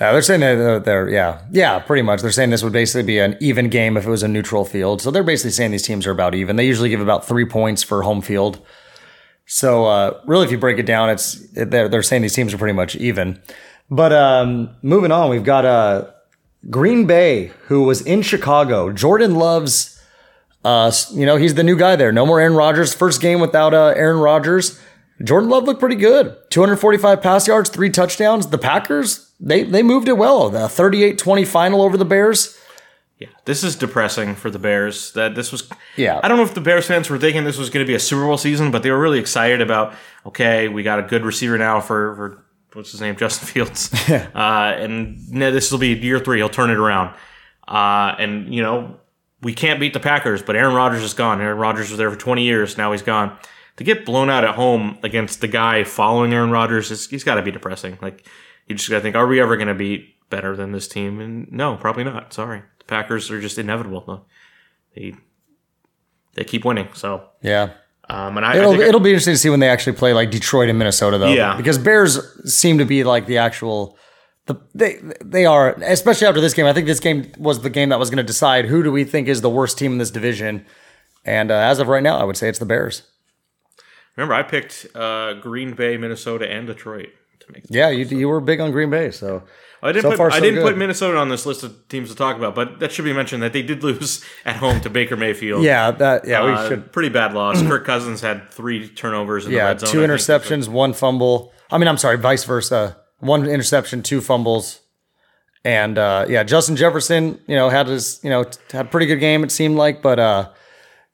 Yeah, 0.00 0.10
they're 0.12 0.22
saying 0.22 0.40
that 0.40 0.56
they're, 0.56 0.80
they're, 0.80 1.08
yeah, 1.08 1.42
yeah, 1.52 1.78
pretty 1.78 2.02
much. 2.02 2.20
They're 2.20 2.32
saying 2.32 2.50
this 2.50 2.64
would 2.64 2.72
basically 2.72 3.04
be 3.04 3.18
an 3.20 3.36
even 3.40 3.68
game 3.68 3.96
if 3.96 4.04
it 4.06 4.10
was 4.10 4.24
a 4.24 4.28
neutral 4.28 4.64
field. 4.64 5.00
So 5.00 5.10
they're 5.12 5.22
basically 5.22 5.52
saying 5.52 5.70
these 5.70 5.84
teams 5.86 6.04
are 6.06 6.10
about 6.10 6.34
even. 6.34 6.56
They 6.56 6.66
usually 6.66 6.88
give 6.88 7.00
about 7.00 7.28
three 7.28 7.44
points 7.44 7.82
for 7.84 8.02
home 8.02 8.20
field. 8.20 8.58
So 9.46 9.84
uh, 9.86 10.20
really, 10.26 10.46
if 10.46 10.50
you 10.50 10.58
break 10.58 10.78
it 10.78 10.86
down, 10.86 11.10
it's 11.10 11.34
they're 11.52 11.88
they're 11.88 12.02
saying 12.02 12.22
these 12.22 12.34
teams 12.34 12.54
are 12.54 12.58
pretty 12.58 12.72
much 12.72 12.96
even. 12.96 13.40
But 13.90 14.12
um, 14.12 14.70
moving 14.82 15.12
on, 15.12 15.28
we've 15.30 15.44
got 15.44 15.64
uh, 15.64 16.10
Green 16.70 17.06
Bay, 17.06 17.52
who 17.66 17.82
was 17.82 18.00
in 18.00 18.22
Chicago. 18.22 18.90
Jordan 18.92 19.34
Love's, 19.34 20.00
uh, 20.64 20.90
you 21.12 21.26
know, 21.26 21.36
he's 21.36 21.54
the 21.54 21.62
new 21.62 21.76
guy 21.76 21.94
there. 21.96 22.10
No 22.10 22.24
more 22.24 22.40
Aaron 22.40 22.54
Rodgers. 22.56 22.94
First 22.94 23.20
game 23.20 23.40
without 23.40 23.74
uh, 23.74 23.92
Aaron 23.96 24.18
Rodgers. 24.18 24.80
Jordan 25.22 25.48
Love 25.50 25.64
looked 25.64 25.80
pretty 25.80 25.94
good. 25.96 26.36
245 26.50 27.22
pass 27.22 27.46
yards, 27.46 27.70
three 27.70 27.90
touchdowns. 27.90 28.48
The 28.48 28.58
Packers, 28.58 29.30
they 29.38 29.62
they 29.62 29.82
moved 29.82 30.08
it 30.08 30.16
well. 30.16 30.48
The 30.48 30.66
38-20 30.66 31.46
final 31.46 31.82
over 31.82 31.96
the 31.96 32.04
Bears. 32.04 32.58
Yeah, 33.24 33.34
this 33.44 33.64
is 33.64 33.76
depressing 33.76 34.34
for 34.34 34.50
the 34.50 34.58
Bears. 34.58 35.12
That 35.12 35.34
this 35.34 35.52
was. 35.52 35.68
Yeah. 35.96 36.20
I 36.22 36.28
don't 36.28 36.36
know 36.36 36.44
if 36.44 36.54
the 36.54 36.60
Bears 36.60 36.86
fans 36.86 37.08
were 37.08 37.18
thinking 37.18 37.44
this 37.44 37.58
was 37.58 37.70
going 37.70 37.84
to 37.84 37.88
be 37.88 37.94
a 37.94 38.00
Super 38.00 38.24
Bowl 38.24 38.36
season, 38.38 38.70
but 38.70 38.82
they 38.82 38.90
were 38.90 38.98
really 39.00 39.18
excited 39.18 39.60
about. 39.60 39.94
Okay, 40.26 40.68
we 40.68 40.82
got 40.82 40.98
a 40.98 41.02
good 41.02 41.24
receiver 41.24 41.58
now 41.58 41.80
for 41.80 42.14
for 42.16 42.44
what's 42.74 42.92
his 42.92 43.00
name, 43.00 43.16
Justin 43.16 43.48
Fields. 43.48 43.90
uh, 44.10 44.74
and 44.78 45.30
no, 45.30 45.50
this 45.50 45.70
will 45.70 45.78
be 45.78 45.88
year 45.88 46.18
three. 46.18 46.38
He'll 46.38 46.48
turn 46.48 46.70
it 46.70 46.78
around. 46.78 47.14
Uh, 47.66 48.14
and 48.18 48.54
you 48.54 48.62
know 48.62 48.98
we 49.44 49.54
can't 49.54 49.78
beat 49.78 49.92
the 49.92 50.00
Packers, 50.00 50.42
but 50.42 50.56
Aaron 50.56 50.74
Rodgers 50.74 51.02
is 51.02 51.14
gone. 51.14 51.40
Aaron 51.40 51.58
Rodgers 51.58 51.90
was 51.90 51.98
there 51.98 52.10
for 52.10 52.16
20 52.16 52.42
years. 52.42 52.76
Now 52.76 52.92
he's 52.92 53.02
gone. 53.02 53.36
To 53.76 53.84
get 53.84 54.06
blown 54.06 54.30
out 54.30 54.44
at 54.44 54.54
home 54.54 54.98
against 55.02 55.40
the 55.40 55.48
guy 55.48 55.84
following 55.84 56.32
Aaron 56.32 56.50
Rodgers, 56.50 57.08
he's 57.10 57.24
got 57.24 57.34
to 57.34 57.42
be 57.42 57.50
depressing. 57.50 57.98
Like 58.00 58.26
you 58.66 58.76
just 58.76 58.88
got 58.88 58.96
to 58.96 59.02
think, 59.02 59.16
are 59.16 59.26
we 59.26 59.40
ever 59.40 59.56
going 59.56 59.68
to 59.68 59.74
be 59.74 60.14
better 60.30 60.56
than 60.56 60.72
this 60.72 60.88
team? 60.88 61.20
And 61.20 61.50
no, 61.52 61.76
probably 61.76 62.04
not. 62.04 62.32
Sorry, 62.32 62.62
the 62.86 62.88
Packers 62.90 63.30
are 63.30 63.40
just 63.40 63.58
inevitable. 63.58 64.26
They 64.94 65.14
they 66.34 66.44
keep 66.44 66.64
winning. 66.64 66.88
So, 66.94 67.28
Yeah. 67.42 67.70
um, 68.08 68.36
and 68.36 68.44
I, 68.44 68.54
I 68.54 68.56
It'll, 68.58 68.72
think 68.72 68.84
it'll 68.84 69.00
be 69.00 69.10
interesting 69.10 69.34
to 69.34 69.38
see 69.38 69.50
when 69.50 69.60
they 69.60 69.68
actually 69.68 69.96
play 69.96 70.12
like 70.12 70.30
Detroit 70.30 70.68
and 70.68 70.78
Minnesota 70.78 71.18
though. 71.18 71.28
Yeah. 71.32 71.56
Because 71.56 71.78
Bears 71.78 72.18
seem 72.52 72.78
to 72.78 72.84
be 72.84 73.04
like 73.04 73.26
the 73.26 73.38
actual 73.38 73.96
the 74.46 74.56
they 74.74 74.98
they 75.24 75.46
are 75.46 75.74
especially 75.82 76.26
after 76.26 76.40
this 76.40 76.52
game. 76.54 76.66
I 76.66 76.72
think 76.72 76.86
this 76.86 77.00
game 77.00 77.32
was 77.38 77.60
the 77.62 77.70
game 77.70 77.88
that 77.90 77.98
was 77.98 78.10
going 78.10 78.18
to 78.18 78.22
decide 78.24 78.66
who 78.66 78.82
do 78.82 78.92
we 78.92 79.04
think 79.04 79.28
is 79.28 79.40
the 79.40 79.50
worst 79.50 79.78
team 79.78 79.92
in 79.92 79.98
this 79.98 80.10
division. 80.10 80.66
And 81.24 81.50
uh, 81.50 81.54
as 81.54 81.78
of 81.78 81.88
right 81.88 82.02
now, 82.02 82.18
I 82.18 82.24
would 82.24 82.36
say 82.36 82.48
it's 82.50 82.58
the 82.58 82.66
Bears. 82.66 83.02
remember 84.16 84.34
I 84.34 84.42
picked 84.42 84.86
uh, 84.94 85.34
Green 85.34 85.72
Bay, 85.74 85.96
Minnesota, 85.96 86.50
and 86.50 86.66
Detroit 86.66 87.08
to 87.40 87.52
make. 87.52 87.64
Yeah, 87.70 87.88
you 87.88 88.04
you 88.04 88.28
were 88.28 88.40
big 88.42 88.60
on 88.60 88.70
Green 88.72 88.90
Bay, 88.90 89.10
so 89.10 89.42
I 89.84 89.92
didn't 89.92 90.02
So 90.04 90.10
put 90.10 90.16
far, 90.18 90.32
I 90.32 90.40
didn't 90.40 90.56
good. 90.56 90.62
put 90.72 90.78
Minnesota 90.78 91.18
on 91.18 91.28
this 91.28 91.44
list 91.46 91.62
of 91.62 91.86
teams 91.88 92.08
to 92.10 92.16
talk 92.16 92.36
about, 92.36 92.54
but 92.54 92.80
that 92.80 92.90
should 92.90 93.04
be 93.04 93.12
mentioned 93.12 93.42
that 93.42 93.52
they 93.52 93.62
did 93.62 93.84
lose 93.84 94.24
at 94.44 94.56
home 94.56 94.80
to 94.80 94.90
Baker 94.90 95.16
Mayfield. 95.16 95.62
yeah, 95.62 95.90
that 95.92 96.26
yeah 96.26 96.44
we 96.44 96.52
Uh, 96.52 96.68
should 96.68 96.92
pretty 96.92 97.10
bad 97.10 97.34
loss. 97.34 97.60
Kirk 97.62 97.84
Cousins 97.84 98.20
had 98.20 98.50
three 98.50 98.88
turnovers 98.88 99.44
in 99.46 99.52
the 99.52 99.58
red 99.58 99.80
zone. 99.80 99.90
two 99.90 99.98
interceptions, 99.98 100.68
one 100.68 100.92
fumble. 100.94 101.52
I 101.70 101.78
mean, 101.78 101.86
I'm 101.88 101.98
sorry, 101.98 102.16
vice 102.16 102.44
versa. 102.44 102.96
One 103.20 103.46
interception, 103.46 104.02
two 104.02 104.20
fumbles. 104.20 104.80
And 105.64 105.96
uh, 105.96 106.26
yeah, 106.28 106.42
Justin 106.44 106.76
Jefferson, 106.76 107.40
you 107.46 107.56
know, 107.56 107.70
had 107.70 107.86
his, 107.86 108.20
you 108.22 108.28
know, 108.30 108.44
had 108.70 108.86
a 108.86 108.88
pretty 108.88 109.06
good 109.06 109.16
game. 109.20 109.42
It 109.44 109.50
seemed 109.50 109.76
like, 109.76 110.02
but 110.02 110.18
uh, 110.18 110.50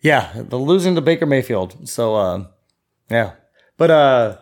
yeah, 0.01 0.33
the 0.35 0.57
losing 0.57 0.95
to 0.97 1.01
Baker 1.01 1.27
Mayfield. 1.27 1.89
So 1.89 2.17
uh, 2.17 2.45
yeah, 3.09 3.33
but 3.77 3.91
uh, 3.93 4.37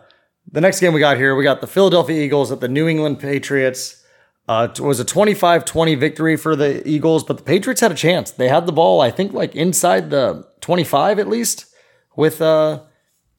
the 0.51 0.61
next 0.61 0.79
game 0.79 0.93
we 0.93 0.99
got 0.99 1.17
here, 1.17 1.35
we 1.35 1.43
got 1.43 1.61
the 1.61 1.67
Philadelphia 1.67 2.19
Eagles 2.23 2.51
at 2.51 2.59
the 2.59 2.67
New 2.67 2.87
England 2.87 3.19
Patriots. 3.19 3.98
Uh, 4.49 4.67
it 4.67 4.79
was 4.79 4.99
a 4.99 5.05
25-20 5.05 5.95
victory 5.99 6.35
for 6.35 6.55
the 6.55 6.81
Eagles, 6.89 7.23
but 7.23 7.37
the 7.37 7.43
Patriots 7.43 7.81
had 7.81 7.91
a 7.91 7.95
chance. 7.95 8.31
They 8.31 8.47
had 8.47 8.65
the 8.65 8.71
ball, 8.71 8.99
I 8.99 9.11
think, 9.11 9.31
like 9.31 9.55
inside 9.55 10.09
the 10.09 10.43
25 10.61 11.19
at 11.19 11.27
least, 11.27 11.67
with 12.15 12.41
uh, 12.41 12.81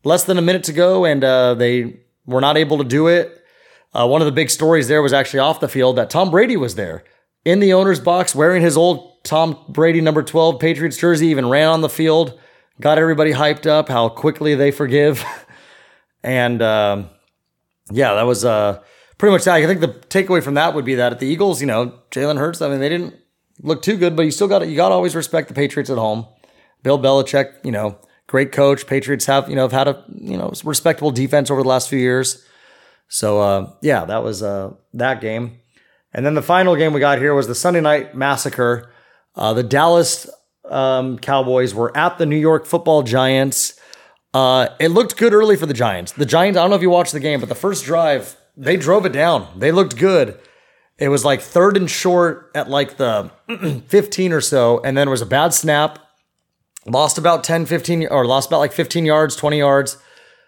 less 0.04 0.22
than 0.22 0.38
a 0.38 0.40
minute 0.40 0.62
to 0.64 0.72
go, 0.72 1.04
and 1.04 1.24
uh, 1.24 1.54
they 1.54 1.96
were 2.26 2.40
not 2.40 2.56
able 2.56 2.78
to 2.78 2.84
do 2.84 3.08
it. 3.08 3.44
Uh, 3.92 4.06
one 4.06 4.22
of 4.22 4.26
the 4.26 4.30
big 4.30 4.50
stories 4.50 4.86
there 4.86 5.02
was 5.02 5.12
actually 5.12 5.40
off 5.40 5.58
the 5.58 5.68
field 5.68 5.96
that 5.96 6.10
Tom 6.10 6.30
Brady 6.30 6.56
was 6.56 6.76
there 6.76 7.02
in 7.44 7.58
the 7.58 7.72
owner's 7.72 7.98
box 7.98 8.32
wearing 8.32 8.62
his 8.62 8.76
old 8.76 9.24
Tom 9.24 9.64
Brady 9.68 10.00
number 10.00 10.22
12 10.22 10.60
Patriots 10.60 10.96
jersey, 10.96 11.26
even 11.26 11.48
ran 11.48 11.66
on 11.66 11.80
the 11.80 11.88
field, 11.88 12.38
got 12.80 12.98
everybody 12.98 13.32
hyped 13.32 13.66
up, 13.66 13.88
how 13.88 14.08
quickly 14.08 14.54
they 14.54 14.70
forgive. 14.70 15.24
and 16.22 16.62
um, 16.62 17.10
yeah, 17.90 18.14
that 18.14 18.26
was 18.26 18.44
uh, 18.44 18.80
pretty 19.20 19.32
much 19.32 19.44
that. 19.44 19.56
I 19.56 19.66
think 19.66 19.80
the 19.80 19.88
takeaway 19.88 20.42
from 20.42 20.54
that 20.54 20.74
would 20.74 20.86
be 20.86 20.94
that 20.94 21.12
at 21.12 21.20
the 21.20 21.26
Eagles, 21.26 21.60
you 21.60 21.66
know, 21.66 21.92
Jalen 22.10 22.38
Hurts, 22.38 22.62
I 22.62 22.68
mean, 22.68 22.80
they 22.80 22.88
didn't 22.88 23.14
look 23.62 23.82
too 23.82 23.98
good, 23.98 24.16
but 24.16 24.22
you 24.22 24.30
still 24.30 24.48
got 24.48 24.66
you 24.66 24.74
got 24.74 24.88
to 24.88 24.94
always 24.94 25.14
respect 25.14 25.48
the 25.48 25.54
Patriots 25.54 25.90
at 25.90 25.98
home. 25.98 26.26
Bill 26.82 26.98
Belichick, 26.98 27.62
you 27.62 27.70
know, 27.70 27.98
great 28.26 28.50
coach. 28.50 28.86
Patriots 28.86 29.26
have, 29.26 29.50
you 29.50 29.54
know, 29.54 29.62
have 29.62 29.72
had 29.72 29.88
a, 29.88 30.02
you 30.08 30.38
know, 30.38 30.50
respectable 30.64 31.10
defense 31.10 31.50
over 31.50 31.62
the 31.62 31.68
last 31.68 31.90
few 31.90 31.98
years. 31.98 32.46
So 33.08 33.40
uh, 33.40 33.72
yeah, 33.82 34.06
that 34.06 34.22
was 34.22 34.42
uh, 34.42 34.72
that 34.94 35.20
game. 35.20 35.60
And 36.14 36.24
then 36.24 36.34
the 36.34 36.42
final 36.42 36.74
game 36.74 36.94
we 36.94 37.00
got 37.00 37.18
here 37.18 37.34
was 37.34 37.46
the 37.46 37.54
Sunday 37.54 37.82
night 37.82 38.14
massacre. 38.14 38.90
Uh, 39.36 39.52
the 39.52 39.62
Dallas 39.62 40.30
um, 40.64 41.18
Cowboys 41.18 41.74
were 41.74 41.94
at 41.94 42.16
the 42.16 42.24
New 42.24 42.38
York 42.38 42.64
Football 42.64 43.02
Giants. 43.02 43.78
Uh, 44.32 44.68
it 44.78 44.88
looked 44.88 45.18
good 45.18 45.34
early 45.34 45.56
for 45.56 45.66
the 45.66 45.74
Giants. 45.74 46.12
The 46.12 46.24
Giants. 46.24 46.56
I 46.56 46.62
don't 46.62 46.70
know 46.70 46.76
if 46.76 46.82
you 46.82 46.90
watched 46.90 47.12
the 47.12 47.20
game, 47.20 47.40
but 47.40 47.50
the 47.50 47.54
first 47.54 47.84
drive, 47.84 48.36
they 48.56 48.76
drove 48.76 49.06
it 49.06 49.12
down. 49.12 49.48
They 49.56 49.72
looked 49.72 49.96
good. 49.96 50.38
It 50.98 51.08
was 51.08 51.24
like 51.24 51.40
third 51.40 51.76
and 51.76 51.90
short 51.90 52.50
at 52.54 52.68
like 52.68 52.96
the 52.98 53.30
15 53.88 54.32
or 54.32 54.40
so, 54.40 54.80
and 54.84 54.96
then 54.96 55.06
there 55.06 55.10
was 55.10 55.22
a 55.22 55.26
bad 55.26 55.54
snap. 55.54 55.98
Lost 56.86 57.18
about 57.18 57.44
10, 57.44 57.66
15, 57.66 58.08
or 58.08 58.24
lost 58.26 58.48
about 58.48 58.58
like 58.58 58.72
15 58.72 59.04
yards, 59.04 59.36
20 59.36 59.58
yards. 59.58 59.98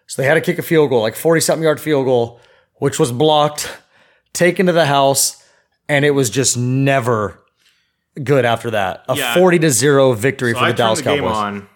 So 0.06 0.20
they 0.20 0.28
had 0.28 0.34
to 0.34 0.40
kick 0.40 0.58
a 0.58 0.62
field 0.62 0.90
goal, 0.90 1.00
like 1.02 1.14
40 1.16 1.40
something 1.40 1.62
yard 1.62 1.80
field 1.80 2.04
goal, 2.06 2.40
which 2.76 2.98
was 2.98 3.12
blocked, 3.12 3.70
taken 4.32 4.66
to 4.66 4.72
the 4.72 4.86
house, 4.86 5.42
and 5.88 6.04
it 6.04 6.10
was 6.10 6.28
just 6.30 6.56
never 6.56 7.38
good 8.22 8.44
after 8.44 8.70
that. 8.72 9.04
A 9.08 9.16
Yeah. 9.16 9.34
40 9.34 9.58
to 9.60 9.70
0 9.70 10.12
victory 10.14 10.52
So 10.52 10.58
for 10.58 10.64
I 10.66 10.72
the 10.72 10.76
Dallas 10.76 11.00
turned 11.00 11.18
the 11.18 11.22
Cowboys. 11.22 11.36
on, 11.36 11.68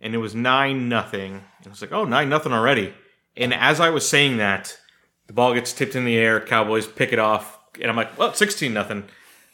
and 0.00 0.14
it 0.14 0.18
was 0.18 0.34
nine 0.34 0.88
nothing. 0.88 1.42
I 1.64 1.68
was 1.68 1.80
like, 1.82 1.92
oh, 1.92 2.04
nine 2.04 2.28
nothing 2.28 2.52
already. 2.52 2.94
And 3.36 3.52
as 3.52 3.80
I 3.80 3.90
was 3.90 4.08
saying 4.08 4.36
that, 4.38 4.78
the 5.26 5.32
ball 5.32 5.54
gets 5.54 5.72
tipped 5.72 5.94
in 5.96 6.04
the 6.04 6.16
air. 6.16 6.40
Cowboys 6.40 6.86
pick 6.86 7.12
it 7.12 7.18
off, 7.18 7.58
and 7.80 7.90
I'm 7.90 7.96
like, 7.96 8.16
well, 8.18 8.32
sixteen 8.34 8.72
nothing. 8.74 9.04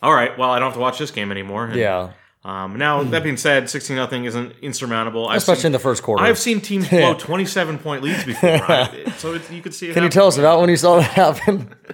All 0.02 0.12
right, 0.12 0.36
well, 0.36 0.50
I 0.50 0.58
don't 0.58 0.66
have 0.66 0.74
to 0.74 0.80
watch 0.80 0.98
this 0.98 1.10
game 1.10 1.30
anymore. 1.30 1.66
And, 1.66 1.76
Yeah. 1.76 2.10
Um, 2.44 2.76
now 2.76 3.04
that 3.04 3.22
being 3.22 3.36
said, 3.36 3.70
sixteen 3.70 3.96
nothing 3.96 4.24
isn't 4.24 4.54
insurmountable. 4.62 5.28
I've 5.28 5.36
Especially 5.36 5.60
seen- 5.62 5.66
in 5.68 5.72
the 5.72 5.78
first 5.78 6.02
quarter. 6.02 6.24
I've 6.24 6.38
seen 6.38 6.60
teams 6.60 6.88
blow 6.88 7.14
twenty-seven 7.18 7.78
point 7.78 8.02
leads 8.02 8.24
before, 8.24 8.50
right? 8.68 9.08
so 9.18 9.34
it, 9.34 9.48
you 9.50 9.62
could 9.62 9.72
see. 9.74 9.90
It 9.90 9.94
Can 9.94 10.02
you 10.02 10.08
tell 10.08 10.26
us 10.26 10.38
about 10.38 10.60
when 10.60 10.68
you 10.68 10.76
saw 10.76 10.96
that 10.96 11.10
happen? 11.10 11.74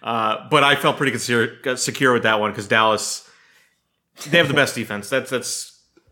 Uh, 0.00 0.48
but 0.48 0.62
I 0.62 0.76
felt 0.76 0.96
pretty 0.96 1.18
secure, 1.18 1.76
secure 1.76 2.12
with 2.12 2.22
that 2.22 2.38
one 2.38 2.52
because 2.52 2.68
Dallas, 2.68 3.28
they 4.28 4.38
have 4.38 4.46
the 4.46 4.54
best 4.54 4.76
defense. 4.76 5.10
That's 5.10 5.28
that's. 5.28 5.67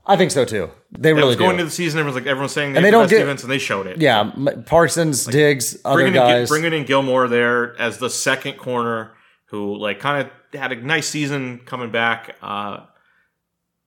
I 0.07 0.17
think 0.17 0.31
so 0.31 0.45
too. 0.45 0.71
They 0.97 1.13
really 1.13 1.27
was 1.29 1.37
going 1.37 1.51
do. 1.51 1.55
into 1.55 1.65
the 1.65 1.71
season. 1.71 1.99
Everyone's 1.99 2.23
like 2.23 2.31
everyone's 2.31 2.53
saying 2.53 2.73
they, 2.73 2.79
And 2.79 2.85
they 2.85 2.91
the 2.91 2.93
don't 2.93 3.03
best 3.05 3.11
get- 3.11 3.19
defense, 3.21 3.43
and 3.43 3.51
they 3.51 3.59
showed 3.59 3.87
it. 3.89 4.01
yeah, 4.01 4.31
Parsons, 4.67 5.27
Diggs, 5.27 5.77
other 5.85 6.07
in, 6.07 6.13
guys. 6.15 6.49
bringing 6.49 6.73
in 6.73 6.85
Gilmore 6.85 7.27
there 7.29 7.79
as 7.81 7.99
the 7.99 8.09
second 8.09 8.55
corner, 8.59 9.13
who 9.47 9.77
like 9.77 9.99
kind 10.01 10.27
of 10.53 10.59
had 10.61 10.73
a 10.73 10.77
nice 10.77 11.09
season 11.09 11.61
coming 11.67 11.91
back. 11.91 12.37
Uh, 12.41 12.85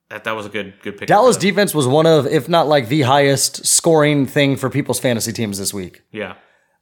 that 0.09 0.23
that 0.23 0.35
was 0.35 0.45
a 0.45 0.49
good 0.49 0.73
good 0.81 0.97
pick. 0.97 1.07
Dallas 1.07 1.37
defense 1.37 1.73
was 1.73 1.87
one 1.87 2.05
of, 2.07 2.25
if 2.27 2.49
not 2.49 2.67
like 2.67 2.87
the 2.89 3.01
highest 3.03 3.65
scoring 3.65 4.25
thing 4.25 4.55
for 4.57 4.69
people's 4.69 4.99
fantasy 4.99 5.31
teams 5.31 5.57
this 5.59 5.73
week. 5.73 6.01
yeah, 6.11 6.33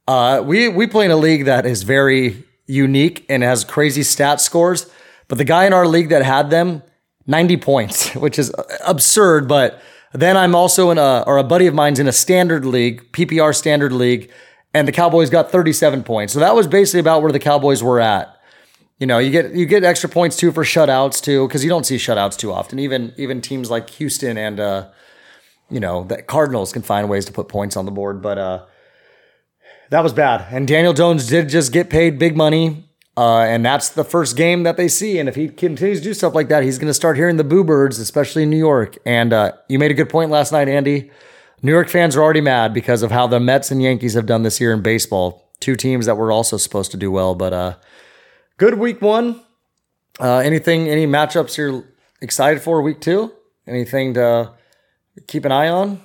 Uh, 0.06 0.42
we 0.44 0.68
we 0.68 0.86
play 0.86 1.04
in 1.04 1.10
a 1.10 1.16
league 1.16 1.44
that 1.44 1.66
is 1.66 1.82
very 1.82 2.44
unique 2.66 3.24
and 3.28 3.42
has 3.42 3.64
crazy 3.64 4.02
stat 4.02 4.40
scores. 4.40 4.90
But 5.28 5.36
the 5.38 5.44
guy 5.44 5.66
in 5.66 5.74
our 5.74 5.86
league 5.86 6.08
that 6.08 6.22
had 6.24 6.48
them, 6.48 6.82
90 7.28 7.56
points, 7.58 8.14
which 8.16 8.38
is 8.38 8.52
absurd. 8.84 9.46
But 9.46 9.80
then 10.12 10.36
I'm 10.36 10.54
also 10.54 10.90
in 10.90 10.98
a, 10.98 11.22
or 11.26 11.38
a 11.38 11.44
buddy 11.44 11.66
of 11.66 11.74
mine's 11.74 12.00
in 12.00 12.08
a 12.08 12.12
standard 12.12 12.64
league, 12.64 13.12
PPR 13.12 13.54
standard 13.54 13.92
league, 13.92 14.30
and 14.74 14.88
the 14.88 14.92
Cowboys 14.92 15.30
got 15.30 15.52
37 15.52 16.02
points. 16.02 16.32
So 16.32 16.40
that 16.40 16.54
was 16.54 16.66
basically 16.66 17.00
about 17.00 17.22
where 17.22 17.32
the 17.32 17.38
Cowboys 17.38 17.82
were 17.82 18.00
at. 18.00 18.34
You 18.98 19.06
know, 19.06 19.18
you 19.18 19.30
get 19.30 19.54
you 19.54 19.64
get 19.64 19.84
extra 19.84 20.08
points 20.08 20.36
too 20.36 20.50
for 20.50 20.64
shutouts 20.64 21.22
too, 21.22 21.46
because 21.46 21.62
you 21.62 21.70
don't 21.70 21.86
see 21.86 21.96
shutouts 21.96 22.36
too 22.36 22.52
often. 22.52 22.80
Even 22.80 23.14
even 23.16 23.40
teams 23.40 23.70
like 23.70 23.88
Houston 23.90 24.36
and 24.36 24.58
uh, 24.58 24.88
you 25.70 25.78
know, 25.78 26.02
the 26.02 26.20
Cardinals 26.20 26.72
can 26.72 26.82
find 26.82 27.08
ways 27.08 27.24
to 27.26 27.32
put 27.32 27.46
points 27.48 27.76
on 27.76 27.84
the 27.84 27.92
board. 27.92 28.20
But 28.20 28.38
uh 28.38 28.64
that 29.90 30.02
was 30.02 30.12
bad. 30.12 30.46
And 30.50 30.68
Daniel 30.68 30.92
Jones 30.92 31.26
did 31.26 31.48
just 31.48 31.72
get 31.72 31.88
paid 31.88 32.18
big 32.18 32.36
money. 32.36 32.87
Uh, 33.18 33.40
and 33.40 33.64
that's 33.64 33.88
the 33.88 34.04
first 34.04 34.36
game 34.36 34.62
that 34.62 34.76
they 34.76 34.86
see. 34.86 35.18
And 35.18 35.28
if 35.28 35.34
he 35.34 35.48
continues 35.48 35.98
to 35.98 36.04
do 36.04 36.14
stuff 36.14 36.36
like 36.36 36.48
that, 36.50 36.62
he's 36.62 36.78
going 36.78 36.86
to 36.86 36.94
start 36.94 37.16
hearing 37.16 37.36
the 37.36 37.42
boo 37.42 37.64
birds, 37.64 37.98
especially 37.98 38.44
in 38.44 38.50
New 38.50 38.56
York. 38.56 38.96
And 39.04 39.32
uh, 39.32 39.52
you 39.68 39.80
made 39.80 39.90
a 39.90 39.94
good 39.94 40.08
point 40.08 40.30
last 40.30 40.52
night, 40.52 40.68
Andy. 40.68 41.10
New 41.60 41.72
York 41.72 41.88
fans 41.88 42.14
are 42.14 42.22
already 42.22 42.40
mad 42.40 42.72
because 42.72 43.02
of 43.02 43.10
how 43.10 43.26
the 43.26 43.40
Mets 43.40 43.72
and 43.72 43.82
Yankees 43.82 44.14
have 44.14 44.26
done 44.26 44.44
this 44.44 44.60
year 44.60 44.72
in 44.72 44.82
baseball. 44.82 45.50
Two 45.58 45.74
teams 45.74 46.06
that 46.06 46.16
were 46.16 46.30
also 46.30 46.56
supposed 46.56 46.92
to 46.92 46.96
do 46.96 47.10
well. 47.10 47.34
But 47.34 47.52
uh, 47.52 47.76
good 48.56 48.74
week 48.74 49.02
one. 49.02 49.40
Uh, 50.20 50.38
anything, 50.38 50.88
any 50.88 51.04
matchups 51.04 51.56
you're 51.56 51.82
excited 52.20 52.62
for 52.62 52.82
week 52.82 53.00
two? 53.00 53.32
Anything 53.66 54.14
to 54.14 54.52
keep 55.26 55.44
an 55.44 55.50
eye 55.50 55.68
on? 55.68 56.00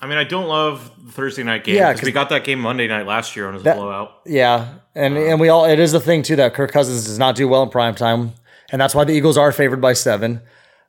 I 0.00 0.06
mean, 0.06 0.18
I 0.18 0.24
don't 0.24 0.46
love 0.46 0.90
the 1.04 1.12
Thursday 1.12 1.42
night 1.42 1.64
game 1.64 1.76
Yeah, 1.76 1.92
because 1.92 2.04
we 2.06 2.12
got 2.12 2.28
that 2.28 2.44
game 2.44 2.60
Monday 2.60 2.86
night 2.86 3.06
last 3.06 3.34
year 3.34 3.46
and 3.46 3.54
it 3.54 3.58
was 3.58 3.64
That- 3.64 3.76
a 3.76 3.80
blowout. 3.80 4.12
Yeah, 4.26 4.66
and 4.94 5.16
and 5.16 5.40
we 5.40 5.48
all 5.48 5.64
it 5.64 5.78
is 5.78 5.92
the 5.92 6.00
thing 6.00 6.22
too 6.22 6.36
that 6.36 6.54
Kirk 6.54 6.70
Cousins 6.70 7.04
does 7.06 7.18
not 7.18 7.34
do 7.34 7.48
well 7.48 7.62
in 7.62 7.70
prime 7.70 7.94
time, 7.94 8.32
and 8.70 8.80
that's 8.80 8.94
why 8.94 9.04
the 9.04 9.12
Eagles 9.14 9.38
are 9.38 9.52
favored 9.52 9.80
by 9.80 9.94
seven. 9.94 10.42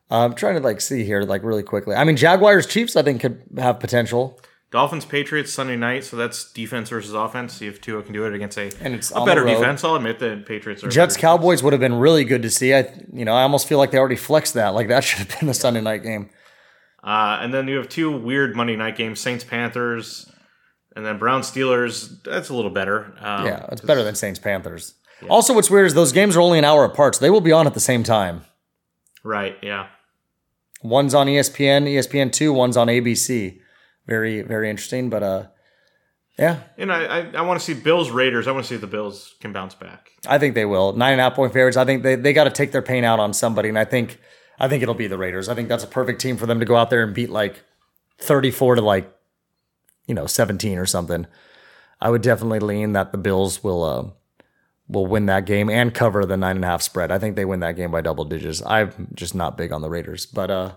Uh, 0.09 0.25
I'm 0.25 0.35
trying 0.35 0.55
to 0.55 0.61
like 0.61 0.81
see 0.81 1.03
here 1.03 1.21
like 1.21 1.43
really 1.43 1.63
quickly. 1.63 1.95
I 1.95 2.03
mean, 2.03 2.17
Jaguars 2.17 2.65
Chiefs 2.65 2.95
I 2.95 3.01
think 3.03 3.21
could 3.21 3.41
have 3.57 3.79
potential. 3.79 4.39
Dolphins 4.69 5.05
Patriots 5.05 5.53
Sunday 5.53 5.77
night, 5.77 6.03
so 6.03 6.17
that's 6.17 6.51
defense 6.51 6.89
versus 6.89 7.13
offense. 7.13 7.53
See 7.53 7.67
if 7.67 7.79
Tua 7.79 8.03
can 8.03 8.11
do 8.11 8.25
it 8.25 8.33
against 8.33 8.57
a, 8.57 8.69
And 8.81 8.93
it's 8.93 9.11
a 9.15 9.23
better 9.23 9.45
defense. 9.45 9.81
I'll 9.85 9.95
admit 9.95 10.19
that 10.19 10.45
Patriots 10.45 10.83
are 10.83 10.89
Jets 10.89 11.15
Cowboys 11.15 11.63
would 11.63 11.71
have 11.71 11.79
been 11.79 11.95
really 11.95 12.25
good 12.25 12.41
to 12.41 12.49
see. 12.49 12.73
I 12.73 12.91
you 13.13 13.23
know 13.23 13.33
I 13.33 13.43
almost 13.43 13.67
feel 13.67 13.77
like 13.77 13.91
they 13.91 13.97
already 13.97 14.17
flexed 14.17 14.55
that. 14.55 14.69
Like 14.69 14.89
that 14.89 15.03
should 15.05 15.19
have 15.19 15.39
been 15.39 15.47
the 15.47 15.53
Sunday 15.53 15.79
night 15.79 16.03
game. 16.03 16.29
Uh, 17.03 17.39
and 17.41 17.53
then 17.53 17.67
you 17.67 17.77
have 17.77 17.89
two 17.89 18.11
weird 18.11 18.55
Monday 18.55 18.75
night 18.75 18.95
games: 18.97 19.19
Saints 19.19 19.43
Panthers, 19.43 20.31
and 20.95 21.05
then 21.05 21.17
Brown 21.17 21.41
Steelers. 21.41 22.21
That's 22.23 22.49
a 22.49 22.53
little 22.55 22.71
better. 22.71 23.13
Um, 23.19 23.45
Yeah, 23.45 23.65
it's 23.71 23.81
better 23.81 24.03
than 24.03 24.15
Saints 24.15 24.39
Panthers. 24.39 24.95
Also, 25.29 25.53
what's 25.53 25.69
weird 25.69 25.87
is 25.87 25.93
those 25.93 26.11
games 26.11 26.35
are 26.35 26.41
only 26.41 26.59
an 26.59 26.65
hour 26.65 26.83
apart, 26.83 27.15
so 27.15 27.21
they 27.21 27.29
will 27.29 27.41
be 27.41 27.51
on 27.51 27.65
at 27.65 27.73
the 27.73 27.79
same 27.79 28.03
time. 28.03 28.41
Right. 29.23 29.57
Yeah. 29.61 29.87
One's 30.83 31.15
on 31.15 31.27
ESPN, 31.27 31.87
ESPN 31.87 32.31
two. 32.31 32.53
One's 32.53 32.77
on 32.77 32.87
ABC. 32.87 33.59
Very 34.05 34.41
very 34.41 34.69
interesting, 34.69 35.09
but 35.09 35.23
uh, 35.23 35.43
yeah, 36.37 36.59
And 36.77 36.91
I, 36.91 37.05
I, 37.05 37.31
I 37.37 37.41
want 37.41 37.59
to 37.59 37.65
see 37.65 37.73
Bills 37.73 38.11
Raiders. 38.11 38.47
I 38.47 38.51
want 38.51 38.63
to 38.63 38.69
see 38.69 38.75
if 38.75 38.81
the 38.81 38.87
Bills 38.87 39.33
can 39.41 39.53
bounce 39.53 39.73
back. 39.73 40.11
I 40.27 40.37
think 40.37 40.53
they 40.53 40.65
will. 40.65 40.93
Nine 40.93 41.13
and 41.13 41.21
a 41.21 41.23
half 41.23 41.33
point 41.33 41.51
favorites. 41.51 41.77
I 41.77 41.85
think 41.85 42.03
they, 42.03 42.15
they 42.15 42.31
got 42.31 42.43
to 42.43 42.51
take 42.51 42.71
their 42.71 42.83
pain 42.83 43.03
out 43.03 43.19
on 43.19 43.33
somebody, 43.33 43.69
and 43.69 43.79
I 43.79 43.85
think 43.85 44.19
I 44.59 44.67
think 44.67 44.81
it'll 44.83 44.95
be 44.95 45.07
the 45.07 45.17
Raiders. 45.17 45.49
I 45.49 45.55
think 45.55 45.69
that's 45.69 45.83
a 45.83 45.87
perfect 45.87 46.21
team 46.21 46.37
for 46.37 46.45
them 46.45 46.59
to 46.59 46.65
go 46.65 46.75
out 46.75 46.89
there 46.89 47.03
and 47.03 47.13
beat 47.13 47.29
like 47.29 47.63
thirty 48.17 48.51
four 48.51 48.75
to 48.75 48.81
like 48.81 49.11
you 50.07 50.15
know 50.15 50.25
seventeen 50.25 50.77
or 50.77 50.85
something. 50.85 51.27
I 51.99 52.09
would 52.09 52.21
definitely 52.21 52.59
lean 52.59 52.93
that 52.93 53.11
the 53.11 53.17
Bills 53.17 53.63
will 53.63 53.83
uh, 53.83 54.09
will 54.87 55.05
win 55.05 55.25
that 55.27 55.45
game 55.45 55.69
and 55.69 55.93
cover 55.93 56.25
the 56.25 56.37
nine 56.37 56.55
and 56.55 56.65
a 56.65 56.67
half 56.67 56.81
spread. 56.81 57.11
I 57.11 57.19
think 57.19 57.35
they 57.35 57.45
win 57.45 57.59
that 57.61 57.75
game 57.75 57.91
by 57.91 58.01
double 58.01 58.25
digits. 58.25 58.61
I'm 58.65 59.09
just 59.13 59.35
not 59.35 59.57
big 59.57 59.71
on 59.71 59.81
the 59.81 59.89
Raiders, 59.89 60.25
but 60.25 60.49
uh, 60.49 60.71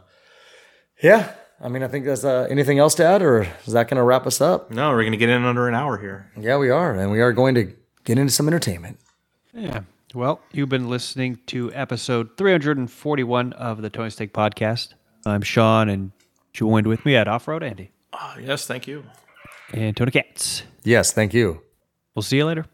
yeah. 1.02 1.32
I 1.62 1.68
mean, 1.68 1.82
I 1.82 1.88
think 1.88 2.06
there's 2.06 2.24
uh, 2.24 2.46
anything 2.48 2.78
else 2.78 2.94
to 2.94 3.04
add, 3.04 3.20
or 3.20 3.42
is 3.66 3.74
that 3.74 3.86
going 3.88 3.98
to 3.98 4.02
wrap 4.02 4.26
us 4.26 4.40
up? 4.40 4.70
No, 4.70 4.88
we're 4.90 5.02
going 5.02 5.12
to 5.12 5.18
get 5.18 5.28
in 5.28 5.44
under 5.44 5.68
an 5.68 5.74
hour 5.74 5.98
here. 5.98 6.30
Yeah, 6.38 6.56
we 6.56 6.70
are, 6.70 6.94
and 6.94 7.10
we 7.10 7.20
are 7.20 7.34
going 7.34 7.54
to 7.54 7.74
get 8.04 8.18
into 8.18 8.32
some 8.32 8.48
entertainment. 8.48 8.98
Yeah. 9.52 9.82
Well, 10.14 10.40
you've 10.52 10.68
been 10.68 10.88
listening 10.88 11.38
to 11.46 11.72
episode 11.72 12.36
341 12.36 13.52
of 13.52 13.80
the 13.80 13.90
Tony 13.90 14.10
Steak 14.10 14.32
Podcast. 14.32 14.94
I'm 15.24 15.42
Sean, 15.42 15.88
and 15.88 16.10
joined 16.52 16.86
with 16.86 17.04
me 17.04 17.14
at 17.14 17.28
Off 17.28 17.46
Road 17.46 17.62
Andy 17.62 17.92
Uh, 18.12 18.34
yes, 18.40 18.66
thank 18.66 18.86
you. 18.88 19.04
and 19.72 19.96
Tony 19.96 20.10
Katz. 20.10 20.64
Yes, 20.82 21.12
thank 21.12 21.32
you. 21.32 21.62
We'll 22.14 22.22
see 22.24 22.38
you 22.38 22.46
later. 22.46 22.66